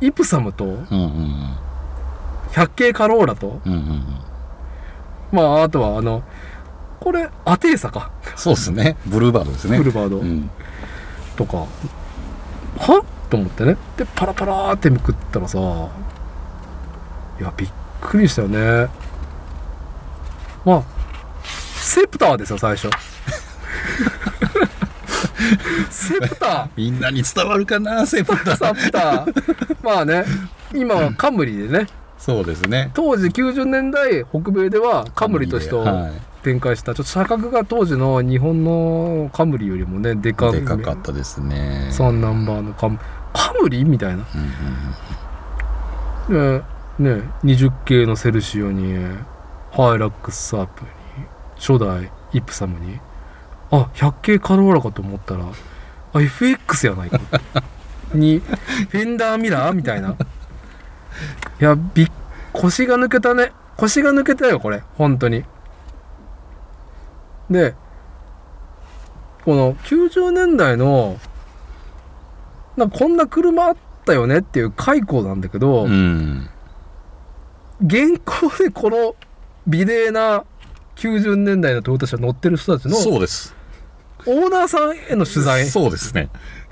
[0.00, 1.56] イプサムとうんうん
[2.52, 3.60] 百景カローラと？
[3.66, 4.02] うんうんうん。
[5.30, 6.22] まああとはあの
[7.00, 8.10] これアテーサか。
[8.34, 8.96] そうですね。
[9.06, 9.76] ブルーバードですね。
[9.76, 10.18] ブルーバード。
[10.20, 10.48] うん。
[11.36, 11.66] とか、
[12.78, 12.98] は？
[12.98, 13.76] っと思ってね。
[13.96, 17.70] でパラパラーってめくったらさいやびっ
[18.00, 18.88] くりしたよね。
[20.64, 20.82] まあ
[21.76, 22.88] セプターですよ最初。
[25.90, 28.56] セプタみんなに伝わるかなセプター。
[28.56, 29.76] サプター。
[29.82, 30.24] まあね
[30.72, 31.86] 今はカムリでね。
[32.18, 32.90] そうですね。
[32.94, 36.10] 当時90年代北米ではカムリとしては
[36.44, 36.94] 展開した。
[36.94, 41.88] ちょっと車格が当時の日本のカムリよりもねでかいでかかったですね。
[41.90, 42.98] 3ナンバーのカム
[43.32, 43.84] カムリ？
[43.84, 44.24] みたいな。
[46.28, 46.62] うんうん
[46.98, 48.94] でね20系のセルシオに
[49.72, 50.88] ハイラックスサープに
[51.56, 53.00] 初代イプサムに
[53.70, 55.44] あ100系カローラかと思ったら
[56.12, 57.18] あ FX やないか
[58.14, 58.38] に
[58.90, 59.72] フェンダーミラー？
[59.74, 60.10] みたいな。
[60.10, 60.14] い
[61.58, 62.10] やびっ
[62.52, 63.52] 腰が抜けたね。
[63.76, 64.82] 腰が抜けたよこれ。
[64.96, 65.44] 本当に
[67.54, 67.74] で
[69.44, 71.18] この90年代の
[72.76, 76.48] なこんな車あったよねっていう解雇なんだけど、うん。
[77.84, 79.14] 現行でこの
[79.66, 80.44] 美麗な
[80.96, 83.54] 90年代のトヨタ車乗ってる人たちのそうです。
[84.26, 85.66] オーナーさんへの取材。
[85.66, 86.30] そうですね。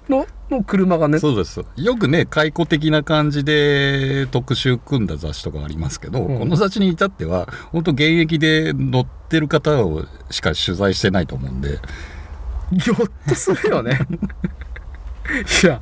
[0.08, 1.18] のの車がね。
[1.18, 1.64] そうです。
[1.76, 6.38] よくね解雇的な感じで特集組んだ雑誌とかありますけど、うん。
[6.38, 11.78] この雑誌に至っては本当現役で乗ってる方をしか取材してないと思うんで。
[12.72, 12.96] ぎょっ
[13.28, 13.98] とするよね。
[15.62, 15.80] いや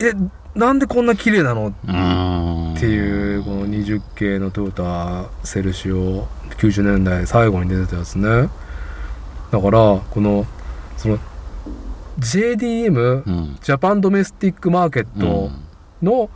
[0.00, 0.12] え
[0.54, 1.72] なんでこんな綺麗なの？
[1.86, 6.26] うんっていうこの20系のトヨタセルシオ
[6.58, 8.48] 90年代最後に出てたやつね。
[9.50, 10.46] だからこの
[10.96, 11.18] その
[12.18, 13.58] JDM、うん。
[13.62, 15.50] ジャパンドメスティックマーケット
[16.02, 16.30] の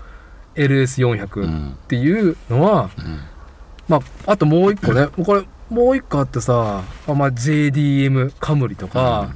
[0.54, 1.76] LS400 っうん。
[1.88, 3.18] ていうのは、うん。
[3.88, 9.30] まああともう一個ねこれもう一個あってさあ、まあ、JDM カムリとか、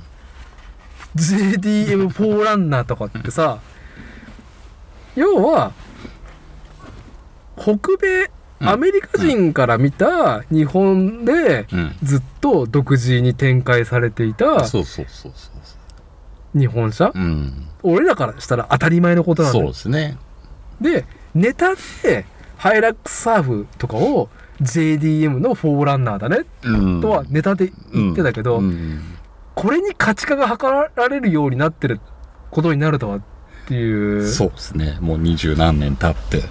[1.17, 3.59] JDM フォーランナーとかってさ
[5.17, 5.73] 要は
[7.59, 8.31] 北米
[8.61, 8.69] うん。
[8.71, 11.97] アメリカ人から見た日本でうん。
[12.03, 15.53] ずっと独自に展開されていたそうそうそうそう
[16.59, 17.13] 日本車？
[17.15, 17.69] うん。
[17.83, 20.17] 俺らからしたら当たり前のことなんだそうよですね。
[20.81, 21.05] で
[21.35, 22.25] ネタで
[22.57, 24.29] ハイラックスサーフとかを
[24.61, 26.47] JDM のフォーランナーだね。
[26.65, 27.01] うん。
[27.01, 29.01] とはネタで言ってたけど、うん。
[29.55, 30.57] これに価値化が図
[30.97, 32.01] られるようになってる
[32.51, 33.21] ことになるとはっ
[33.67, 34.27] ていう。
[34.27, 34.99] そうですね。
[35.01, 36.43] もう二十何年経って。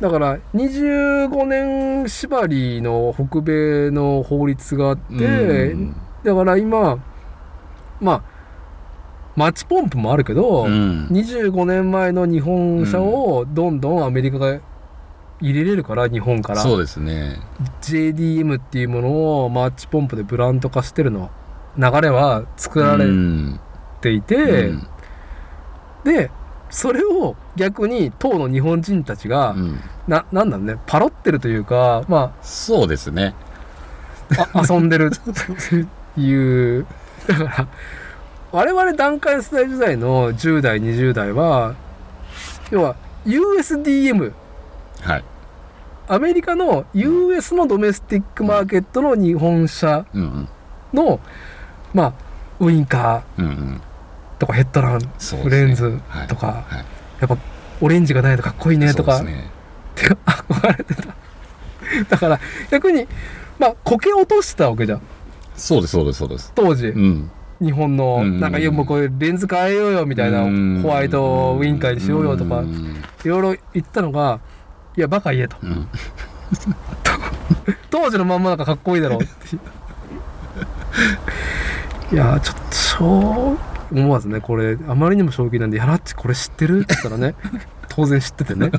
[0.00, 5.96] だから25年縛りの北米の法律があって、うん。
[6.22, 7.02] だから今
[8.00, 8.37] まあ
[9.38, 11.06] マッチポンプもあるけど、うん。
[11.12, 14.60] 25年前の日本車をどんどんアメリカが
[15.40, 16.60] 入れれるから日本から。
[16.60, 17.36] そうですね。
[17.80, 21.30] JDM っていうものをマッチポンプでブランド化してるの
[21.76, 23.60] 流れは作られうん。
[24.00, 24.86] ていて、うん。
[26.02, 26.32] で
[26.70, 29.80] それを逆に当の日本人たちが、うん。
[30.08, 33.36] ななんだろうねパロってるというかまそうですね。
[34.36, 36.86] ああ遊んでるっていう。
[37.28, 37.68] だから
[38.50, 41.74] 我々段階世代時代の10代20代は
[42.70, 42.96] 要は
[43.26, 44.32] USDM
[45.02, 45.24] はい。
[46.10, 50.22] アメリカの US のドメスティックマーケットの日本車うん。
[50.22, 50.48] うん
[50.94, 51.20] の
[51.92, 52.12] まあ
[52.60, 53.52] ウインカうんうん。
[53.52, 53.80] ー
[54.38, 55.66] とかヘッドランそうですね。
[55.66, 56.56] レンズとか、はい。
[56.76, 56.84] はい
[57.20, 57.36] やっぱ
[57.80, 59.50] オレンジがないとかっこいいねとか、ね。
[59.92, 61.02] って憧れてた。
[62.08, 62.40] だから
[62.70, 63.06] 逆に
[63.58, 65.02] まあこけ落としてたわけじゃん。
[65.56, 66.52] そうですそうですそうです。
[66.54, 67.30] 当時、うん
[67.60, 68.38] 日本の、うん。
[68.40, 70.80] なんかいやもうこれレンズ変えようよみたいな、うん。
[70.82, 73.02] ホワイトウインカーにしようよとか、いうん。
[73.24, 74.40] ろいろ言ったのが
[74.96, 75.56] いやバカ言えと。
[75.62, 75.86] うん。
[77.90, 79.22] 当時のまんまなんかかっこいいだろう。
[79.22, 79.56] っ て
[82.14, 82.62] いやーちょっと
[82.98, 83.58] 超
[83.92, 87.34] 思わずねこれあまりにも衝撃なんで「やらっちこれ知ってる?」って言ったらね
[87.88, 88.70] 当然知っててね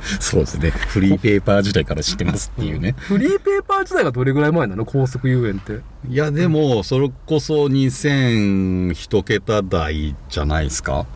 [0.20, 0.70] そうですね。
[0.70, 2.94] フリーペーパー時代から知ってますっていうね。
[2.98, 4.84] フリーペーパー時代がどれぐらい前なの？
[4.84, 5.80] 高速遊園って。
[6.08, 11.06] いやでもそれこそ2001桁台じゃないですか。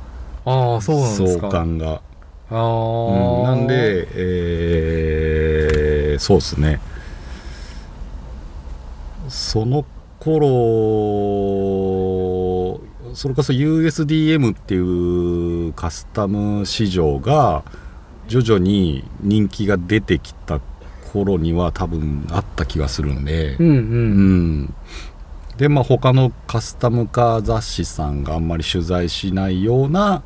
[0.45, 2.01] ああそうなんです相か関が、
[2.51, 6.81] ああ、うんなんでえーそうですね。
[9.29, 9.85] その
[10.19, 10.41] 頃
[13.15, 17.63] それこそ USDM っていうカスタム市場が
[18.33, 20.59] 徐々に人気が出てきた
[21.13, 24.61] 頃には多分あった気がするんで、うんううん。
[24.63, 24.75] ん、
[25.59, 30.23] でまあ他のカスタムカー雑誌さんがあんまり取材しないような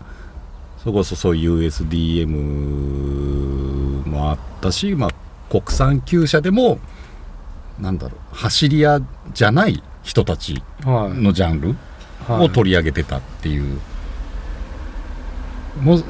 [0.79, 2.29] それこそそういう USDM
[4.09, 5.11] もあったし、まあ、
[5.51, 6.79] 国産旧車でも
[7.81, 9.01] なんだろう走り屋
[9.35, 11.21] じゃない人たちはい。
[11.21, 11.75] のジャンル
[12.29, 12.47] はい。
[12.47, 13.79] を取り上げてたっていう、
[15.81, 16.05] もう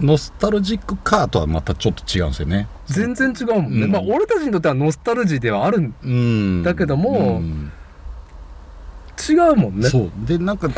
[0.00, 2.68] ノスタルジックカーとはまたちょっと違うんですよね。
[2.86, 3.90] 全然違うもんね、うん。
[3.92, 5.80] まあ俺たちにとってはノスタルジーではある。
[5.80, 6.62] んうん。
[6.62, 7.72] だけどもうん。
[9.28, 9.88] 違うもんね。
[9.88, 10.10] そう。
[10.26, 10.68] でなんか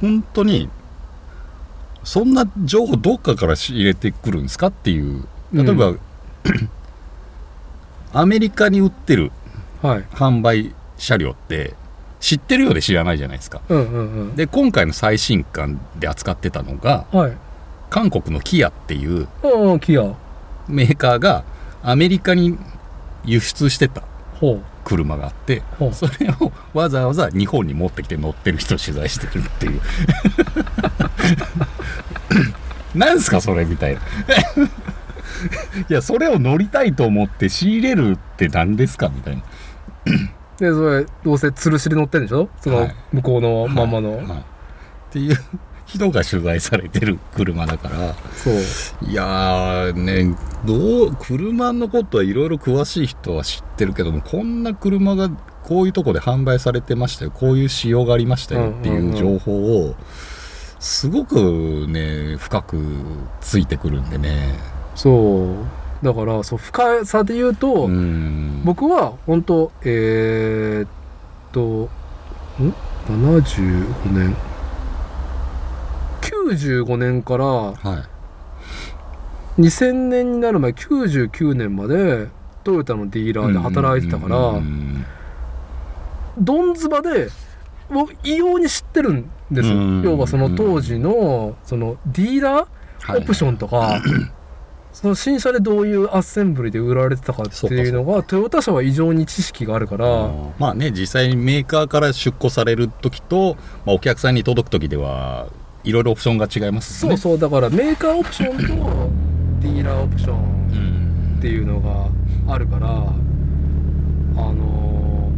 [0.00, 0.68] 本当に
[2.02, 5.26] そんな情報どっかから仕入れてくるんですかっていう。
[5.52, 6.00] 例えば、う
[8.12, 9.32] アメリカに売ってる
[9.82, 10.04] はい。
[10.12, 11.74] 販売車両って
[12.20, 13.60] 知ってるようで知らないじゃないですか。
[13.68, 17.36] うんうんで今回の最新刊で扱ってたのがうんはい
[17.90, 19.26] 韓国のキアっていう
[19.80, 20.14] キア。
[20.68, 21.42] メーカーが
[21.82, 22.56] アメリカに
[23.24, 24.02] 輸出してた
[24.84, 25.62] 車があって
[25.92, 29.80] それをわざわざ日本に持ってきて乗ってる人を取材してるっていう。
[32.94, 34.00] なんすかそれみたいな。
[35.88, 39.42] いやそれを乗りたいと思って仕入れるって何ですかみたいな。
[40.58, 42.48] でそれどうせ吊るしで乗ってんでしょ？
[42.60, 42.94] そのはい。
[43.12, 44.38] 向こうのまんまの、はいはい。
[44.38, 44.42] っ
[45.10, 45.36] ていう
[45.90, 48.14] 人が取材されてる車だから。
[48.32, 48.54] そう。
[49.10, 55.30] いやーねどう車のことはいろいろ詳しい人は知ってるけどもこんな車が
[55.64, 57.30] こういうとこで販売されてましたよ。
[57.30, 59.94] こういう仕様がありましたよっていう情報を
[60.78, 62.78] すごくね深く
[63.40, 64.54] ついてくるんでね。
[64.94, 65.54] そ
[66.02, 66.04] う。
[66.04, 68.62] だからそう深さで言うと、うん。
[68.64, 70.88] 僕は本当えー、っ
[71.52, 71.88] と
[72.62, 72.74] ん
[73.08, 74.36] ？75年？
[76.30, 78.20] 95年からはい。
[79.60, 82.28] 2000年になる前99年まで
[82.64, 85.04] トヨタのディーラーで働いてたから、うん
[86.38, 87.28] ドンズバで
[87.90, 94.00] 僕異様に知ってるんですよ、うん要はその当時のそのディーラーオプションとか、
[94.92, 105.48] その新車でどういうアッセンブリで売られてたかっていうのがトヨタ車は異常に知識があるからまあね実際にメーカーから出庫される時と、まあ、お客さんに届く時では
[105.84, 107.16] いろいろオプションが違いますね。
[107.16, 108.62] そうそうだからメーカーオプションと
[109.60, 112.08] ディーラーオプションっていうのが
[112.54, 112.92] あるからあ
[114.52, 115.30] の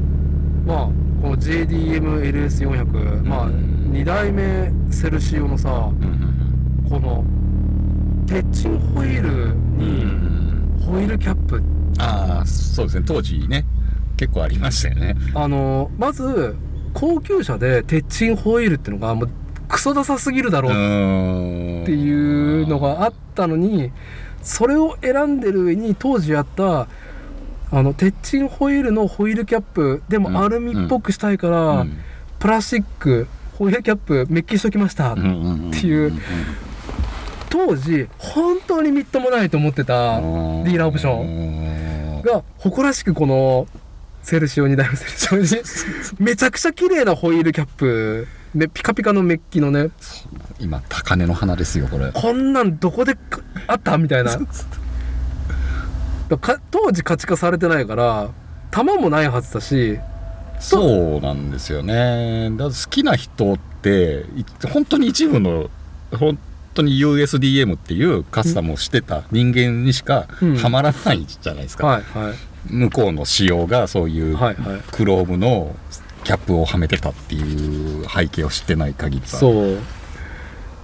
[0.64, 0.86] ーまあ
[1.22, 5.90] この JDM-LS400 まあ2代目セルシオのさ
[6.88, 7.24] この
[8.26, 10.04] テッチンホイールに
[10.84, 11.62] ホイールキャップ。
[11.98, 13.04] ああそうですね。
[13.06, 13.64] 当時ね
[14.16, 15.14] 結構ありましたよね。
[15.34, 16.56] あのまず
[16.94, 19.30] 高級車でテッチンホイールっていうのがもう
[19.72, 20.72] クソダサすぎるだろう。
[20.72, 23.90] っっていうのがあったのに
[24.42, 26.86] それを選んでる上に当時やった
[27.70, 30.24] あのテッチンホイールのホイールキャップでうん。
[30.24, 31.86] もアルミっぽくしたいから、
[32.38, 33.26] プラスチック
[33.58, 35.22] ホイールキャップメッキしときました、って
[35.86, 36.12] いう。
[37.48, 42.18] 当時本当にみっともないと思ってたディーラーオプション。
[42.18, 43.66] ンが誇らしくこの
[44.22, 45.64] セルシオ2台目セルシオに
[46.18, 49.90] めちゃくちゃ綺麗なホイールキャップねピカピカのメッキのね。
[50.60, 52.12] 今高値の花ですよこれ。
[52.12, 53.96] こんなんどこでかあった？
[53.98, 54.38] みたいな。
[56.70, 58.30] 当時価値化されてないから
[58.70, 59.98] 弾もないはずだし。
[60.60, 62.50] そうなんですよね。
[62.56, 65.70] だ好きな人ってい本当に一部の
[66.16, 66.38] 本
[66.74, 70.56] 当に USDM っていうカスタムをしてた人間にしかうん。
[70.56, 72.34] ハマらないじゃないですか、はいはい。
[72.72, 74.38] 向こうの仕様がそういう
[74.92, 75.74] クロームの
[76.24, 79.26] キャップをはめてたっていう背景を知ってない限りは。
[79.26, 79.78] そう。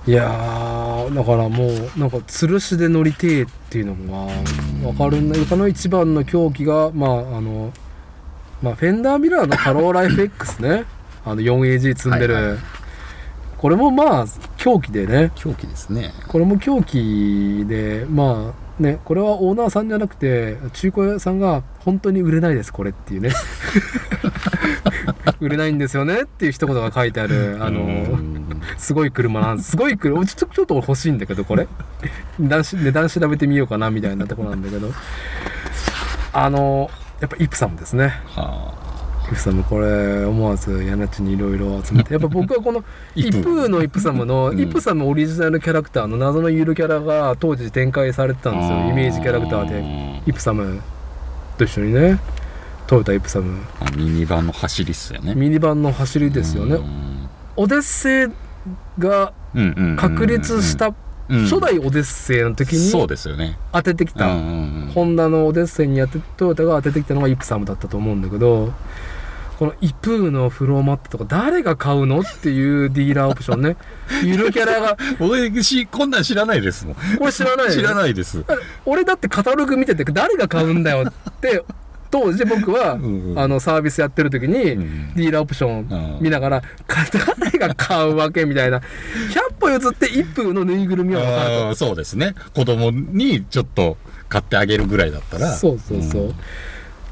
[0.06, 4.32] いやーだからもうなんか吊るしで乗りてえっていうのが
[4.80, 7.74] 分かるんだ他の一番の狂気がまああの
[8.62, 10.84] まあフェンダーミラーのカローラ FX ね。
[11.26, 12.58] あの 4AG 積んでる、はいはい。
[13.58, 14.26] これもまあ
[14.56, 15.30] 狂気でね。
[15.34, 16.14] 狂気ですね。
[16.26, 23.30] これも狂気でまあねこれはオーナーさんじゃなくて中古屋さんが本当に売れないですこれっていうね。
[25.40, 28.60] 売れないんですよねっていう一言が書いてあるあのうん。
[28.76, 29.70] すごい車なんです。
[29.70, 31.68] すごい車ちょっとちょっと欲しいんだけどこれ。
[32.38, 34.92] 値段し値段調べてみようかなみたいなとこなんだけど。
[36.32, 38.14] あのやっぱイプサムですね。
[38.26, 38.74] は
[39.28, 42.82] イプサムこれ思わずヤナチにいろいろ集めてやっぱ僕はこの
[43.14, 43.38] イプ。
[43.38, 44.60] ーのイプサムの、うん。
[44.60, 48.78] イプサムオリジナルキャラクターの謎のゆるキャラが当時展開されてたあんですよ。
[48.90, 50.22] イメージキャラクターで。
[50.26, 50.80] イプサム
[51.58, 52.18] と一緒にね。
[52.86, 53.58] トヨタイプサム。
[53.80, 55.34] あミニバンの走りっすよね。
[55.34, 56.76] ミニバンの走りですよね。
[56.76, 57.28] うん。
[57.56, 58.28] オデッセイ
[58.98, 59.32] が
[59.96, 60.94] 確立したうん
[61.42, 63.58] 初代オデッセイの時そうにですよね。
[63.70, 64.90] 当ててきた、うんうんうん。
[64.94, 68.72] ホンダのオデッセイにやってトヨタが当ててきたのがイプサムだったと思うんだけど
[69.58, 73.76] このイプーのフローマットとか誰が買うのっていうディーラーオプションね。
[74.22, 74.96] ゆるキャラが。
[75.18, 76.94] 俺しこんなん知らないですもん。
[77.18, 78.44] これ知らない知らないです。
[78.86, 81.64] 俺だってカタログ見てて誰が買うんだよって
[82.08, 83.38] 当時僕は、うんうん。
[83.38, 87.04] あのサービスやってる時に、んディーラーオプションうん見ながら、か
[87.40, 88.82] 誰が買うわけみたいな100
[89.58, 92.36] 歩譲って一風のぬいぐるみは分かるそうですね。
[92.54, 93.96] 子供にちょっと
[94.28, 95.52] 買ってあげるぐらいだったら。
[95.52, 96.34] そうそうそう、ん。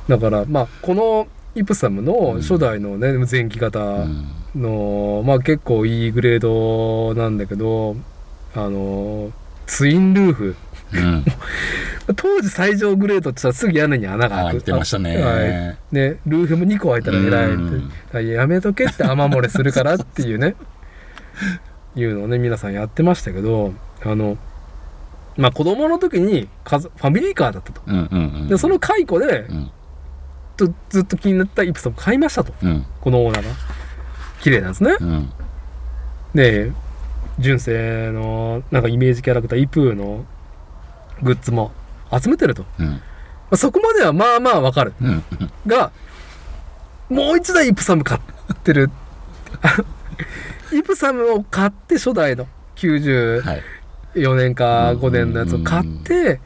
[0.08, 1.26] だからまあこの
[1.56, 4.26] イプサムの初代のね、前期型うん。
[4.54, 7.96] の、まあ結構いいグレードなんだけど
[8.54, 9.30] あの
[9.66, 10.56] ツインルーフ。
[10.94, 11.24] うん。
[12.14, 14.62] 当時最上グレードってさすぐ屋根に穴が開く。
[14.62, 15.20] てましたね。
[15.22, 15.46] あはい。
[15.92, 18.18] ねルーフも2個開いたら偉いって。
[18.20, 18.28] うん。
[18.28, 20.54] やめとけって雨漏れするからっていうね。
[21.96, 23.72] いうのをね皆さんやってましたけど
[24.04, 24.36] あの
[25.36, 27.80] まあ子供の時にファミリーカーだったと。
[27.86, 28.48] うんうんうん。
[28.48, 29.70] でその解雇でうん
[30.56, 32.52] とずっと気になったイプサム買いましたと。
[32.62, 32.86] うん。
[33.00, 33.50] このオーナーが。
[34.40, 34.96] 綺麗なんですね。
[35.00, 35.32] うん。
[36.34, 36.72] で
[37.38, 40.24] 純正のなんかイメージキャラクターイプーの
[41.22, 41.72] グッズも
[42.10, 43.00] 集めてると、まうん。
[43.50, 44.94] あ、そこまではまあまあわかる。
[45.00, 45.22] うん。
[45.66, 45.92] が
[47.08, 48.90] もう一台イプサム買ってる。
[50.72, 52.46] イプサムを買って初代の
[52.76, 53.62] 94はい
[54.14, 56.40] 年か5年のやつを買って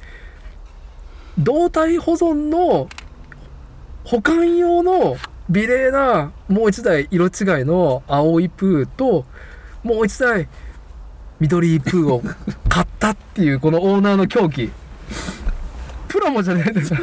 [1.39, 2.89] 胴体保存の
[4.11, 5.17] 保管用の
[5.49, 9.25] 美麗なもう一台色違いの青いプーと
[9.85, 10.49] もう一台
[11.39, 12.21] 緑いプーを
[12.69, 14.73] 買ったっていうこのオーナーの狂気。
[16.09, 16.91] プラモじゃないです。
[16.91, 16.97] か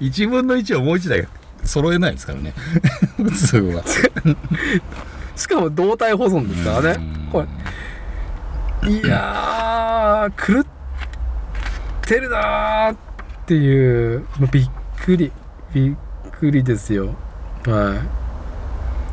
[0.00, 1.26] 1分の1をもう1台
[1.64, 2.52] 揃えないですからね。
[3.16, 3.82] 普通は。
[5.34, 7.24] しかも胴体保存ですからね。
[7.24, 7.30] うん。
[7.32, 7.46] こ
[8.82, 10.66] れいやー狂っ
[12.02, 12.92] てるなー。
[12.92, 13.13] って
[13.52, 14.70] いうもうびっ
[15.04, 15.30] くり
[15.74, 15.94] びっ
[16.32, 17.14] くりですよ。
[17.66, 18.02] は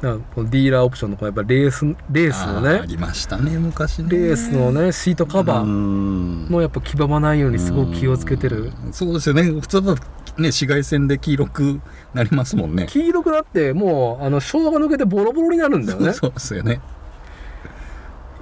[0.02, 4.10] なんかこのディーラーオプションのこのやっぱレースレースのあーあねりましたね昔ね。
[4.10, 8.72] レースのねシートカバーーのやっぱ黄ばまないようにすごく気をつけてる。
[8.92, 9.44] そうですよね。
[9.44, 10.04] 普通だとね
[10.38, 11.82] 紫外線で黄色く
[12.14, 12.88] なりますもんね。
[12.88, 16.14] 黄色くなってもうあの昭和が抜けてボロボロになるんだよね。
[16.14, 16.82] そうですよね。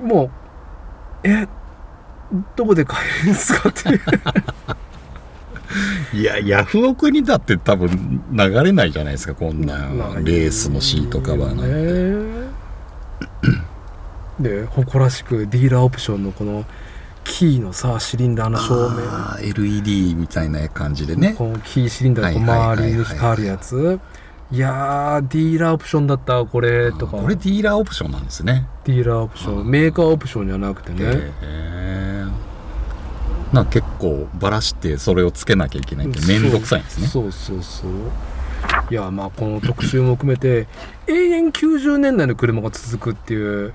[0.02, 1.48] もうえ
[2.56, 4.02] どこで買えるんですかっていう
[6.14, 9.78] いやヤフオクにだって多分流れないじゃないですかこんな
[10.24, 12.50] レースのシートカバーなんて、ね。
[14.40, 16.66] で誇らしくディーラーオプションのこの
[17.26, 21.36] キーのさシリンダーの照明あー LED みたいな感じでね。
[21.38, 24.00] このキーシリンダーの周りに光るやつ。
[24.52, 27.18] いやーディーラーオプションだったこれとか。
[27.18, 28.68] これディーラーオプションなんですね。
[28.86, 29.70] ディーラーオプション。
[29.70, 31.04] メーカーオプションじゃなくてね。
[31.06, 32.26] へえ
[33.54, 37.08] な結構バラしてそれをつけなきゃいけないって面倒くさいんですね。
[37.08, 37.92] そうそうそう。
[38.92, 40.68] いやまあこの特集も含めて
[41.08, 43.74] 永遠90年代の車が続くっていう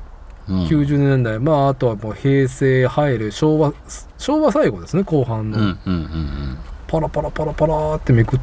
[0.48, 0.64] うん。
[0.66, 3.72] 90年代まああとはもう平成入る昭和
[4.18, 6.58] 昭和最後ですね後半の、うんうんうんうん。
[6.86, 8.40] パラパラパラパラってめくっ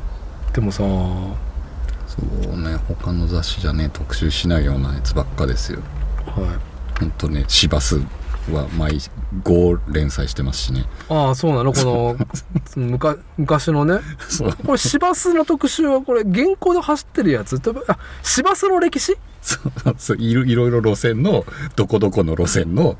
[0.52, 0.80] てもさ。
[0.80, 2.22] そ
[2.52, 5.80] うね他の雑誌じゃね特集しないようなやつばっかですよ。
[6.26, 6.60] は
[7.00, 8.02] ほんとね市バス
[8.52, 9.00] は毎
[9.44, 10.82] 5連載してますしね。
[10.82, 11.74] いああそうなの？
[11.74, 12.18] この
[12.88, 14.00] むか昔のね。
[14.28, 14.54] そう。
[14.66, 17.60] これ市バスの特集はこれ現行で走ってるやつ？
[17.60, 19.16] とあ市バスの歴史？
[19.42, 22.98] そうそういろいろいろ路線のどこどこの路線の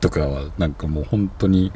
[0.00, 1.72] とかはなんかもう本当に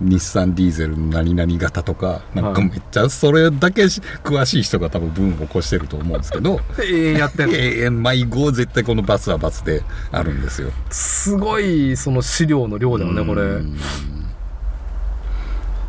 [0.00, 7.54] 日産ディーゼルの何々型とかなんかめっちゃそれだけし詳しい人が多分文を起こしてると思うんですけど永遠やってんの？
[7.54, 10.70] 永遠毎号絶対このバスはバスであるんですよ。
[10.90, 13.42] すごいその資料の量だよねこれ。
[13.42, 13.76] うん。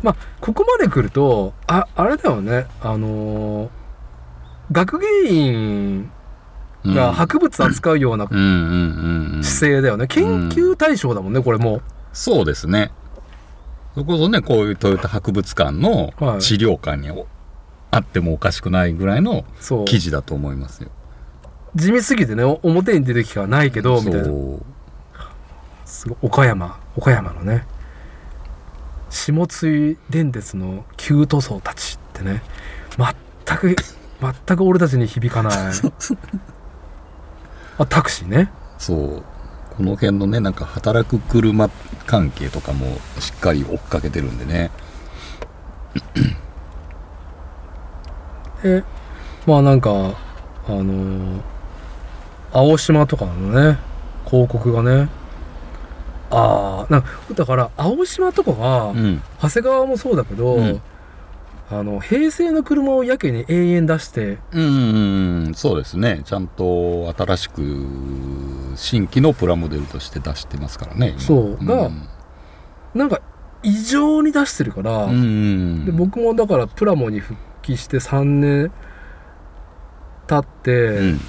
[0.02, 2.66] まあここまで来るとああれだよね。
[2.80, 3.82] あのー
[4.70, 6.10] 学芸員
[6.86, 8.46] が博物扱うようなうんうんう
[9.32, 9.44] んうん。
[9.44, 11.76] 姿勢だよね、研究対象だもんねこれも。
[11.76, 11.82] う
[12.14, 12.90] そうですね。
[13.94, 16.42] それこそねこういうトヨタ博物館のはい。
[16.42, 17.08] 資料館に
[17.90, 19.44] あってもおかしくないぐらいの
[19.84, 20.90] 記事だと思いますよ。
[21.74, 24.26] 地味すぎてねお表に出る機会はないけどみたいな。
[25.84, 26.80] すごい岡山。
[26.96, 27.66] 岡山のね。
[29.10, 32.42] 下津電鉄の旧塗装たちってね。
[33.46, 33.76] 全く
[34.46, 35.54] 全く俺たちに響かない。
[37.78, 38.50] あタクシーね。
[38.78, 39.22] そう
[39.76, 41.70] この辺のねなんか働く車
[42.06, 42.86] 関係とかも
[43.18, 44.70] しっかり追っかけてるんでね。
[48.62, 48.84] で
[49.46, 51.40] まあなんかあのー
[52.54, 53.78] 青島とかのね
[54.26, 55.08] 広告がね。
[56.30, 59.22] ああなんかだから青島とかが、うん。
[59.40, 60.82] 長谷川もそうだけど、うん
[61.74, 66.20] あの平成の車をやけに永遠出してうんそうですね。
[66.24, 67.62] ちゃんと新しく
[68.76, 71.20] 新規のプラモデルとして出してますからね今。
[71.20, 71.64] そう。
[71.64, 72.08] がん。
[72.94, 73.22] なんか
[73.62, 75.12] 異常に出してるから、で
[75.92, 78.72] 僕もだからプラモに復帰して3年
[80.26, 81.20] 経って、うん。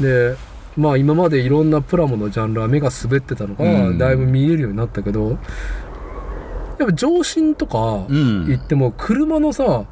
[0.00, 0.36] で
[0.76, 3.98] まあ今までいろんなプラモのジャンルは目が滑ってたのが、うん。
[3.98, 5.38] だいぶ見えるようになったけど
[6.78, 8.46] やっぱジョーシンとかうん。
[8.48, 9.84] 行っても車のさ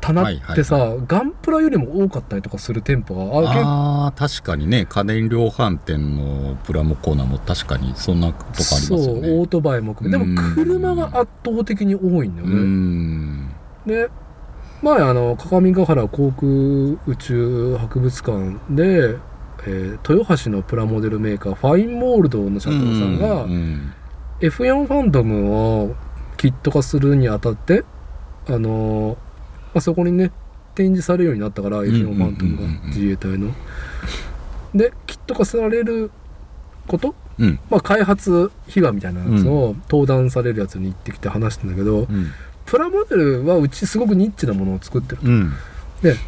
[0.00, 4.84] 棚ってさ、はいガンプラよりも多かったりとかする店舗がああー確かにね。
[4.88, 10.18] 家電量販店のプラモコーナーも確かにそんなとこありますそうよねオートバイも含め。
[10.18, 10.54] でもうん。
[10.54, 13.48] 車が圧倒的に多いんだようね、ん。
[13.86, 14.08] で
[14.82, 16.50] 前あの各務原航空
[17.06, 19.16] 宇宙博物館で、
[19.64, 23.92] えー豊橋のプラモデルメーカーファインモールドの社長さんが、うん
[24.40, 25.94] F4 ファントムを
[26.42, 27.84] キット化するにあたって
[28.48, 29.16] あのーま
[29.74, 30.32] あ、そこにね
[30.74, 33.52] 展示されるようになったから、ん F4 ファントムが自衛隊の。
[34.74, 36.10] でキット化される
[36.88, 37.60] こと、うん。
[37.70, 42.32] まあ、開発秘話みたいなやつを登壇されるやつに行ってきて話してんだけど、うん。
[42.66, 45.52] プラモデルはうちすごくニッチなものを作ってるうん。
[46.02, 46.18] でじ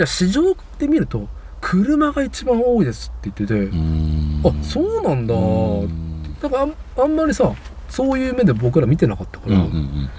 [0.00, 1.28] ゃあ市場で見ると
[1.60, 4.42] 車が一番多いですって言ってて、うん。
[4.46, 5.38] あそうなんだ、う
[5.84, 7.52] んだからあんあんまりさ
[7.92, 10.10] そういう目で僕ら見てなかったから、うんうんうん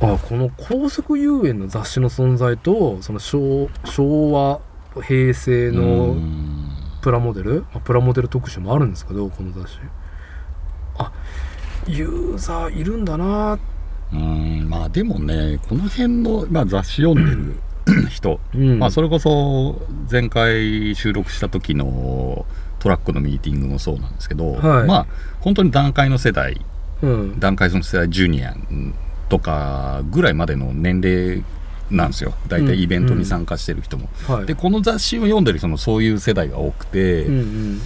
[0.00, 4.60] あこの高速遊園の雑誌の存在とその昭昭和
[5.02, 5.82] 平成うの
[6.14, 6.70] ん。
[7.02, 9.78] プラモデル、まあプラモデル特集もあるんですけどこの雑誌。
[10.98, 11.12] あ
[11.88, 13.58] ユーザーいるんだな。
[14.12, 17.34] うんまあでもねこの辺の、まあ、雑誌読んで
[17.94, 18.78] る 人、うん。
[18.78, 19.80] まあ、それこそ
[20.10, 22.46] 前回収録した時の
[22.78, 24.86] トラックのミーティングもそうなんですけど、はい。
[24.86, 25.06] まあ
[25.40, 26.60] 本当に段階の世代
[27.02, 27.40] うん。
[27.40, 28.56] 段階の世代ジュニア
[29.28, 31.44] とかぐらいまでの年齢
[31.90, 32.34] なんですよ。
[32.48, 34.46] 大体イベントに参加してる人も、はい。
[34.46, 37.80] でこの雑誌を読んでる人もそういう世代が多くて、うんうん。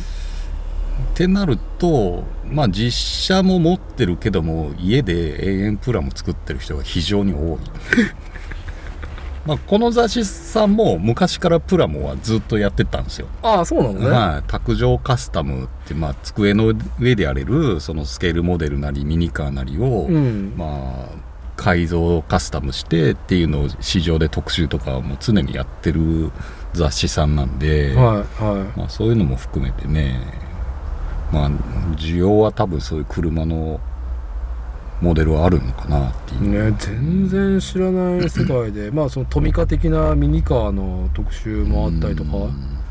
[1.12, 7.58] ってなるとまあ実写も持ってるけども家で永遠プラも作ってる人が非常に多い
[9.46, 13.26] まあこの雑誌さんも昔からプラモはずっとやってたんですよ。
[13.42, 20.54] ああそうなのね、はい、卓上カスタムって、まあ、机の上でやれるそのスケールモデルなりミニカーなりを、うん。
[20.56, 26.30] まあ、改造カスタムしてっていうのを市場で特集とかも常にやってる
[26.72, 30.20] 雑誌さんなんで、はいはまあ、そういうのも含めてね、
[31.32, 31.50] まあ、
[31.96, 33.80] 需要は多分そういう車の
[35.02, 36.44] モデルはあるのかなっていう。
[36.46, 38.90] いね全然知らない世界で。
[38.90, 42.36] まあそのトミカ的なミニカーの特集もあったりとか。
[42.36, 42.81] うん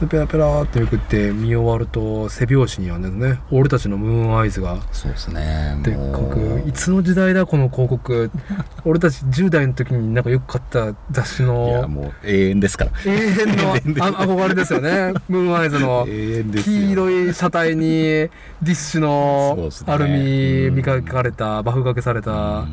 [0.00, 5.80] でペラペラってめくって見終わると背表紙にはね俺たちのムーンアイズがそうですね。
[5.82, 8.30] でっかくいつの時代だこの広告。
[8.84, 12.90] 俺たち10代の時になんかよく買った雑誌いやのもう永遠ですから。
[13.04, 13.72] 永遠の
[14.06, 15.14] あ憧れですよね。
[15.28, 16.76] ムーンアイズの永遠ですよ。
[16.78, 22.30] 黄色い車体にディッシュのアルミ磨かれたバフ掛けされた。
[22.30, 22.68] うん。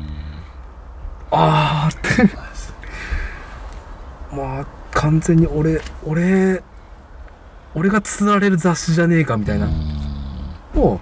[1.32, 2.36] あーって。
[4.32, 6.62] まあ完全に俺俺
[7.76, 9.68] 俺が釣られる雑誌じゃねえかみたいな。
[10.74, 10.94] も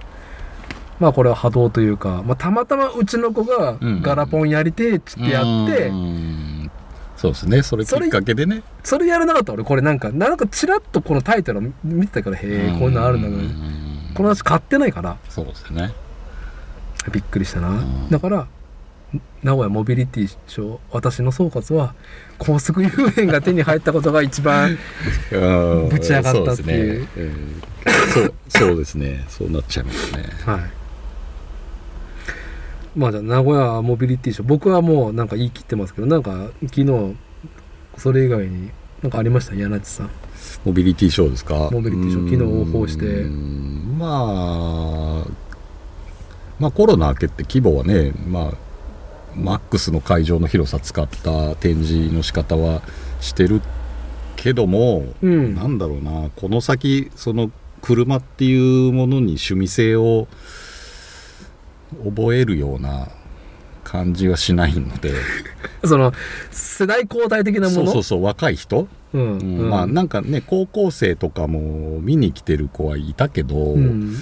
[0.99, 4.01] うまあこれは波動というか、まあ、たまたまうちの子がうん。
[4.01, 6.71] ガラポンやりてえっつってやって、うん。
[7.15, 7.63] そうですね。
[7.63, 8.61] それきっかけでね。
[8.83, 15.17] それやらなかったら俺これなんかなんかチラッとこのタイトルを見てたからへえこういうのあるんだけど、うんこの話買ってないから。
[15.29, 15.93] そうですね。
[17.11, 18.09] びっくりしたな、ん。
[18.09, 18.47] だから
[19.43, 21.93] 名古屋モビリティショー私の総括は
[22.37, 24.77] 高速遊園が手に入ったことが一番
[25.29, 27.07] ぶぶち上がったっていう。
[28.13, 29.23] そうそうですね。
[29.27, 30.23] そうなっちゃいますね。
[30.45, 30.61] はい。
[32.95, 37.15] まあじゃあ名古屋モビリティショー僕はもうなんか言い切ってますけどなんか昨日
[37.97, 39.53] それ以外になんかありました？
[39.55, 40.09] 柳地さん。
[40.63, 41.69] モビリティショーですか？
[41.71, 43.05] モビリティショー昨日応報して。
[43.05, 45.27] うんまあ
[46.57, 48.53] まあコロナ明けて規模はねまあ
[49.35, 52.81] マックスの会場の広さ使った展示の仕方は
[53.19, 53.61] してる
[54.35, 55.55] けども、うん。
[55.55, 56.29] なんだろうな。
[56.35, 60.27] この先その車っていうものに趣味性を
[62.03, 63.09] 覚えるような
[63.83, 65.13] 感じはしないので。
[65.83, 66.13] その
[66.51, 67.85] 世代交代的なもの？
[67.85, 68.23] そうそうそう。
[68.23, 69.59] 若い人、うんうん。
[69.59, 69.69] うん。
[69.69, 74.15] まあなんかね高校生とかも見に来てる子はいたけど、うん。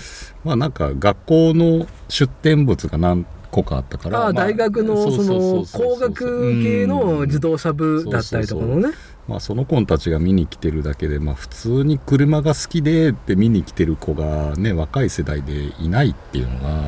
[0.44, 4.20] まあなんか学校の出展物が何個かあったから。
[4.20, 8.90] ああま大学のその工学系の自動車部だったりとかのね。
[9.28, 16.82] まあ、その子たちが見に来てるだけで、まあ、普通に車が好きでって見に来てる子がね若い世代でいないっていうのが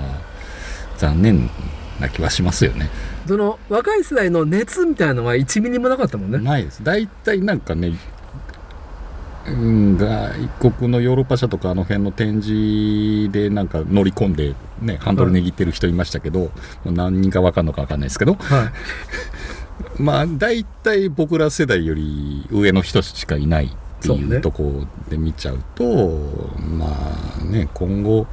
[0.97, 1.49] 残念
[2.01, 2.89] な気はしますよね。
[3.25, 6.39] その若い世代の熱みたいなのは1ミリもなかったもんね。
[6.39, 6.83] ないです。
[6.83, 7.99] 大体なんかねうん
[9.45, 16.51] 外国のヨーロッパ車とかあの辺の展示でなんか乗り込んで、ね、ハンドル握ってる人いましたけど、
[16.83, 18.33] 何人か分かんのか分かんないですけど。
[18.35, 18.69] はい。
[20.01, 23.69] まあ大体僕ら世代より上の人しかいないっ
[24.01, 25.83] ていうとこで見ちゃうと
[26.77, 26.87] ま
[27.41, 28.27] あね今後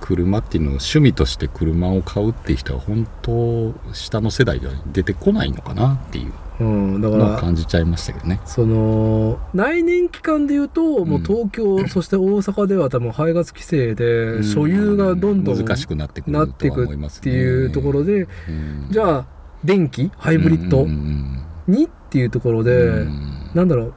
[0.00, 8.40] 車っていうのを趣味として車を買うっていう人は本当下の世代では出てこないのかなっていううん、だから感じちゃいましたけどね。
[8.44, 19.26] その内燃期間でいうともう東京、 そして大阪では多分排ガス規制で所有がどんどん難しくなってくるっていく思いますねっていうところで、うんじゃあ
[19.64, 23.50] 電気ハイブリッドうんにっていうところで、うん。
[23.54, 23.94] なんだろう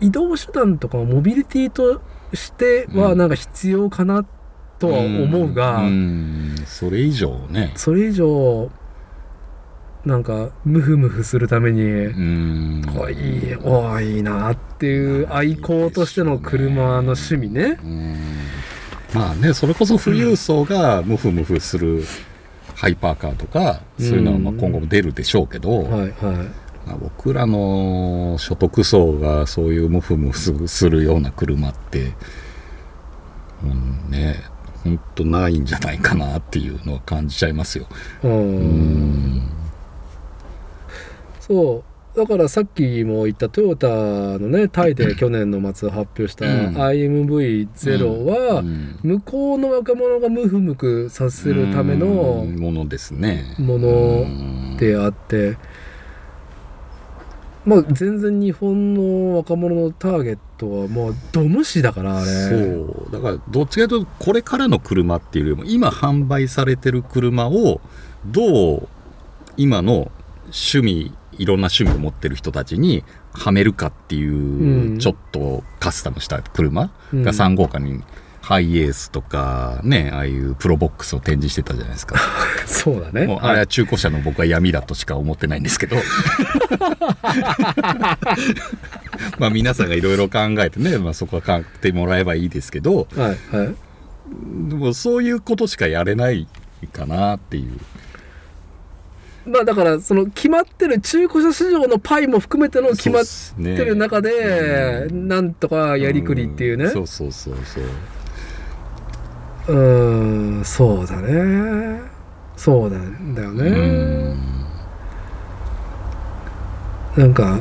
[0.00, 2.00] 移動手段とかモビリティと
[2.32, 3.18] してはうん。
[3.18, 4.24] なんか必要かな
[4.78, 6.54] とは思うが、ん。
[6.66, 7.72] それ以上ね。
[7.76, 8.70] それ以上
[10.04, 12.82] なんかムフムフするために、うん。
[12.94, 17.78] こういいおーいいなっていう愛好としての車の趣味ね。
[17.82, 18.16] うん。
[19.14, 22.04] まあねそれこそ富裕層がムフムフする
[22.74, 26.10] ハイパーカーとか、そういうのはまあ今後も出るでしょうけど、はいはい。
[26.86, 32.12] まあ僕らの所得層がそういうムフムフするような車って、
[33.62, 34.36] うん、ね
[34.82, 37.86] 本当ないんじゃないかなっていうのは感じちゃいますよ。
[38.22, 38.30] うん。
[38.30, 38.34] う
[39.40, 39.63] ん
[41.46, 41.84] そ
[42.14, 42.18] う。
[42.18, 46.76] だからさっきも言ったトヨタのねタイで去年の末発表したうん。
[46.76, 48.98] IMV0 は、うん。
[49.02, 52.56] 向こうの若者がムフムクさせるためのうん。
[52.56, 53.56] ものですね。
[53.58, 55.56] ものであって
[57.66, 62.26] まあ全然日本の若者のターゲットはもうド無視だからあれ。
[62.26, 63.08] そう。
[63.10, 67.80] だからどっちかというとこれからの車っていうよりも今販売されてる車を
[68.24, 68.88] どう
[69.56, 70.12] 今の
[70.44, 74.98] 趣味いろんな趣味を持ってる人たちにはめるかっていう、うん。
[74.98, 77.22] ちょっとカスタムした車うん。
[77.22, 78.02] が3号館に
[78.40, 82.16] ハイエースとかねああいうプロボックスを展示してたじゃないですか。
[82.66, 83.26] そうだね。
[83.26, 85.96] もうあれは中古車の僕は闇だとしか思ってないんですけど。
[89.38, 93.08] まあ皆さんがいろいろ考えてね、まあ、そこは買ってもらえばいいですけど。
[93.16, 93.74] はいはい。
[94.68, 96.46] でもそういうことしかやれない
[96.92, 97.78] かなっていう
[99.46, 103.24] まあだからその決まってる中古車市場のパイも含めての決まっ
[103.56, 106.86] てる中で、うなんとかやりくりっていうね。
[106.86, 106.90] ん。
[106.90, 107.84] そうそうそうそう。
[109.68, 112.00] うーんそうだね。
[112.56, 114.38] そうなんだよね、うん。
[117.16, 117.60] なんか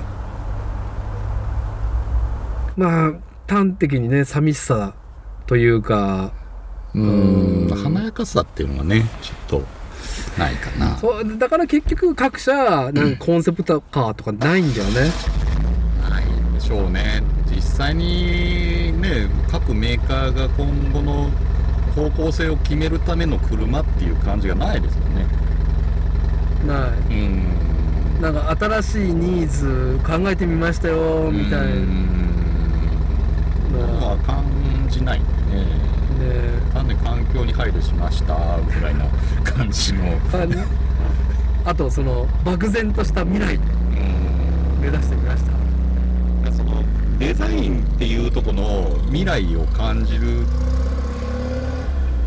[2.77, 3.13] まあ
[3.47, 4.93] 端的にね寂しさ
[5.47, 6.31] というか
[6.93, 7.67] うん。
[7.67, 7.75] うん。
[7.75, 9.82] 華やかさっていうのがねちょっと
[10.37, 10.97] ないかな。
[10.97, 15.11] そうだから結局各社なんかコンセプトカーとかないんだよね。
[16.09, 17.21] ないんでしょうね。
[17.53, 21.29] 実際にね各メーカーが今後の
[21.95, 25.25] 方向性を決めるための車っていう感じがないですよね。
[26.67, 27.43] なうん。
[28.19, 31.73] いなんか新しいニーズ考えてみましたよみたいな。
[33.73, 34.43] のは感
[34.89, 35.65] じないんでね
[36.23, 36.33] ね
[36.73, 38.35] 単に環境に配慮しました？
[38.59, 39.05] ぐらいな
[39.43, 40.03] 感じの。
[41.65, 43.55] ああとその漠然とした未来。
[43.55, 44.81] うん。
[44.81, 46.51] 目指してみました。
[46.51, 46.83] その
[47.19, 50.45] デザインっていうとこの未来を感じる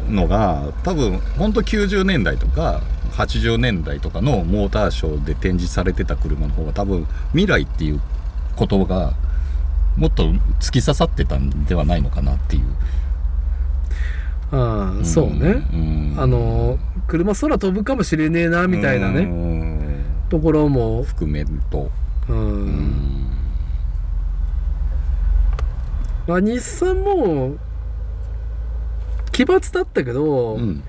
[0.08, 2.80] のが多分本当90年代とか
[3.12, 8.00] 80年代とかのモーターショーで展示されてた車の方が多分未来っていう
[8.56, 9.12] ことが
[9.96, 10.24] もっと
[10.60, 12.62] 突き刺さってたんではないのかなっていう。
[14.52, 16.14] ああそうね、うん。
[16.16, 16.78] あの
[17.08, 20.04] 車空飛ぶかもしれねえなみたいなうねん。
[20.28, 21.02] ところも。
[21.02, 21.90] 含めると。
[22.28, 23.26] うん、うん。
[26.26, 27.56] まあ日産も
[29.32, 30.82] 奇抜だったけど、うん。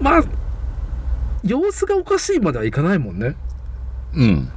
[0.00, 0.24] まあ
[1.42, 3.34] 様子がおかしいまではいかないもんね。
[4.14, 4.50] うん。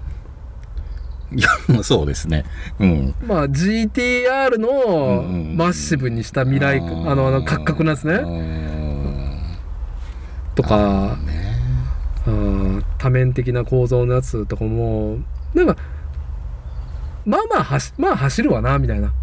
[1.35, 2.43] いや、そうですね。
[2.79, 3.15] うん。
[3.25, 9.39] まあ GTR のうんうんマッシブにした未来、あーあのあのカクカクのやつねうん
[10.55, 11.49] とかね。
[12.27, 15.17] うん多面的な構造のやつとかも
[15.53, 15.75] なんか
[17.25, 19.13] まあまあ走まあ走るわなみたいな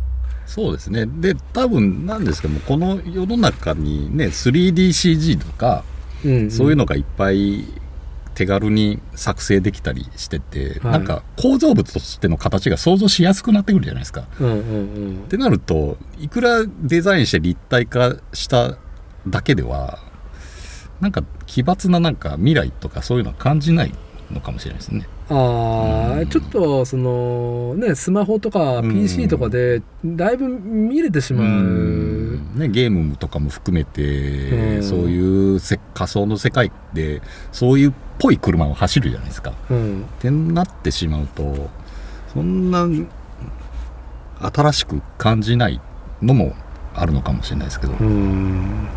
[0.46, 1.06] そうですね。
[1.06, 5.82] で、多分なんですけども、この世の中にね、3DCG とか、
[6.24, 7.64] うんそういうのがいっぱい
[8.36, 10.92] 手軽に作成できたりしてて、はい。
[10.92, 14.28] なんか構造物としての形が想像しやすくなってくるじゃないですか。
[14.38, 15.22] うんうんうん。
[15.24, 18.76] ってなるといくらデザインして立体化した
[19.26, 19.98] だけでは
[21.00, 23.94] なんか奇抜ななんか未来とかそういうのは感じない
[24.30, 25.08] のかもしれないですね。
[25.30, 26.28] ああ、うん。
[26.28, 28.92] ちょっとそのねスマホとかうん。
[28.92, 32.52] PC とかでだいぶ見れてしまう、うん。
[32.54, 34.82] ね、ゲームとかも含めて、うん。
[34.82, 39.52] そういうせ仮想の世界でそういうっぽい車を走るじゃないですか。
[39.70, 41.68] うんってなってしまうと
[42.32, 42.86] そんな
[44.40, 45.80] 新しく感じない
[46.22, 46.54] のも
[46.94, 47.92] あるのかもしれないですけど。
[47.92, 48.88] うん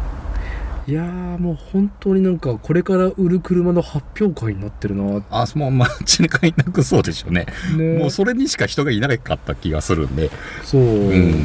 [0.88, 7.46] いやーもう本当になんかこれから売る車の発表会になってるなあもう街中いなくそうでしょうね。
[7.78, 10.32] ねもうそれにしか人がいなかった気がするんで。
[10.64, 11.36] そう、うん。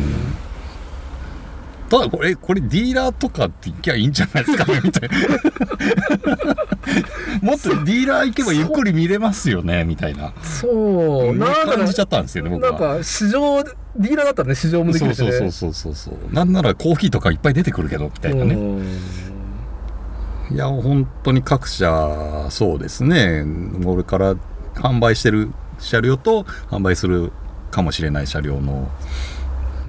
[1.99, 5.19] ただこれ、これディーラーとかって行きゃいいんじゃないですかねみたいな。
[7.41, 10.33] もっとディーラー行けばゆっくり見れますよねみたいな。
[10.43, 12.97] そううんなんか感じちゃったんですよね、僕なんは。
[12.97, 16.35] か市場ディーラーだったらね市場もできそうるしねそうそうそうそうそう。
[16.35, 18.55] なんならコーヒーとかいっぱい出てくるけど、みたいなね。
[18.55, 18.83] うん
[20.51, 23.47] いや、本当に各社、そうですね。
[23.83, 24.35] これから
[24.75, 27.33] 販売してる車両と販売する
[27.71, 28.91] かもしれない車両の、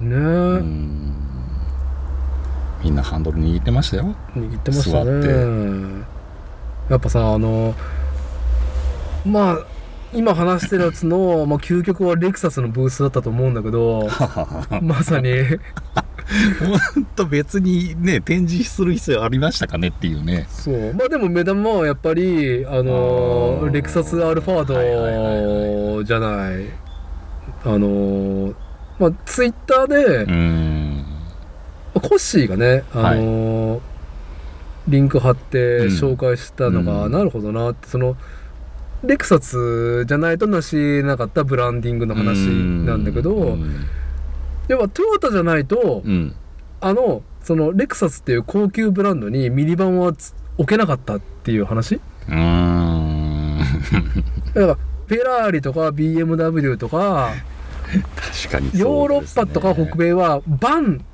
[0.00, 0.16] え、う
[0.62, 1.12] ん
[2.82, 4.14] みんなハンドル握ってましたよ。
[4.34, 6.04] 握ってました座ね
[6.90, 7.74] やっぱさあの
[9.24, 9.66] まあ
[10.12, 14.08] 今話してるやつの、まあ、究極はレクサスのブースだったと思うんだけど
[14.80, 15.28] まさに。
[16.94, 20.46] 本当別にね、展示する必要ありましたかねっていうね。
[20.48, 20.92] そう。
[20.94, 26.66] まあでも目玉はやっぱりあのレクサスアルファードじゃない。
[27.64, 28.54] あの
[28.98, 31.05] まあツイッターで、うん。
[32.00, 33.80] コッシーがね、あのー
[34.88, 35.86] リンク貼ってうん。
[35.88, 37.12] 紹介したのが、うん。
[37.12, 38.16] なるほどなってその
[39.02, 42.46] レクサスじゃないとなしなかったブランディングの話
[42.86, 43.84] なんだけど、うん。
[44.68, 46.36] 要はトヨタじゃないと、うん。
[46.80, 51.96] あのそのレクサスっていう高級ブランドにミニバンはつ置けなかったっていう話？
[51.96, 53.58] うーん。
[54.54, 57.32] だからフェラーリとか BMW とか
[58.42, 58.78] 確かにね。
[58.78, 61.04] ヨーロッパとか北米はバン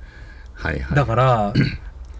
[0.62, 0.96] はいはい。
[0.96, 1.52] だから、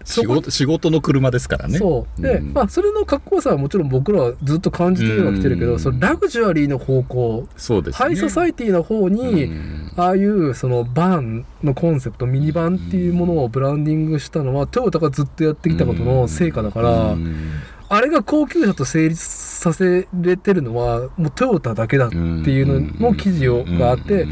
[0.05, 1.77] 仕事仕事の車ですからね。
[1.77, 2.21] そう。
[2.21, 2.53] で、ん。
[2.53, 5.71] まあそれのかっこよさはもちろん僕らはずっと感じてはきてるけうん。
[5.73, 8.05] どそのラグジュアリーの方向そうですね。
[8.05, 9.91] ハイソサイティの方に、うん。
[9.95, 17.61] ああいうそのバンのコンセプトミニバンっていうものをブランディングしたのはトヨタがずっとやってきたことの成果だから、うん。
[17.87, 24.27] あれが高級車と成立させれてるのはもうトヨタだけだっていうのの記事をがあって、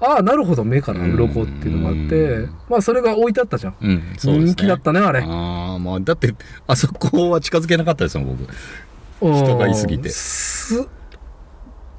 [0.00, 2.54] ああなるほど目から鱗っていうのがあって、うん。
[2.68, 4.02] まあそれが置いてあったじゃん、うんね。
[4.16, 5.20] 人気だったねあれ。
[5.20, 6.34] ああまあだって
[6.66, 8.42] あそこは近づけなかったですもん僕。
[8.42, 10.08] うん人がいすぎて。
[10.08, 10.88] す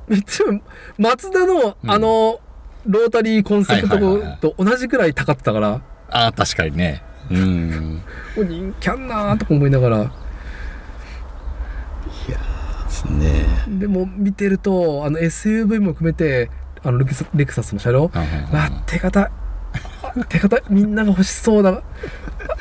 [0.07, 0.45] めっちゃ
[0.98, 2.40] 松田のあの、
[2.86, 4.38] ロータリーコンセプトはいはいはいはい。
[4.40, 7.03] と同じくらい高ってたから、ああ確かにね。
[7.30, 8.02] うん。
[8.36, 10.11] お人気あんなーとか思いながら。
[12.91, 13.45] ですね。
[13.80, 16.49] でも見てるとあの SUV も含めて
[16.84, 18.03] あのレクサレクサスの車両。
[18.06, 18.12] わ
[18.86, 19.30] 手堅
[20.30, 21.82] 手堅いみんなが欲しそうだ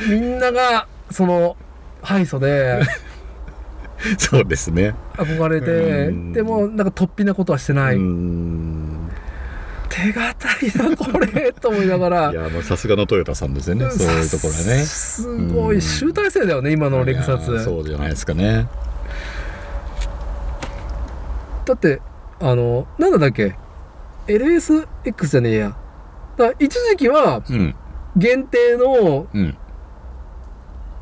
[0.09, 1.57] みんながその
[2.03, 2.81] ハイソで。
[4.19, 4.95] そうですね。
[5.17, 6.07] 憧れて。
[6.07, 6.33] うん。
[6.33, 9.11] でもなんか突飛なことはしてない、うん。
[9.91, 12.31] 手堅いなこれと思いながら。
[12.31, 13.91] いやもうさすがのトヨタさんですよね。
[13.91, 14.85] そういうところはね。
[14.85, 15.81] すごいうん。
[15.83, 17.63] 集大成だよね今のレクサス。
[17.65, 18.69] そうじゃないですかね。
[21.67, 22.01] だって
[22.41, 23.55] あのなんだっけ？
[24.31, 25.77] LSX じゃねえや。
[26.37, 27.75] だ一時期はうん。
[28.17, 29.57] 限定のうん。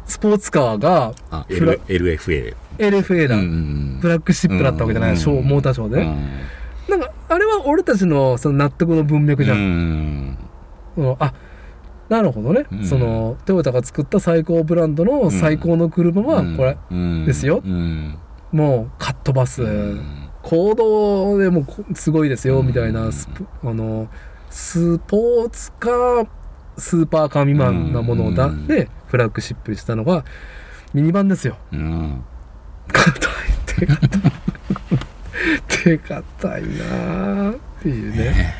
[0.06, 1.12] スポーツカーが
[1.48, 6.28] L FA LFA だ、うんフラッグシップだったわけじゃない、うんショーモーターショーで、うん。
[6.88, 10.38] なんかあれは俺たちのその納得の文脈じゃん、うん。
[10.94, 11.34] そのあ
[12.09, 12.84] なるほどね、うん。
[12.86, 17.26] そのトヨタが作った最高ブランドの最高の車はこれ、うん。
[17.26, 17.60] ですよ。
[17.62, 18.16] うん。
[18.50, 24.09] もうカットバス、うん行動でもこすごいですよみたいなうんスプあの
[24.49, 26.29] スポーツカー
[26.79, 28.66] スーパーカー未満なものをだ、うん。
[28.66, 30.25] でフラッグシップにしたのが
[30.95, 31.59] ミニバンですよ。
[31.70, 32.25] うん。
[32.91, 33.33] 硬い
[33.66, 34.20] 手硬い
[35.69, 38.55] 手硬いなあっていうね。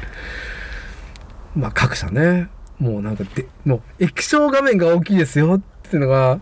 [1.57, 2.49] まあ各社ね
[2.79, 6.41] もうなんかでもう液晶画面が大きいですよっていうのが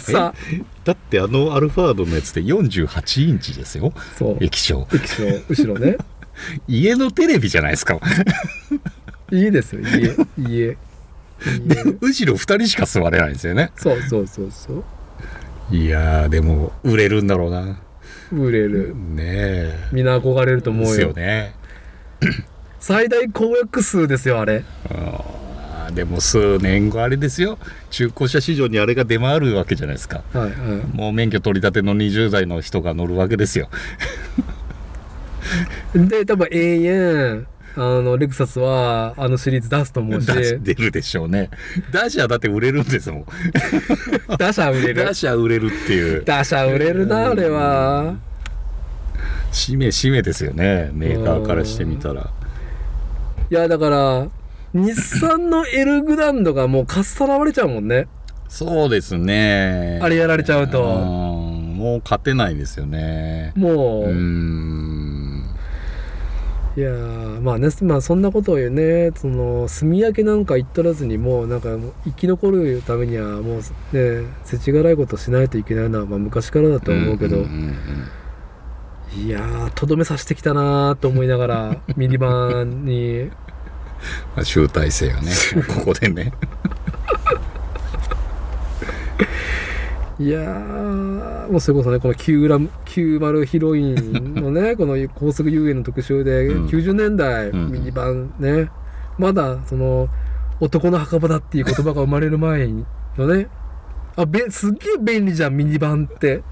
[0.00, 0.34] さ
[0.84, 3.92] だってあのアルファードのやつって48インチですよ。
[4.16, 4.36] そう。
[4.40, 4.86] 液晶。
[4.92, 5.42] 液晶。
[5.48, 5.96] 後ろね。
[6.68, 7.98] 家のテレビじゃないですか。
[9.30, 9.80] いいですよ。
[9.80, 10.16] 家。
[10.38, 10.76] 家。
[11.66, 13.70] で家後ろ2人しか座れないんですよね。
[13.76, 14.84] そうそうそうそ
[15.70, 15.74] う。
[15.74, 17.80] いやーでも売れるんだろうな。
[18.32, 18.94] 売れる。
[18.94, 19.88] ねえ。
[19.92, 21.54] みんな憧れると思ですようよね。
[22.80, 24.64] 最大公約数ですよあれ。
[24.90, 27.58] あーでも数年後あれですよ。
[27.90, 30.22] 中古車市場にあれが出回るわけじゃないですか。
[30.32, 30.52] はいはい。
[30.96, 33.68] もう免許取り立ての20代の人が乗るわけですよ。
[35.94, 37.46] で多分永遠
[37.76, 40.26] あのレクサスはあのシリーズ出すと思うし。
[40.60, 41.50] 出るでしょうね。
[41.90, 43.24] ダッシャーだって売れるんですもん。
[44.38, 45.04] 打者売れる。
[45.04, 46.24] ダッシャー売れるっていう。
[46.24, 48.14] 打者売れるなあれは。
[49.50, 50.90] 使命使命ですよね。
[50.92, 52.30] メーカーからしてみたら。
[53.50, 54.26] いやだから
[54.74, 58.08] 日産の L グランドがもうかっさらわれちゃうもんね。
[58.48, 60.00] そうですね。
[60.02, 60.82] あれやられちゃうと。
[60.82, 61.76] うん。
[61.76, 63.52] もう勝てないですよね。
[63.56, 65.44] もう、うーん。
[66.76, 69.12] いやーまあねまあそんなことを言うね。
[69.14, 71.68] その炭焼けなんか言っとらずにもうなんか
[72.04, 73.60] 生き残るためにはもう
[73.96, 77.74] ね世知辛いことしないといけないのはまあ昔からだとは思うけど、んんん
[79.16, 83.53] いやーとどめさせてきたなーと思いながらミニバンにまあ
[84.42, 85.32] 集大成がね
[85.68, 86.32] ここでね。
[90.18, 96.66] いやーもうそれこそねこの9ラム90ヒロインのね この高速遊園の特集で、うん。
[96.66, 97.72] 90年代うん。
[97.72, 98.70] ミニバンね
[99.18, 100.08] まだその
[100.60, 102.68] 男の墓場だっていう言葉が生まれる前
[103.18, 103.48] のね
[104.16, 106.42] あべすっげえ便利じゃんミニバンって。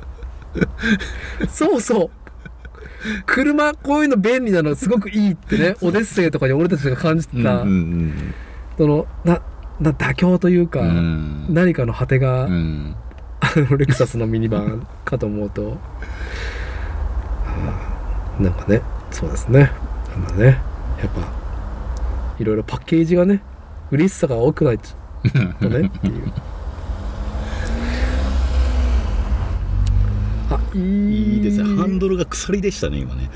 [1.49, 2.11] そうそう
[3.27, 8.35] 車こういうの便利なのすごくいいってね オデッセイとかに俺たちが感じてた、うんうん
[8.79, 9.41] そのな
[9.81, 10.89] な妥協というか、うん。
[10.89, 12.95] うん何かの果てが、うん。
[13.41, 15.77] あ のレクサスのミニバンかと思うと、は
[18.39, 18.81] あなんかね
[19.11, 19.73] そうですね。
[20.16, 20.59] なんだねやっ
[21.15, 21.29] ぱ
[22.39, 23.43] いろいろパッケージがね
[23.91, 24.89] 嬉しさが多くないと。
[25.69, 26.33] ねっていう。
[30.51, 31.65] あいいですね。
[31.65, 33.31] ハンドルが鎖でしたね今ね。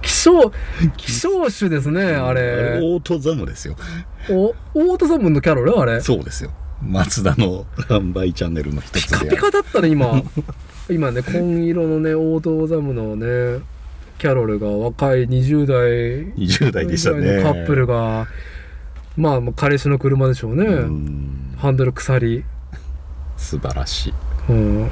[0.00, 0.52] き少
[0.96, 2.80] 希少種ですねあれ。
[2.82, 3.76] オートザムですよ。
[4.30, 5.78] おオートサムのキャロル？
[5.78, 6.00] あれ。
[6.00, 6.50] そうですよ。
[6.82, 10.22] 松田の販売チャンネルの一ピつでカピカだったね今。
[10.90, 13.62] 今ね紺色のねオートザムのね
[14.18, 16.32] キャロルが若い20代。
[16.34, 17.36] 20代でしたね。
[17.36, 18.26] のカップルが。
[19.16, 21.54] まあまあ彼氏の車でしょうね、うん。
[21.58, 22.44] ハンドル鎖、
[23.36, 24.14] 素晴らしい。
[24.48, 24.90] うん、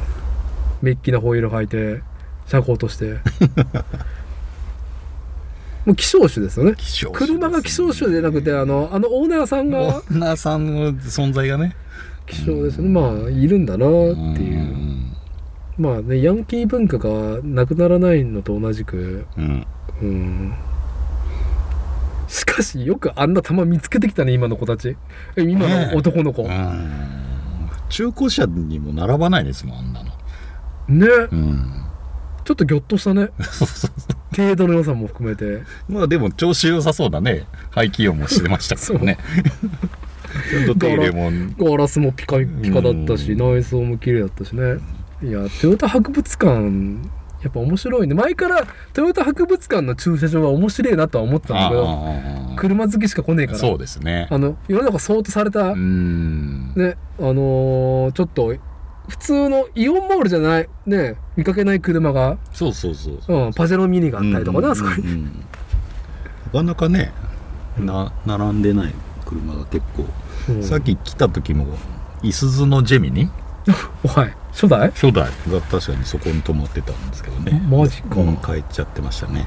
[0.82, 2.02] メッキなホイール履いて
[2.46, 3.18] 車高として。
[5.86, 6.72] もう希少種ですよね。
[6.72, 6.76] ね。
[7.12, 9.80] 車が希少種でなくてあのあのオーナーさんが。
[9.80, 11.74] オーナーさんの存在がね。
[12.26, 12.88] 希少ですね。
[12.88, 14.58] まあいるんだなっていう。
[14.58, 15.16] うん。
[15.78, 19.24] まあねヤンキー文化がなくならないのと同じく。
[19.38, 19.66] うん。
[20.02, 20.54] うん。
[22.28, 24.96] しかしよくあんな球見つけてきたね今の子たち。
[25.36, 27.30] え今の男の子、うん。
[27.88, 30.09] 中古車にも並ばないですもんあんなの
[30.90, 31.06] ね。
[31.30, 31.80] うん。
[32.44, 33.28] ちょっとギョッとしたね。
[33.40, 33.90] そうそう
[34.34, 35.62] 程度の良さも含めて。
[35.88, 39.18] まあでも調子良さそうだね排気音もしてましたからね。
[40.50, 41.30] ちゃんと手入れも。
[41.58, 43.38] ガラスもピカピカだったしうん。
[43.56, 44.78] 内装も綺麗だったしね。
[45.22, 46.50] いやトヨタ博物館
[47.42, 48.14] やっぱ面白いね。
[48.14, 53.58] 前からトヨタ博物館の駐車場は面白いなとは思ってたんだけど車好きしか来ねえから。
[53.58, 54.28] そうですね。
[54.30, 56.72] あの世の中相当された、うん。
[56.74, 58.54] ねあのーちょっと
[59.10, 63.18] 普通のイオンモールじゃないね見かけない車が、そうそうそう。
[63.20, 65.14] そううん、パジェロミニがあったりとかね、あそこに、うんうん。
[65.14, 65.46] うん
[66.52, 67.12] なかなかね
[67.78, 70.04] な並んでない車が結構、
[70.48, 70.62] うん。
[70.62, 71.66] さっき来た時も
[72.22, 73.28] いすゞのジェミニ？
[74.04, 74.36] お はい。
[74.52, 74.90] 初代？
[74.90, 77.60] 初代が確かにそこに止まってたんですけどね。
[77.68, 79.46] マジか、うん帰っちゃってましたね。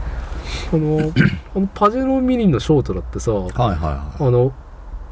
[0.72, 1.12] あの
[1.56, 4.54] あのパジェロミニのショートだってさはいはいはあの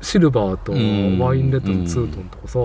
[0.02, 2.60] シルバーとうんワインレッドのツートンとかさ、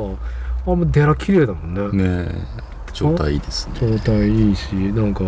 [0.67, 1.83] あんまデラ綺麗だもんね。
[1.93, 2.67] いねえ。
[2.93, 3.75] 状態いいですね。
[3.81, 5.25] 状態いいしなんか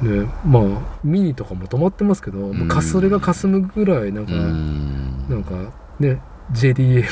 [0.00, 0.62] ねまあ
[1.02, 5.26] ミニとかも止まってますけど、もうかすれがかすむぐらいなんか、うん。
[5.28, 6.20] なんかね
[6.52, 7.04] JDM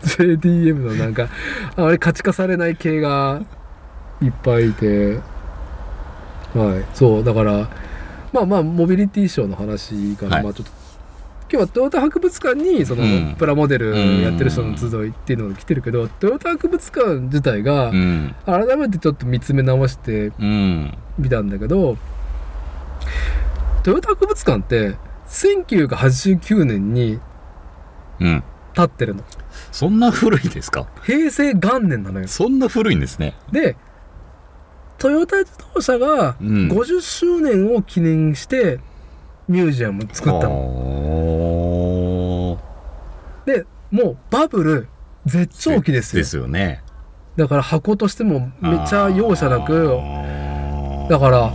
[0.00, 1.28] JDM のなんか
[1.76, 3.42] あまり価値化されない系が
[4.22, 5.20] いっぱいいて。
[6.54, 6.84] はい。
[6.94, 7.68] そうだから
[8.32, 10.44] まあまあモビリティショーの話から、はい。
[10.44, 10.83] まあちょっと
[11.54, 13.36] 今日はトヨタ博物館にその、うん。
[13.38, 18.34] プラモデルやってる人の集いっていうのが来てるけど、トヨタ博物館自体がうん。
[18.44, 20.98] 改めてちょっと見つめ直してうん。
[21.16, 21.96] みたんだけど
[23.84, 24.96] トヨタ博物館って
[25.28, 27.20] 1989年に
[28.18, 28.42] うん。
[28.72, 29.22] 建ってるの。
[29.70, 30.88] そんな古いですか？
[31.04, 32.26] 平成元年なのよ。
[32.26, 33.34] そそんな古いんですね。
[33.52, 33.76] で
[34.98, 36.68] トヨタ自動車がうん。
[36.68, 38.80] 50周年を記念して
[39.48, 40.54] ミュージアムを作ったの、
[42.56, 42.60] の
[43.46, 44.88] でもうバブル
[45.26, 46.22] 絶頂期ですよ。
[46.22, 46.82] ですよね。
[47.36, 49.98] だから箱としてもめっちゃ容赦なく
[51.10, 51.50] だから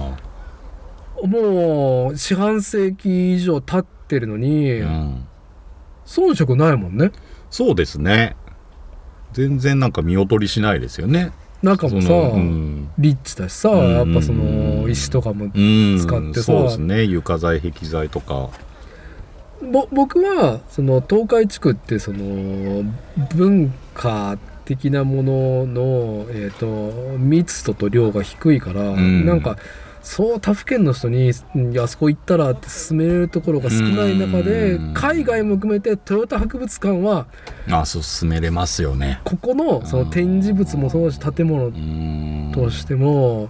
[1.28, 5.26] もう四半世紀以上経ってるのに、うん。
[6.06, 7.12] 遜色ないもんね。
[7.50, 8.36] そうですね。
[9.34, 12.90] 全然なんか見劣りしないですよね中もさ、うん。
[12.98, 13.94] リッチだしさ、うん。
[13.94, 16.00] やっぱその石とかもうん。
[16.00, 16.44] 使ってさ。
[16.44, 17.04] そうですね。
[17.04, 18.50] 床材壁材とか。
[19.62, 22.84] ぼ僕はその東海地区ってその
[23.36, 29.26] 文化的なものの、えー、と密度と量が低いから、ん。
[29.26, 29.58] なんか
[30.02, 34.94] そう他府県の人にうんあそこ行ったらって勧めれるところが少ない中でうん。
[34.94, 37.28] 海外も含めてトヨタ博物館は
[37.70, 39.22] あそう進めれますよね。
[39.26, 43.50] ここのその展示物もそうだし建物うんとしても、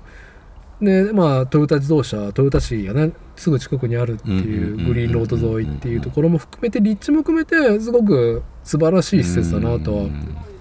[0.81, 4.85] でまあトヨタ自動車トヨタ市がねすぐ近くにあるっていううん。
[4.87, 10.09] グリーンロード沿いっていうところも含めて立地も含めてすごく素晴らしい施設だなとは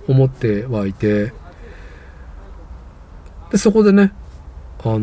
[0.07, 1.33] 思ってはいて。
[3.51, 4.13] でそこでね
[4.85, 5.01] あの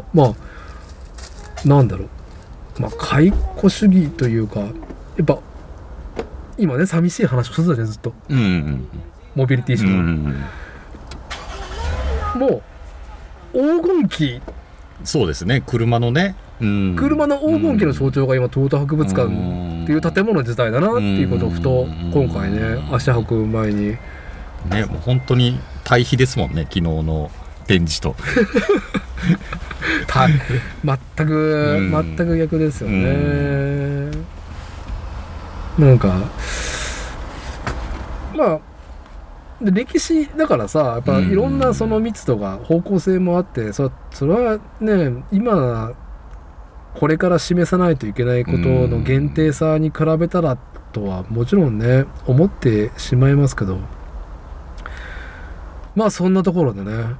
[0.00, 0.34] ーまあ
[1.68, 2.04] なんだろ
[2.78, 2.82] う。
[2.82, 4.66] まあ解雇主義というかや
[5.22, 5.38] っぱ
[6.58, 8.12] 今ね寂しい話をしてたじゃんずっと。
[8.28, 8.88] うんうん
[9.34, 10.44] モビリティシうョー、ん
[12.38, 12.62] も
[13.52, 14.40] う黄金期。
[15.04, 15.62] そうですね。
[15.66, 16.96] 車のね、うん。
[16.96, 19.28] 車の黄金期の象徴が今トヨタ博物館っ
[19.86, 22.60] ていう建物自体だなっていうことをふと今回ね
[22.90, 23.88] 足運ぶ前に。
[24.70, 27.30] ねもう本当に対比ですもんね昨日の
[27.66, 28.14] 展示と。
[30.06, 31.90] た全くうん。
[31.90, 34.10] 全く逆ですよね。
[35.78, 36.08] なんか
[38.34, 38.60] まあ
[39.60, 41.30] で歴史だからさやっぱうん。
[41.30, 45.92] いろんなその密度が方向性もあってそそれはね今
[46.94, 50.56] これから示さないといけないことの限定さに比べたら
[50.92, 53.78] とはもちろんね思ってしまいますけど。
[55.94, 57.16] まあそんなところでね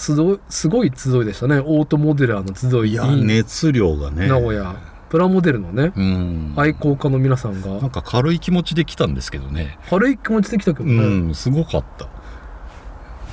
[0.00, 1.58] 集いすごい集いでしたね。
[1.58, 2.92] オートモデラーの集い。
[2.92, 4.28] いや熱量がね。
[4.28, 4.74] 名古屋。
[5.10, 6.54] プラモデルのねうん。
[6.56, 7.68] 愛好家の皆さんが。
[7.80, 9.78] なんか軽い気持ちで来たんですけどね。
[9.90, 12.08] 軽い気持ちで来たけどうね、んすごかった。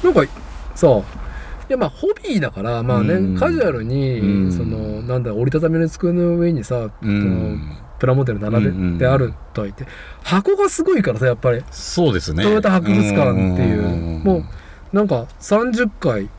[0.04, 0.24] なんか
[0.76, 1.04] さい
[1.70, 3.38] やまあホビーだからまあね、うん。
[3.38, 4.52] カジュアルに、うん。
[4.52, 7.78] そのなんだ折りたたみの机の上にさ、うん。
[8.00, 9.86] プラモデル並べうんてあるとはいって
[10.24, 11.64] 箱がすごいからさやっぱり。
[11.72, 12.44] そうですね。
[12.44, 13.84] トヨタ博物館っていう。
[13.84, 16.30] うんもうなんか30回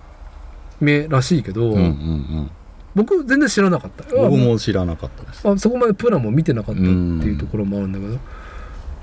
[0.81, 2.51] 目らしいけど、うんうんうん。
[2.95, 4.05] 僕全然知らなかった。
[4.17, 5.49] 僕も知らなかったです。
[5.49, 8.19] あそこまでプラも見てなかったっていうところもあるんだけど、や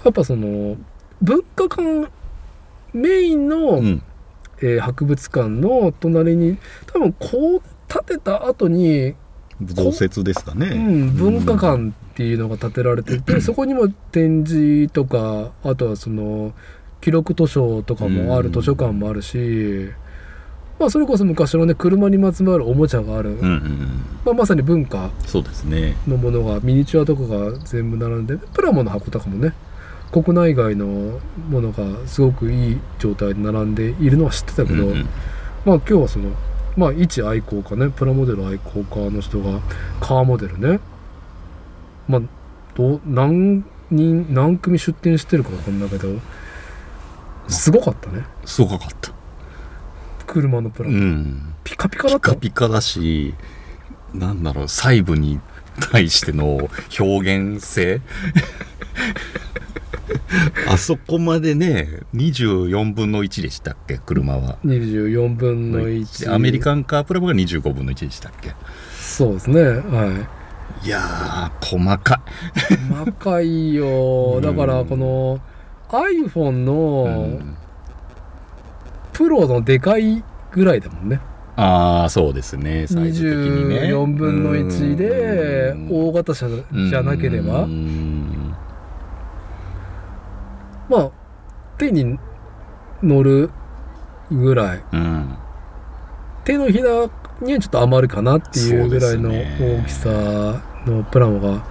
[0.09, 0.77] っぱその
[1.21, 2.07] 文化館
[2.93, 4.03] メインの、うん。
[4.61, 6.57] えー博物館の隣に
[6.87, 9.15] 多分こう建てた後に、
[9.61, 10.67] 増設ですかね。
[10.67, 16.53] うん、文化館っていうのが建てられてて、そこにも展示とかあとはその
[17.01, 18.53] 記録図書とかもあるうん。
[18.53, 19.89] 図書館もあるし、
[20.77, 24.05] まあ、それこそ昔のね車にまつわるおもちゃがある、うんうんうん。
[24.25, 25.95] まあ、まさに文化そうですね。
[26.07, 29.53] のものがミニチュアとかが全部並んでプラモの箱とかもね
[30.11, 31.19] 国内外の
[31.49, 35.01] ものがすごくいい状態で並んでいるのは知ってたけど、うんうん。
[35.65, 36.31] まあ今日はその
[36.75, 39.61] まあ一愛好家ねプラモデル愛好家の人が
[40.01, 40.79] カーモデルね
[42.07, 42.21] まあ
[42.75, 46.09] どう何人何組出店してるか分かんないけど
[47.47, 48.25] すごかったね。
[48.43, 49.14] すごかった
[50.25, 51.53] 車のプラモ、うん。
[51.63, 53.33] ピカピカだピったカピカだし
[54.13, 55.39] なんだろう細部に
[55.91, 56.69] 対しての
[56.99, 58.01] 表現性？
[60.67, 63.97] あそこまでね24分の1でしたっけ？
[63.97, 64.57] 車は。
[64.65, 68.53] 24分の1アメリカンカープラモが25分の1でしたっけ？
[68.99, 69.61] そうですね。
[69.61, 70.27] は
[70.83, 70.87] い。
[70.87, 72.21] いやー細か
[72.89, 75.39] 細かいよ だからこの
[75.89, 76.73] iPhone い、の
[77.07, 77.57] うん
[79.15, 80.21] プロのでかい
[80.51, 81.21] ぐらいだもんね。
[81.55, 82.85] ああそうですね。
[82.85, 83.79] サイズ的にね。
[83.83, 85.89] 24分の1でうん。
[86.09, 87.61] 大型車じゃなければ。
[87.63, 88.53] うん。
[90.89, 91.11] まあ
[91.77, 92.19] 手に
[93.01, 93.49] 乗る
[94.29, 94.83] ぐらい。
[94.91, 95.37] うん
[96.43, 97.09] 手のひら
[97.41, 100.09] にはちょっと余るかなっていうぐらいの大きさ
[100.85, 101.49] のプラモが。
[101.49, 101.61] いや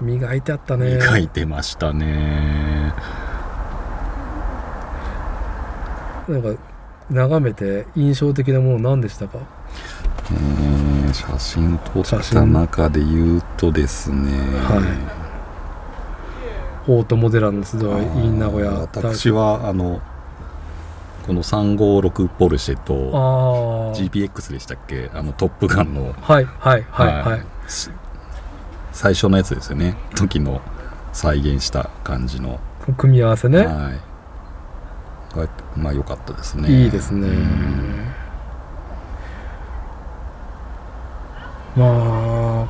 [0.00, 0.98] ー磨いてあったね。
[0.98, 2.94] 描いてましたね
[6.30, 6.60] なんか
[7.10, 9.38] 眺めて印象的なもの何でしたか？
[10.32, 14.30] えー写真撮った中で言うとですね、
[16.86, 20.00] オートモデラーの集い in 名古屋私はあの
[21.26, 25.10] この356ポルシェあとあ GPX でしたっけ？
[25.12, 27.90] あのトップガンの、はいはいはいはい、し
[28.92, 29.96] 最初のやつですよね。
[30.14, 30.60] 時の
[31.12, 32.60] 再現した感じの、
[32.96, 35.36] 組み合わせね、はい。
[35.36, 36.84] がまあ良かったですね。
[36.84, 37.28] いいですね。
[37.28, 38.10] うん。
[41.76, 42.68] まあ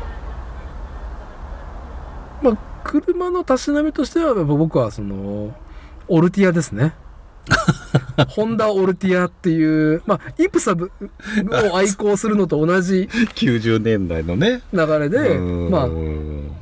[2.42, 5.54] まあ車のたしなみとしてはやっぱ僕はその
[6.08, 6.94] オルティアですね。
[8.28, 10.92] ホンダオルティアっていうまあイプサブ
[11.72, 14.62] を愛好するのと同じ90年代のね。
[14.72, 15.70] 流れでうん。
[15.70, 15.88] ま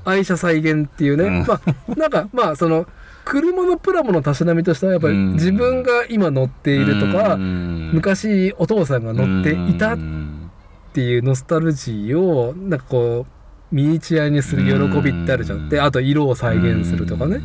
[0.04, 1.46] あ愛車再現っていうね、うん。
[1.46, 2.86] まあなんかまあその
[3.28, 5.32] 車のプラモのたしなみとしてはやっぱりうん。
[5.34, 7.90] 自分が今乗っているとか、うん。
[7.92, 10.50] 昔お父さんが乗っていたっうん
[10.94, 13.26] ていうノスタルジーをなんかこ
[13.70, 15.68] うミニチュアにする喜びってあるじゃん。
[15.68, 17.42] であと色を再現するとかね。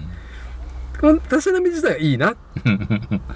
[1.01, 2.33] このたしなみ自体はいいな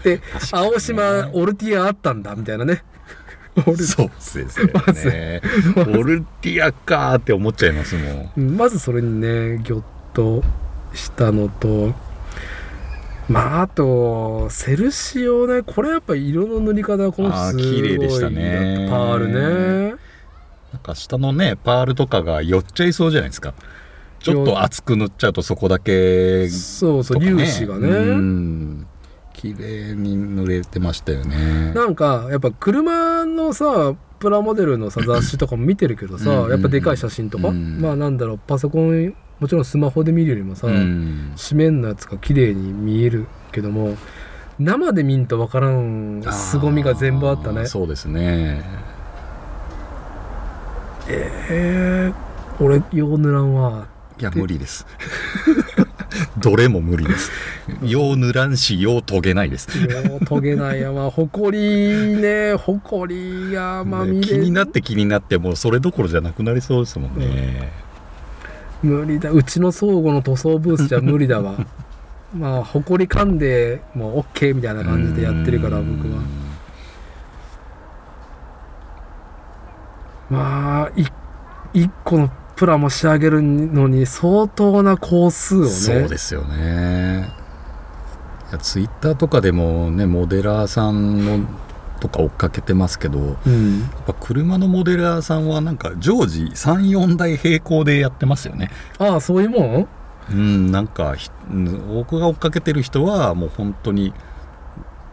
[0.01, 0.21] で
[0.53, 2.81] 青 島オルティアあったんだみたいなね。
[3.65, 5.09] オ ルそうですよまず。
[5.09, 5.41] ね
[5.75, 8.31] オルティアかーって思っちゃいますもん。
[8.37, 8.57] うん。
[8.57, 9.83] まずそれにねギョッ
[10.13, 10.43] と
[10.93, 11.93] したのと
[13.29, 15.61] まああとセルシオね。
[15.61, 18.87] これやっぱ色の塗り方がこのすごい綺麗でしたね。
[18.89, 19.27] パール
[19.91, 19.95] ね。
[20.73, 23.53] なんか下のねパールとかが寄っちゃいそうじゃないですか。
[24.19, 27.89] ちょっと厚く塗っちゃうとそこだけそうそう粒子がね。
[27.89, 28.87] うん。
[29.33, 31.71] 綺麗に塗れてましたよね。
[31.73, 37.79] なんかやっぱ車のさプラモデルのさ雑誌とかも見てるけどさやっぱでかい写真とか、うん。
[37.79, 41.35] まあなんだろうパソコンもちろんスマホで見るよりもさ、うん。
[41.37, 43.95] 紙面のやつが綺麗に見えるけども
[44.59, 47.61] 生で見んとわからん凄みが全部あったね。
[47.61, 48.63] ーそうですね。
[51.09, 53.87] えー、俺よう塗らんわ
[54.19, 54.87] いや無理です。
[56.39, 57.31] どれも無理です。
[57.83, 59.67] よう塗らんしよう研げないです。
[59.79, 60.91] よう研げないや。
[60.91, 62.55] まあほこりね。
[62.55, 67.71] ほこりがまみれ気になって気になってもうそれどころじゃなくなりそうですもんね、
[68.83, 69.31] 無理だ。
[69.31, 71.55] うちの倉庫の塗装ブースじゃ無理だわ。
[72.37, 75.97] まあほこり噛んでもう OK みたいな感じでやってるからうん。
[75.97, 76.21] 僕は。
[80.29, 81.05] まあい
[81.73, 85.69] 一個のプラも仕上げるのに相当な工数をね。
[85.69, 87.29] そうですよね。
[88.49, 91.39] いやツイッターとかでもねモデラーさんの
[91.99, 93.81] とか追っかけてますけどうん。
[93.81, 98.69] やっぱ車のモデラーさんはなんか常時34台並行でやってますよね。
[98.99, 99.87] ああそういうもん？
[100.29, 101.15] うんなんか
[101.93, 104.13] 僕が追っかけてる人はもう本当に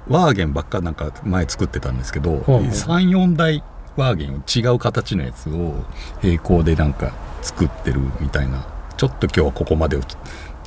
[0.08, 2.66] ワーゲンばっかなんか前作ってたんですけど、ほうほう。
[2.66, 3.62] 34台
[3.96, 5.84] ワーゲン違う形のやつを
[6.22, 7.12] 並行でなんか
[7.42, 8.66] 作ってるみたいな
[8.96, 10.00] ちょっと今日はここまでを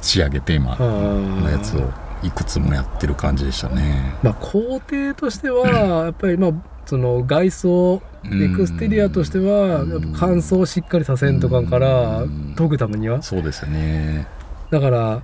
[0.02, 1.92] 仕上げテーマのやつを
[2.28, 4.16] いくつもやってる感じでしたね。
[4.22, 5.68] まあ工程としては
[6.06, 6.52] やっぱりまあ
[6.86, 9.86] その外装エクステリアとしては
[10.18, 12.54] 乾燥をしっかりさせんとかからうん。
[12.58, 13.22] 研ぐためには。
[13.22, 14.28] そうですよね。
[14.70, 15.22] だから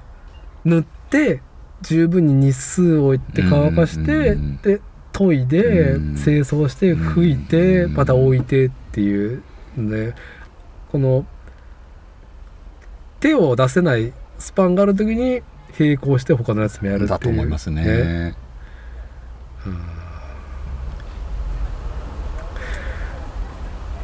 [0.66, 1.42] 塗って
[1.82, 4.82] 十分に日数を置いて乾かしてうんで
[5.12, 6.16] 研いでうん。
[6.16, 9.42] 清掃して拭いてうんまた置いてっていう
[9.78, 10.14] ので
[10.92, 11.26] この
[13.20, 15.42] 手を出せないスパンがある時に
[15.78, 17.10] 並行して他のやつもやるっていう。
[17.10, 18.36] だと思いますね。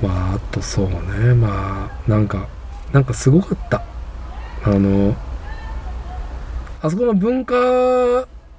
[0.01, 1.33] まああとそうね。
[1.35, 2.47] まあなんか
[2.93, 3.83] なんかすごかった。
[4.63, 5.15] あの
[6.81, 7.55] あそこの文化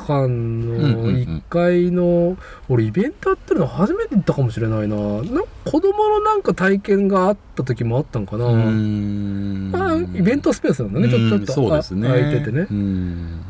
[0.01, 1.15] 館うんうんのうん。
[1.15, 2.37] 1階の、
[2.69, 4.97] 俺イベントやってるの初めて行ったかもしれないな。
[4.97, 9.71] なんか子供のなんか体験があった時もあったんかな、うん。
[9.71, 11.09] まあ、イベントスペースなんだね。
[11.09, 12.09] ちょっとそうですね。
[12.09, 12.67] あ空いててね。
[12.71, 13.41] うん。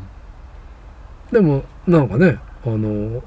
[1.31, 3.23] でもなんかねあの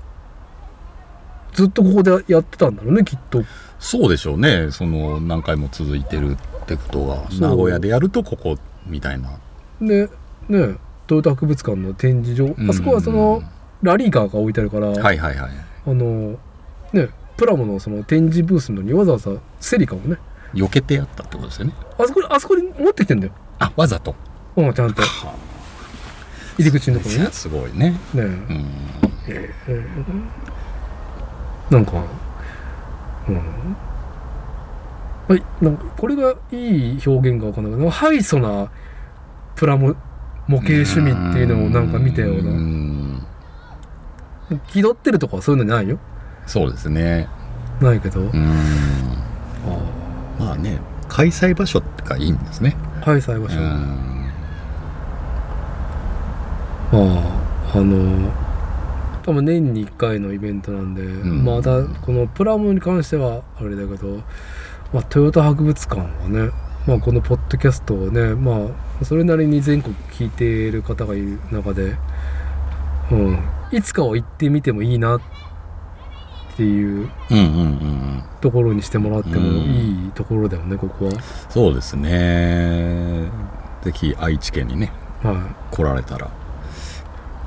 [1.55, 3.42] ずっとここでやってたんだろうねきっと。
[3.78, 4.70] そうでしょうね。
[4.70, 7.24] その何回も続いてるってことは。
[7.40, 8.56] 名古屋でやるとここ
[8.86, 9.38] みたいな。
[9.80, 10.09] で
[10.48, 10.76] ね
[11.06, 12.55] トヨタ博物館の展示場。
[12.68, 13.43] あそこはその
[13.82, 15.51] ラリーカーが置いてあるから、うんはいはいはい。
[15.86, 16.39] あの
[16.93, 20.16] ねプラモのその展示ブースのにわざわざセリカをね
[20.55, 21.74] 避けてやったってことですよね。
[21.98, 23.32] あそこにあそこに持ってきてんだよ。
[23.59, 24.14] あわざと。
[24.56, 25.02] うんちゃんと。
[26.56, 27.90] 入り口のところにねすごいね。
[27.90, 28.22] ね。
[28.22, 28.66] うん。
[29.28, 29.85] ええ
[31.70, 32.05] なんか
[33.28, 33.36] うん。
[35.26, 38.70] はいなんかこれがいい表現がわかんないけどハイソな
[39.56, 39.97] プラモ
[40.46, 42.50] 模型趣味っていうのをなんか見たような。
[42.50, 43.22] うん。
[44.68, 45.98] 気取ってるとかはそういうのないよ。
[46.46, 47.28] そうですね。
[47.80, 48.20] ないけど、
[50.38, 52.76] まあね開催場所がいいんですね。
[53.00, 54.30] あ開催場所、うん。
[56.92, 56.98] ま
[57.72, 58.30] ああの
[59.24, 61.44] 多分年に1回のイベントなんで、ん。
[61.44, 64.20] またこのプラモに関してはあれだけど、
[64.92, 66.50] まあ、トヨタ博物館はね、
[66.86, 68.69] まあ、このポッドキャストをねま
[69.01, 71.97] あそれなりに全国聞いている方がいる中で、
[73.11, 73.39] うん、
[73.73, 75.20] いつかは行ってみてもいいなっ
[76.56, 77.40] ていううんうんう
[78.01, 81.09] んところにしてもらってもいいところだよね、ここ
[81.48, 83.31] そうですね。
[83.82, 84.93] ぜひ愛知県にね
[85.23, 85.32] は。
[85.32, 86.31] は来られたら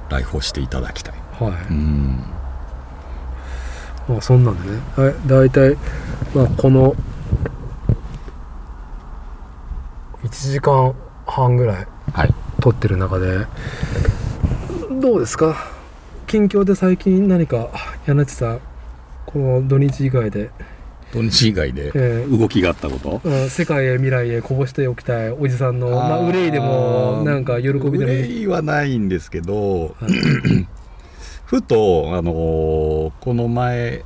[0.09, 1.43] 来訪していただきたいい。
[1.43, 1.53] はい。
[1.69, 2.23] うん。
[4.09, 5.77] まあそんなんでね、はい、大体、
[6.33, 6.95] まあ、この
[10.23, 10.95] 1時間
[11.25, 12.33] 半ぐらいはい。
[12.61, 13.45] 撮ってる中で
[15.01, 15.55] どうですか？
[16.25, 17.69] 近況で最近何か
[18.05, 18.59] 柳地さん
[19.25, 20.49] この土日以外で、
[21.13, 23.21] 土日以外でえー動きがあったこと？
[23.23, 28.11] うん世界へ未来へこぼしておきたいおじさんのまあ、憂いでもなんか喜びでも。
[28.11, 30.67] いい憂いはないんですけど、はい。
[31.45, 34.03] ふと、あのーこの前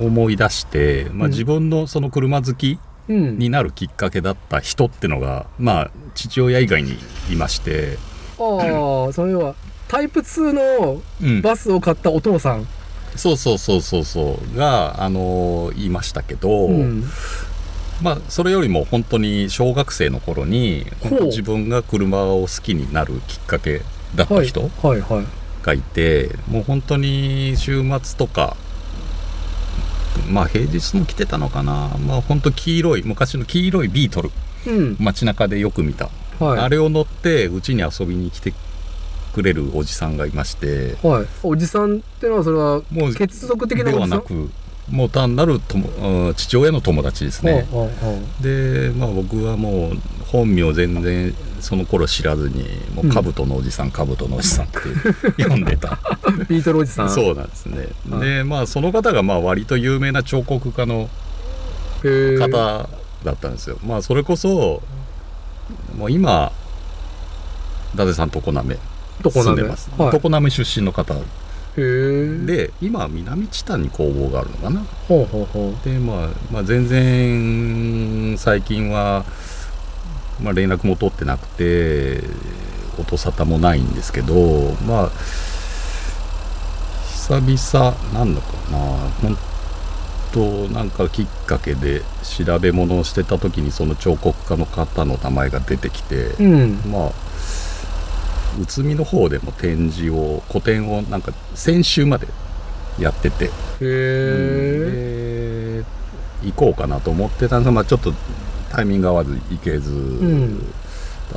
[0.00, 1.32] 思い出して、まあ、うん。
[1.32, 6.96] 自分のその車好きうんになるきっかけだった人ってのが、まあ、父親以外に
[7.30, 7.98] いまして、
[8.38, 9.54] ああそれは
[9.88, 11.42] タイプ2のうん。
[11.42, 12.66] バスを買ったお父さん、
[13.14, 14.56] そうそうそうそうそう。
[14.56, 17.04] が、あのーいましたけど、うん。
[18.02, 20.84] まあ、それよりも本当に小学生の頃に
[21.26, 23.80] 自分が車を好きになるきっかけ
[24.14, 25.26] だった人はいはい。
[25.64, 28.56] がいて、もう本当に週末とか
[30.30, 31.96] まあ平日も来てたのかな。
[32.06, 34.30] まあ本当黄色い昔の黄色いビートル。
[34.66, 34.96] うん。
[34.98, 36.58] 街中でよく見た、はい。
[36.58, 38.52] あれを乗ってうちに遊びに来て
[39.32, 40.96] くれるおじさんがいまして。
[41.06, 44.50] はい、おじさんってのはそれはもう血族的なではなく
[44.90, 49.98] もう単なるともうん父親の友達ですね、はあはあはでまあ僕はもう
[50.36, 52.64] 本名全然その頃知らずに
[52.94, 54.80] もう兜のおじさん兜のおじさんって
[55.44, 55.98] 呼んでた。
[56.02, 56.18] あ
[56.48, 57.10] ビートルおじさん。
[57.10, 57.88] そうなんですね。
[58.10, 61.08] はいでまあその方がまあ割と有名な彫刻家の
[62.02, 62.88] 方
[63.24, 63.78] だったんですよ。
[63.86, 64.82] まあそれこそ
[65.96, 66.52] もう今
[67.94, 68.76] 伊達さん常滑
[69.24, 70.20] 住んでます、はい。
[70.22, 71.14] 常滑出身の方。
[71.76, 74.82] で今は南知多に工房があるのかな。
[75.08, 75.84] ほうほうほう。
[75.84, 79.24] でまあ、まあ、全然最近は、
[80.42, 82.22] まあ、連絡も取ってなくて
[82.98, 85.10] 音沙汰もないんですけどまあ
[87.12, 88.78] 久々なんだかな。
[89.20, 89.36] 本
[90.32, 96.80] 当なんかきっかけで調べ物をしてた時にその彫刻家の方の名前が出てきて、うん。
[96.90, 97.12] まあ
[98.60, 102.26] 宇都宮の方でも展示を個展をなんか先週まで
[102.98, 103.50] やっててへ
[103.82, 105.84] え
[106.42, 108.12] で行こうかなと思ってたんですが、まあ、ちょっと
[108.76, 110.66] タイミング合わず行けずんだ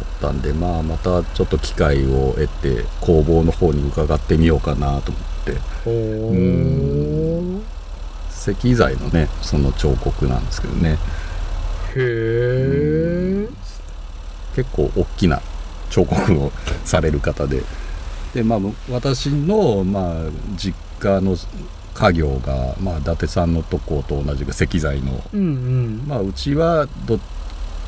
[0.01, 5.57] ったんで、まあ、またちょっと機会を得て工房の方に伺ってみようかなと思って。
[8.51, 10.91] 石材のねその彫刻なんですけどね。
[10.91, 10.97] へ
[11.95, 13.47] え。
[14.55, 15.41] 結構大きな
[15.89, 16.51] 彫刻を
[16.83, 17.63] される方で。
[18.33, 18.59] で、まあ、
[18.91, 20.13] 私の、まあ、
[20.57, 21.37] 実家の
[21.99, 25.21] 家業が、まあ、伊達さんのとこと同じく石材の。
[25.33, 26.03] うんうん。
[26.07, 27.19] まあ、うちはどっ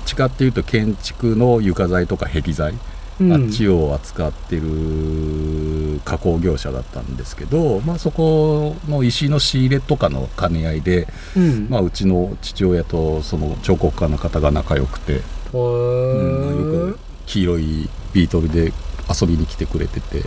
[0.05, 2.73] ちかっていうと建築の床材とか壁材、
[3.21, 3.31] うん。
[3.31, 11.07] あっちを扱ってる加工業者だったんですけど、まあ、そこの石の仕入れとかの兼ね合いで、
[11.37, 11.67] うん。
[11.69, 15.21] まあ、うちの父親とその彫刻家の方が仲良くて、へ
[15.53, 18.73] うんまあよえく黄色いビートルで
[19.09, 20.23] 遊びに来てくれてて、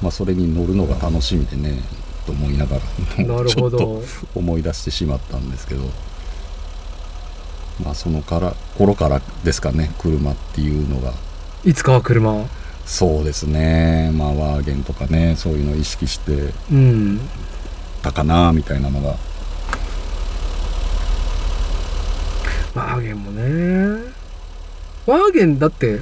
[0.00, 1.82] まあ、それに乗るのが楽しみでね
[2.26, 2.76] と思いなが
[3.18, 4.02] らなるちょっとほど
[4.34, 5.84] 思い出してしまったんですけど
[7.84, 11.12] まあそのから頃からですかね車っていうのが。
[11.64, 12.44] いつかは車
[12.86, 14.10] そうですね。
[14.14, 17.20] まあワーゲンとかねそういうのを意識してうん。
[18.02, 19.16] たかなみたいなのが。
[22.74, 24.12] ワーゲンもね。
[25.06, 26.00] ワーゲンだって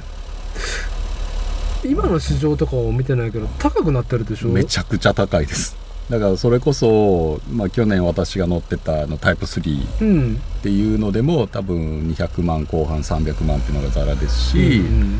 [1.83, 4.49] 今の市場とかを見てないけど高くなってるでしょ？
[4.49, 5.77] めちゃくちゃ高いです
[6.09, 10.35] だからそれこそ、まあ、去年私が乗ってたあのタイプ3うん。
[10.35, 15.19] っていうのでも多分200万後半300万っていうのがザラですし、うん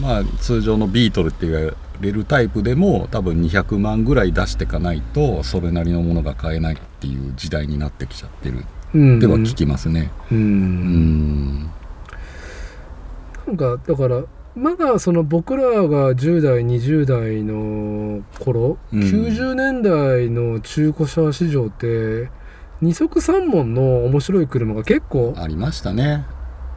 [0.00, 8.64] まあ、通常のビートルって言われるタイプでも多分200万ぐらい出していかないとそれなりのものが買えないっていう時代になってきちゃってる
[8.94, 10.10] うんでは聞きますね。
[10.30, 11.70] ううんん。
[13.46, 14.22] なんかだから
[14.56, 19.00] まだその僕らが10代20代の頃、うん。
[19.00, 22.30] 90年代の中古車市場って
[22.80, 26.24] 二足三門の面白い車が結構ありましたね。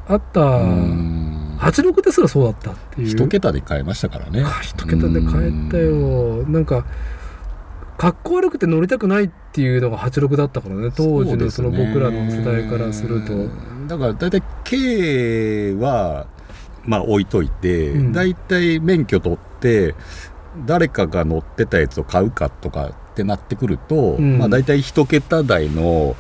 [0.08, 1.58] あった、うん。
[1.60, 3.08] 86ですらそうだったっていう。
[3.08, 4.44] 一桁で買えましたからね。
[4.44, 6.44] あ 一桁で買えたよ。
[6.48, 6.86] なんか
[7.98, 13.34] かっこ悪くて乗りたくないっていうのが86だったからね当時のその僕らの世代からすると。
[13.88, 16.28] だから大体 K は
[16.88, 18.14] まあ置いといて、うん。
[18.14, 19.94] 大体免許取って
[20.66, 24.40] 誰かが乗ってたやつを買うかとかってなってくると、ん。
[24.40, 26.16] まあ大体一桁台の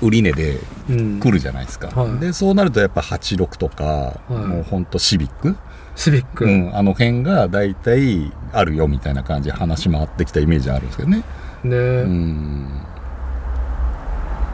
[0.00, 1.20] 売値でうん。
[1.20, 2.18] 来るじゃないですか、はい。
[2.20, 4.32] でそうなるとやっぱ86とか、はい。
[4.32, 5.56] もうほんとシビック、
[5.96, 11.24] シビック、うん、あの辺が大体あるよみたいな感じで話回ってきたイメージあるんですけどね。
[11.64, 12.82] ね、うん。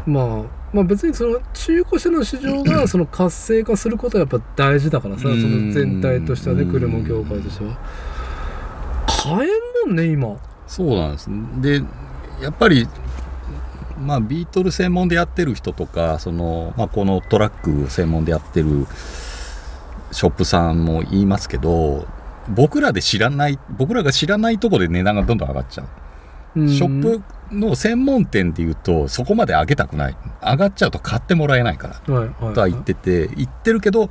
[0.06, 5.68] まあまあ別にその中古車の市場が その活性化することはやっぱ大事だからさそうん。
[5.68, 6.72] の全体としてはねうん。
[6.72, 7.78] 車業界としては。
[9.06, 10.36] 買えんもんね今。
[10.66, 11.28] そうなんです。
[11.60, 11.82] で
[12.42, 12.88] やっぱり
[14.00, 18.86] まあビートル専門でやってる人とかその、まあ、このトラック専門でやってる
[20.10, 22.06] ショップさんも言いますけど
[22.48, 26.01] 僕らで知らない僕らが知らないとこで値段がどんどん上がっちゃう、うん
[26.54, 27.22] ショップ
[27.54, 30.16] の専門店でいうとそこまで上げたくない。
[30.42, 32.14] 上がっちゃうと買ってもらえないから。
[32.14, 32.54] はいはい。
[32.54, 34.10] とは言ってて言ってるけど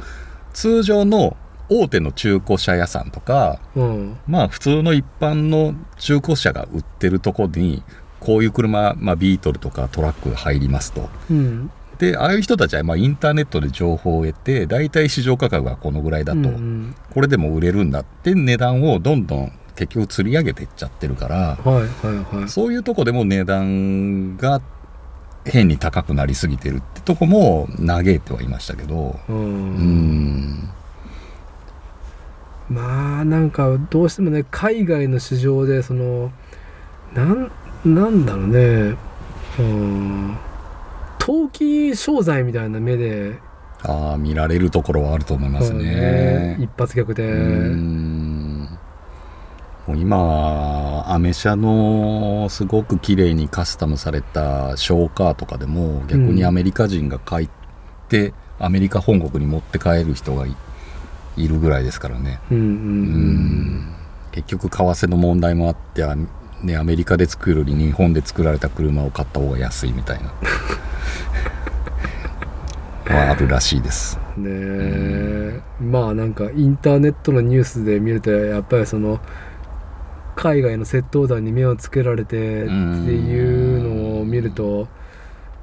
[0.53, 1.37] 通常の
[1.69, 4.17] 大手の中古車屋さんとかうん。
[4.27, 7.83] まあ普通の一般の中古車が売ってるとこに
[8.19, 11.09] こういう車、まあ、ビートルとかトラックが入りますと。
[11.29, 11.71] うん。
[11.97, 16.95] でああいう人たちはまあインターネットで情報を得て大体市場価格がこのぐらいだと、うんうん。
[17.13, 22.49] これでも売れるんだって値段をどんどん結局釣り上げていっちゃってるからはいはいはい。
[22.49, 24.61] そういうとこでも値段が
[25.45, 29.19] 変に高くなりすぎてるってとこも嘆いてはいましたけど。
[29.29, 29.75] ううん。
[30.53, 30.69] ん
[32.69, 36.31] まあなんかどうしてもね海外の市場でその
[37.13, 37.51] なん
[37.83, 38.95] なんだろうね。
[39.59, 40.37] うん。
[41.17, 43.35] 投機商材みたいな目で
[43.83, 46.57] ああ見られるところはあると思いますね。
[46.59, 47.23] 一発逆で。
[47.23, 48.30] うーん
[49.91, 57.49] もう今アメ車のすごく綺麗にカスタムされたショーカーとかでも逆にアメリカ人が買っ
[58.07, 60.55] て、アメリカ本国に持って帰る人がい
[61.37, 62.67] いるぐらいですからね、うんううん。
[63.79, 63.95] ん。
[64.31, 66.15] 結局為替の問題もあってあ
[66.61, 70.31] ねアメリカで作るより日本で作られた車を買った方が安いみたいな。
[73.07, 74.17] はあるらしいです。
[74.37, 75.59] ねえ。
[75.81, 79.19] まあなんかインターネットのニュースで見るとやっぱりその
[80.41, 83.83] 海外の窃盗団に目をつけられてっていう
[84.15, 84.87] のを見ると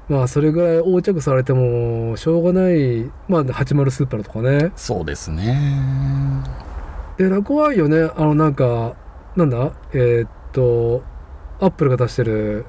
[0.07, 4.71] まあそれぐらい横着されてもしょうがないまあ80スーパーとかね。
[4.77, 5.59] そうですね。
[7.17, 8.09] で怖いよね。
[8.15, 8.95] あのなんか
[9.35, 9.73] なんだ？
[9.91, 11.03] えーっと
[11.59, 12.65] アップルが出してる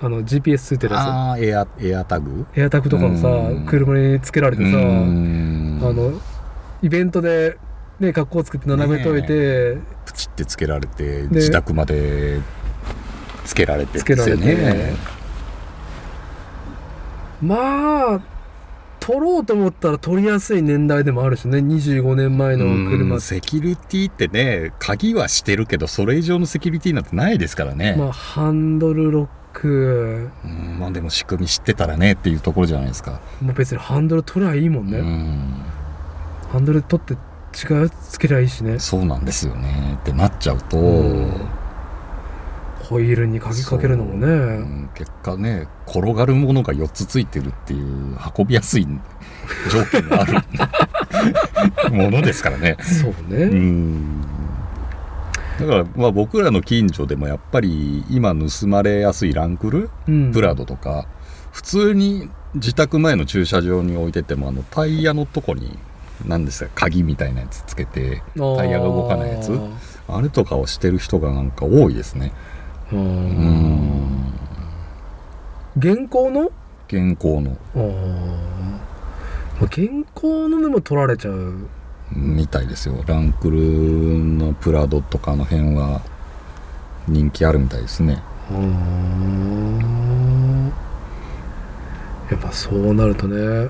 [0.00, 2.44] あの GPS ついてるやああエアエアタグ？
[2.52, 3.66] つエアタグとかもさうん。
[3.66, 6.12] 車につけられてさあの
[6.82, 7.56] イベントで
[8.00, 12.40] ね格好作って斜めといて、プチってつけられてで自宅まで
[13.44, 14.94] つけられてですよね。
[17.40, 18.20] まあ
[19.00, 21.58] 取ろうと思ったら取りやすい年代でもあるしね。
[21.58, 23.14] 25年前の車。
[23.14, 30.30] うんセキュリティってね鍵はしてるけどそれ以上のセキュリティなんてないですからね、まあハンドルロック。
[30.44, 35.62] うんまあでも仕組み知ってたらねっていうところじゃないですか、もう別にハンドル取りゃいいもんね、うん。
[36.52, 37.16] ハンドル取って
[37.58, 38.78] 違うやつつけりゃいいしね。
[38.78, 39.98] そうなんですよね。
[40.00, 41.48] ってなっちゃうと、うん。
[42.84, 44.16] ホイールに鍵かけるのもう。
[44.16, 44.90] ねん。
[44.94, 48.86] 結果ね転がるものが4つついてるっていう運びやすい
[49.70, 52.76] 条件があるものですからね。
[52.80, 54.22] そうね、うん。
[55.58, 60.32] だからまあ僕らの近所でもやっぱり今盗まれやすいランクルうん。
[60.32, 61.08] プラドとか
[61.50, 65.78] 普通に自宅前の駐車場に置いててもあのタイヤのとこに
[66.26, 69.52] 何ですか鍵みたいなやつつけてタイヤが動かないやつ？
[70.08, 72.32] あれとかをしてる人がなんか多いですね。
[72.92, 73.02] ううん。
[73.04, 74.32] ん。
[75.76, 76.50] 現行の？
[76.88, 77.56] 現行の。
[77.76, 81.68] あ現行のでも取られちゃう。
[82.10, 83.04] みたいですよ。
[83.06, 86.00] ランクルのプラドとかの辺は
[87.06, 88.22] 人気あるみたいですね。
[88.50, 90.72] うーん。
[92.30, 93.68] やっぱそうなるとね。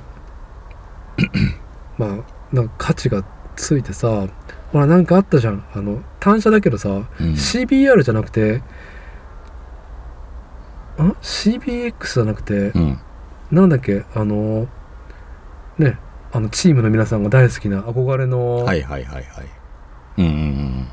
[1.98, 2.10] まあ
[2.52, 3.24] なんか価値が
[3.56, 4.26] ついてさ
[4.72, 5.64] ほらなんかあったじゃん。
[5.74, 7.04] あの単車だけどさ、うん。
[7.32, 8.62] CBR じゃなくて
[10.98, 12.98] あ？CBX じゃなくて、うん。
[13.50, 14.04] なんだっけ？
[14.14, 14.66] あの
[15.78, 15.98] ね
[16.32, 19.24] あのチームの皆さんが大好きな憧れのはいはいはいはい。
[20.18, 20.88] うんうん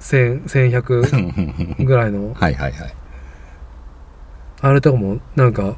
[0.00, 1.86] 1000 1100うん。
[1.86, 2.34] ぐらいの。
[2.34, 2.94] はいはいはい。
[4.62, 5.76] あれとかもなんか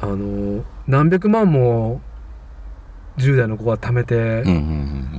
[0.00, 2.00] あの何百万も
[3.18, 4.42] 10代の子が貯めて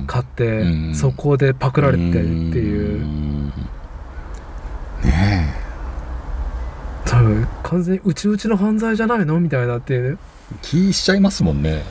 [0.06, 3.46] 買って、うんそこでパクられてっていう、ん
[5.02, 5.54] ね
[7.04, 10.18] 多分完全にうちうちの犯罪じゃないのみたいなっていうね。
[10.52, 11.82] え気しちゃいますもんね。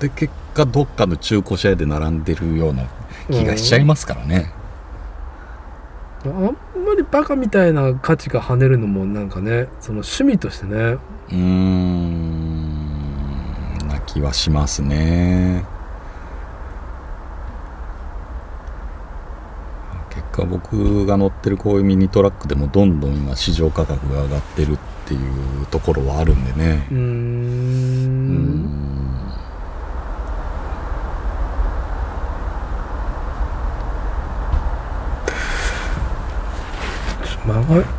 [0.00, 2.84] で結果どっかの中古車屋で並んでるような
[3.30, 4.52] 気がしちゃいますからね、
[6.24, 10.74] あんまりバカみたいな価値が跳ねるのもなんかねその趣味としてね。
[10.76, 12.61] うーん。
[12.61, 12.61] な
[14.12, 15.64] 気はしますね。
[20.10, 25.16] 結果僕が乗ってるこういうミニトラックでもどんどん今市場価格が上がってるってい
[25.62, 26.86] うところはあるんでね。
[26.90, 28.68] うーんうん
[37.46, 37.54] ま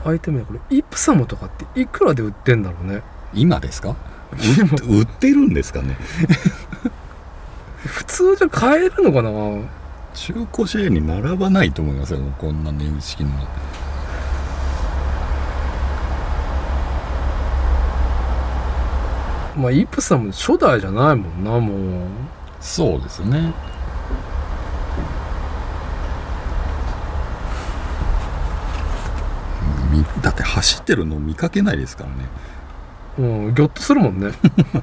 [0.05, 0.59] あアイテムねこれ。
[0.69, 3.01] イプサムとかっていくらで売ってんだろうね。
[3.33, 3.95] 今ですか？
[4.87, 5.97] 売売ってるんですかね？
[7.85, 9.29] 普通じゃ買えるのかな？
[10.13, 13.29] 中古車屋に並ばないと思いますよこんな年式の。
[19.55, 22.07] まあイプサム初代じゃないもんなもう。
[22.59, 23.53] そうですね。
[29.91, 32.15] みだって走ってるの見かけないですからね
[33.17, 34.31] うんギョッとするもんね。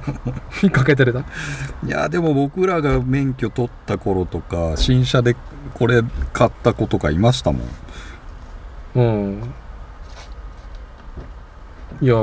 [0.63, 5.35] 見かけていやでも僕らが免許取った頃とか新車で
[5.73, 6.01] これ
[6.31, 7.61] 買った子とかいましたもん。
[8.95, 9.43] うん。
[12.01, 12.15] いや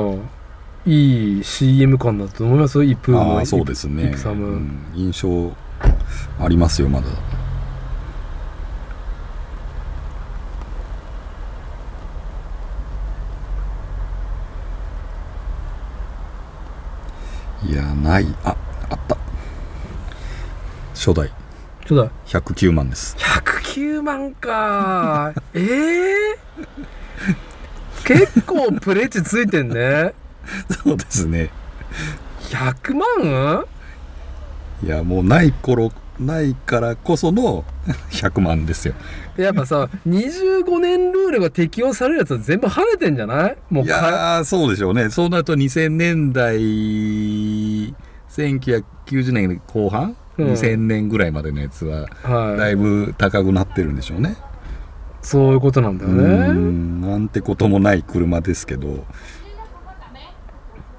[0.85, 2.83] いい CM 感だと思いますよ。
[2.83, 4.15] イプのああそうですね。
[4.25, 5.51] うん印象
[6.39, 7.07] ありますよまだ
[17.67, 18.25] いやない。
[18.43, 18.55] あ
[18.89, 19.17] あった。
[20.93, 21.31] 初代。
[21.85, 23.15] ちょっ109万です。
[23.15, 25.33] と109万か。
[25.53, 26.37] ええ
[28.05, 30.13] 結構プレッチついてんね。
[30.83, 31.49] そうですね。
[32.41, 33.65] 100万？
[34.83, 37.63] いやもうない頃ないからこその
[38.11, 38.93] 100万ですよ。
[39.37, 43.57] やっぱさ25年ルールが適用されるやつは全部跳ねてんじゃない？
[43.69, 45.09] もういかやーそうでしょうね。
[45.09, 46.57] そうなると2000年代
[48.29, 50.47] 1990年後半、うん。
[50.53, 52.57] 2000年ぐらいまでのやつははい。
[52.57, 54.35] だいぶ高くなってるんでしょうね、
[55.21, 56.51] そういうことなんだよね。
[56.51, 59.05] んなんてこともない車ですけど。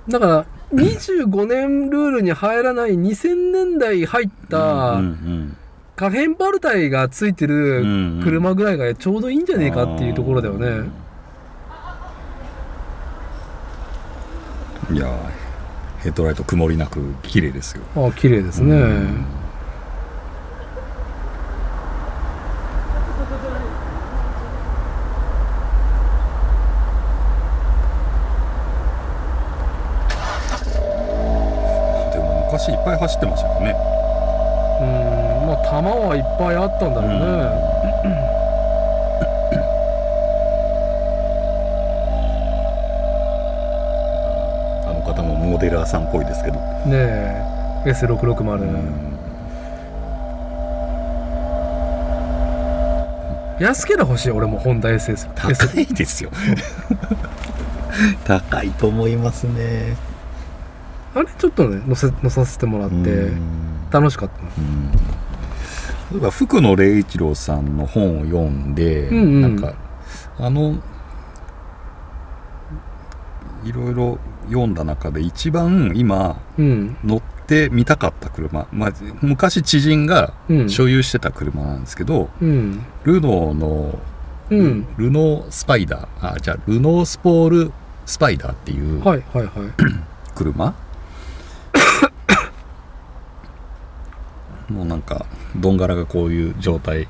[0.09, 5.01] だから25年ルールに入らない2000年代入った
[5.97, 7.85] 可変バルタイがついてるう
[8.21, 10.89] ん車ぐらいがちょうどいいんじゃねえかっていうところだよね。
[14.93, 15.19] いやー
[16.03, 17.83] ヘッドライト曇りなく綺麗ですよ。
[17.97, 18.75] ああ綺麗ですね。
[18.75, 19.25] うん
[32.67, 33.75] でも昔いっぱい走ってましたよね。
[34.81, 37.17] うんまあ弾はいっぱいあったんだろうね。
[44.87, 46.65] あの方もモデラーさんっぽいですけど、ね
[47.87, 49.19] え S660 うん。
[53.59, 55.51] 安ければ欲しい俺もホンダ SS 高
[55.81, 56.31] いですよ。
[58.25, 60.10] 高いと思いますね
[61.15, 63.41] あれちょっとね乗せ乗させてもらってうん。
[63.91, 64.43] 楽しかった。
[64.43, 64.93] なうん。
[66.13, 69.41] 例えば福野礼一郎さんの本を読んで、うんうん。
[69.43, 69.75] なんか
[70.39, 70.77] あの
[73.65, 74.19] いろいろ
[74.49, 76.97] 読んだ中で一番今うん。
[77.05, 80.71] 乗ってみたかった車、まあ、昔知人がうん。
[80.71, 82.85] 所有してた車なんですけど、うん。
[83.03, 83.99] ルノーの、
[84.51, 84.87] うん。
[84.97, 86.35] ルノースパイダー。
[86.35, 87.73] あじゃあルノースポール
[88.07, 89.51] スパイダーっていうはいはいはい。
[90.35, 90.75] 車
[94.71, 95.27] もうなんか
[95.57, 97.09] どんがらがこういう状態。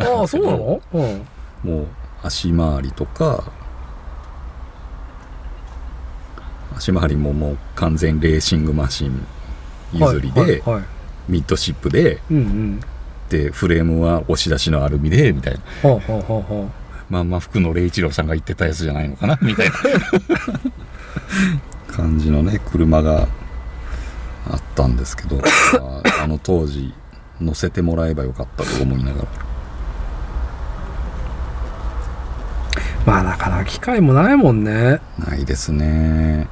[0.00, 0.80] ああそうなの？
[0.92, 1.26] うん。
[1.64, 1.86] もう
[2.22, 3.44] 足回りとか
[6.76, 9.26] 足回りももう完全レーシングマシン
[9.92, 10.84] 譲りで、はいはいはい。
[11.28, 12.80] ミッドシップでうんうん。
[13.28, 15.90] でフレームは押し出しのアルミでみたいな。
[15.90, 16.70] はあはあはあは
[17.10, 19.74] まあまあ福野礼一郎さんが言ってたやつじゃないのかなみたいな。
[21.94, 23.26] 感じのね車が
[24.50, 25.40] あったんですけど
[25.80, 26.94] ああの当時
[27.40, 29.28] 乗せてもらえばよかったと思いながら。
[29.28, 29.48] あ
[33.06, 35.00] まあなかなか機会もないもんね。
[35.18, 36.48] ないですね。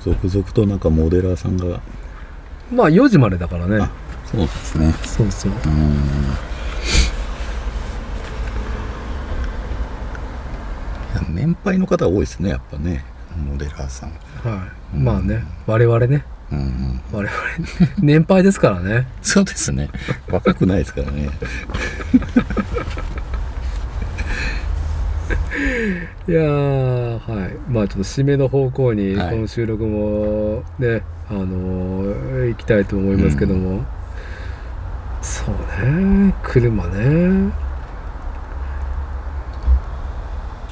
[0.00, 1.80] 続々となんかモデラーさんが。
[2.72, 3.78] まあ4時までだからね。
[3.80, 3.90] あ
[4.26, 4.92] そうですね。
[5.04, 5.52] そうそう。
[5.52, 5.92] うん
[11.12, 13.04] いや年配の方が多いですねやっぱね
[13.36, 14.10] モデラーさん。
[14.10, 15.04] はい、うん。
[15.04, 16.24] まあね我々ね。
[16.52, 17.00] うんうん。
[17.12, 17.30] 我々
[17.98, 19.06] 年配ですからね。
[19.22, 19.90] そうですね。
[20.28, 21.30] 若くないですからね。
[26.26, 27.52] いやーはい。
[27.68, 29.30] まあちょっと締めの方向にはい。
[29.34, 33.84] この収録もね、あのー行きたいと思いますけども、
[35.22, 35.54] そう
[35.84, 36.34] ね。
[36.42, 37.63] 車ね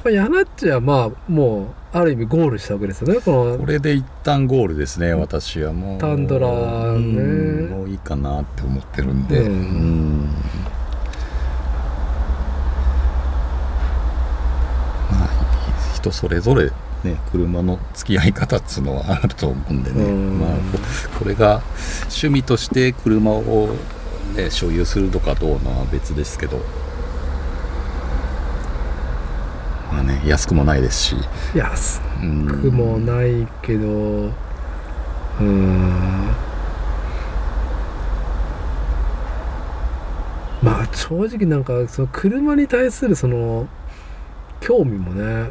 [0.05, 3.20] まあヤナッチはまあもうある意味ゴールしたわけですよね。
[3.20, 5.99] このこれで一旦ゴールですね私はもう。
[5.99, 7.20] タンドラーね。
[7.20, 9.47] うんもういいかなって思ってるんで、うん。
[9.47, 10.29] うん。
[15.11, 15.29] まあ
[15.95, 16.70] 人それぞれ
[17.05, 20.39] ね車の付き合い方っつうのはあると思うんでね、うん。
[20.41, 21.62] まあここれが
[22.05, 23.74] 趣味として車を、
[24.35, 26.59] ね、所有するとかどうのは別ですけど
[29.93, 31.16] まあね安くもないですし、
[31.55, 36.27] 安うんくもないけどうーん。
[40.62, 43.69] まあ正直なんかその車に対するその
[44.60, 45.51] 興味もね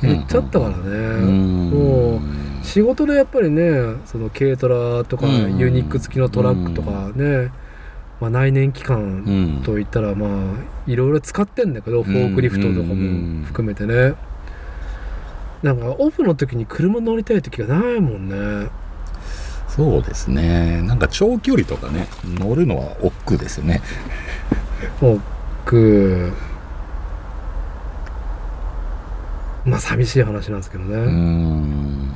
[0.00, 1.70] 減っちゃったからね、うん。
[1.70, 5.58] もう仕事でやっぱりねその軽トラとかうん。
[5.58, 7.50] ユニック付きのトラックとかね、
[8.22, 9.62] まあ、内燃機関うん。
[9.64, 10.30] といったらまあ
[10.86, 14.14] いろいろ使ってんだけどフォークリフトとかも含めてね。
[15.64, 18.70] なんかオフの時に車乗りたい時がないもんね。
[19.66, 20.82] そうですね。
[20.82, 23.82] なんか長距離とかね乗るのは億劫ですよね。
[25.00, 26.32] 僕
[29.64, 32.12] まあ寂しい話なんですけどね、うん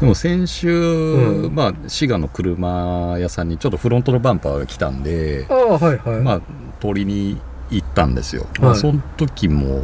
[0.00, 1.54] でも先週、うん。
[1.54, 6.40] まあ滋賀の車屋さんにちょっとフロントのバンパーが来たんでああはいはい、まあ
[6.80, 9.82] 取りに行ったんですよ、まあ、はいその時も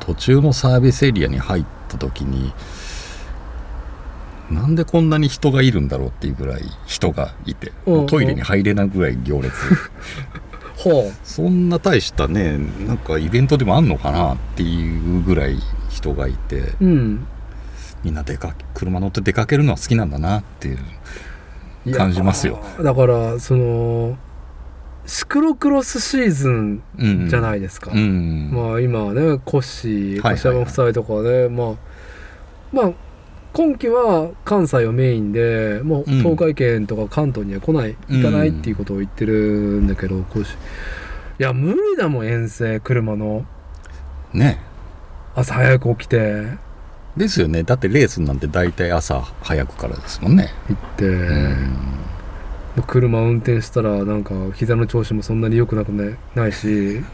[0.00, 2.52] 途中のサービスエリアに入った時に
[4.50, 7.72] なんでこんなに人がいるんだろうっていうぐらい人がいて、
[8.08, 9.54] トイレに入れないぐらい行列。
[10.76, 15.58] ほそんな大したねなんかイベントでもあんのかなっていうぐらい
[15.88, 16.56] 人がいて。
[16.56, 17.26] ううん
[18.04, 22.60] みんな出かけ車乗って出かけるのは好きなんだなっていう感じますよ。
[22.82, 24.16] だからその
[25.06, 31.74] シクロクロスシーズンうんじゃないですか、うんまあ今はねコッシー柏山夫妻とかね、まあ
[32.72, 32.92] まあ
[33.52, 36.18] 今期は関西をメインでもううん。
[36.22, 40.56] 東海圏とか関東には来ない、行かないっていうことを言ってるんだけどコッシー。
[41.40, 43.44] いや無理だもん遠征車の。
[44.32, 44.60] ね。
[45.34, 46.44] 朝早く起きて
[47.16, 47.62] ですよね。
[47.62, 50.50] だってレースなんて大体朝早くからですもんね。
[50.68, 52.00] 行って、うん。
[52.86, 57.04] 車運転したらなんか膝の調子もそんなに良くなくねないし、うん、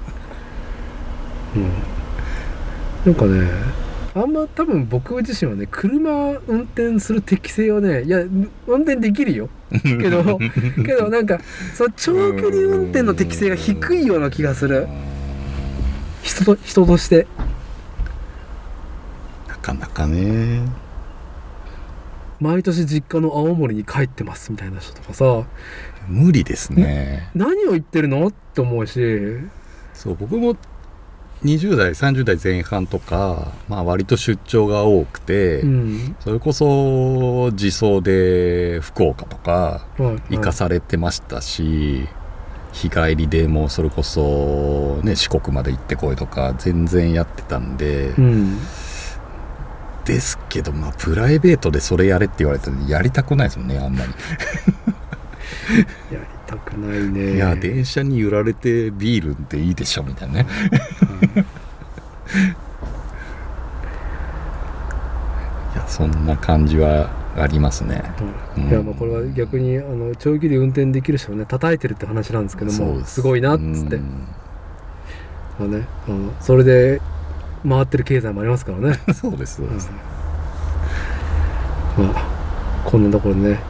[3.06, 3.48] なんかね
[4.14, 6.10] あんま多分僕自身はね車
[6.46, 8.20] 運転する適性はねいや
[8.66, 9.48] 運転できるよ。
[9.82, 10.38] けど
[10.84, 11.40] けどなんか
[11.74, 14.86] その長距離運転の適性が低いような気がする。
[16.22, 17.26] 人と人として。
[17.26, 17.55] な
[19.66, 20.62] かなかね。
[22.38, 25.44] 毎年実家の青森に帰ってますみたいな人とかさ。
[26.06, 27.30] 無理ですね。
[27.34, 29.00] 何を言ってるのって思うし。
[29.92, 30.54] そう僕も
[31.42, 36.16] 20代30代前半とか、まあ、割と出張が多くて、うん。
[36.20, 40.36] それこそ自走で福岡とかはい。
[40.36, 42.06] 行かされてましたし、
[42.72, 48.58] 日帰りでもうそれこそ、ね、四国まで行ってこいとか全然やってたんで、うん
[50.06, 54.12] ですけど、まあ、プライベートでそれやれって言われたらやりたくないですもんねあんまり。
[56.14, 57.34] やりたくないね。
[57.34, 60.46] いや電車に揺られてビールでいいでしょみたいなね。
[65.74, 68.02] いやそんな感じはありますね。
[68.56, 68.68] うん。
[68.68, 74.28] いやまあこれは逆にあの長距離運転できる人をね叩いてるって話なんですけどもすごいなっつって、うん。
[75.58, 77.00] まあね、あのそれで
[77.68, 79.90] 回ってる経済もありますからね、そうですそうです、
[81.98, 83.60] まあこんなところでね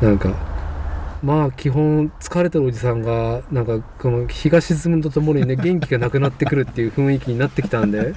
[0.00, 0.34] なんか
[1.22, 8.14] まあ基本疲れてるおじさんがなんかこの日が沈むとともにね 元気がなくなってくるっていう雰囲気になってきたんで。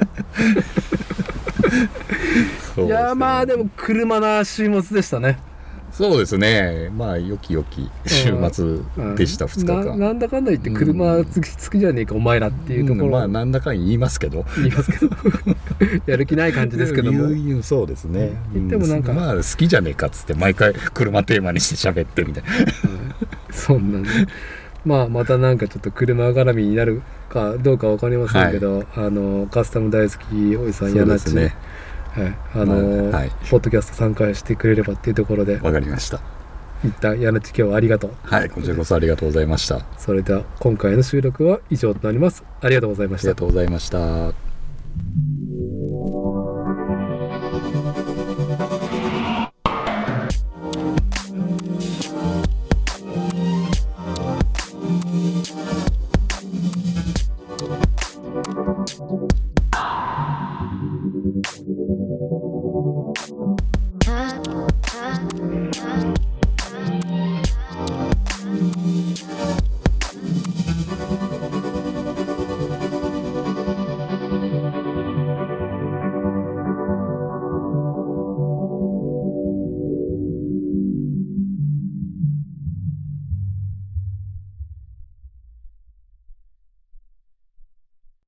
[2.78, 5.38] いやまあでも車な週末でしたね
[5.91, 6.89] そうですね。
[6.95, 8.77] まあよきよき週末
[9.15, 9.97] でした、2日な間。
[9.97, 14.45] なんだかんだ言って車好き好きじゃねえかお前らっていうところ、うんまあなんだかん言いますけど。
[14.57, 15.15] 言いますけど。
[16.07, 17.30] やる気ない感じですけども。
[17.61, 22.49] そうですね、言ってもなんかまあ好きじゃねえかっつって毎回車テーマにして喋ってみたいな。
[23.51, 24.09] そんなんで
[24.85, 31.53] まあまたなんかちょっと車絡みになるかどうかわかりませんけど、あのカスタム大好きおじさんそうやなっち、ね
[32.12, 33.30] はい、あの、まあはい。
[33.50, 35.58] ポッドキャスト参加してくれればっていうところで。
[35.60, 36.22] わかりました。
[36.84, 38.12] 一旦やなっち今日はありがとう。
[38.24, 39.78] はいこちらこそありがとうございました。
[39.78, 42.44] あそれでは今回の収録は以上となります。
[42.60, 43.28] ありがとうございました。
[43.28, 45.31] りがとうございました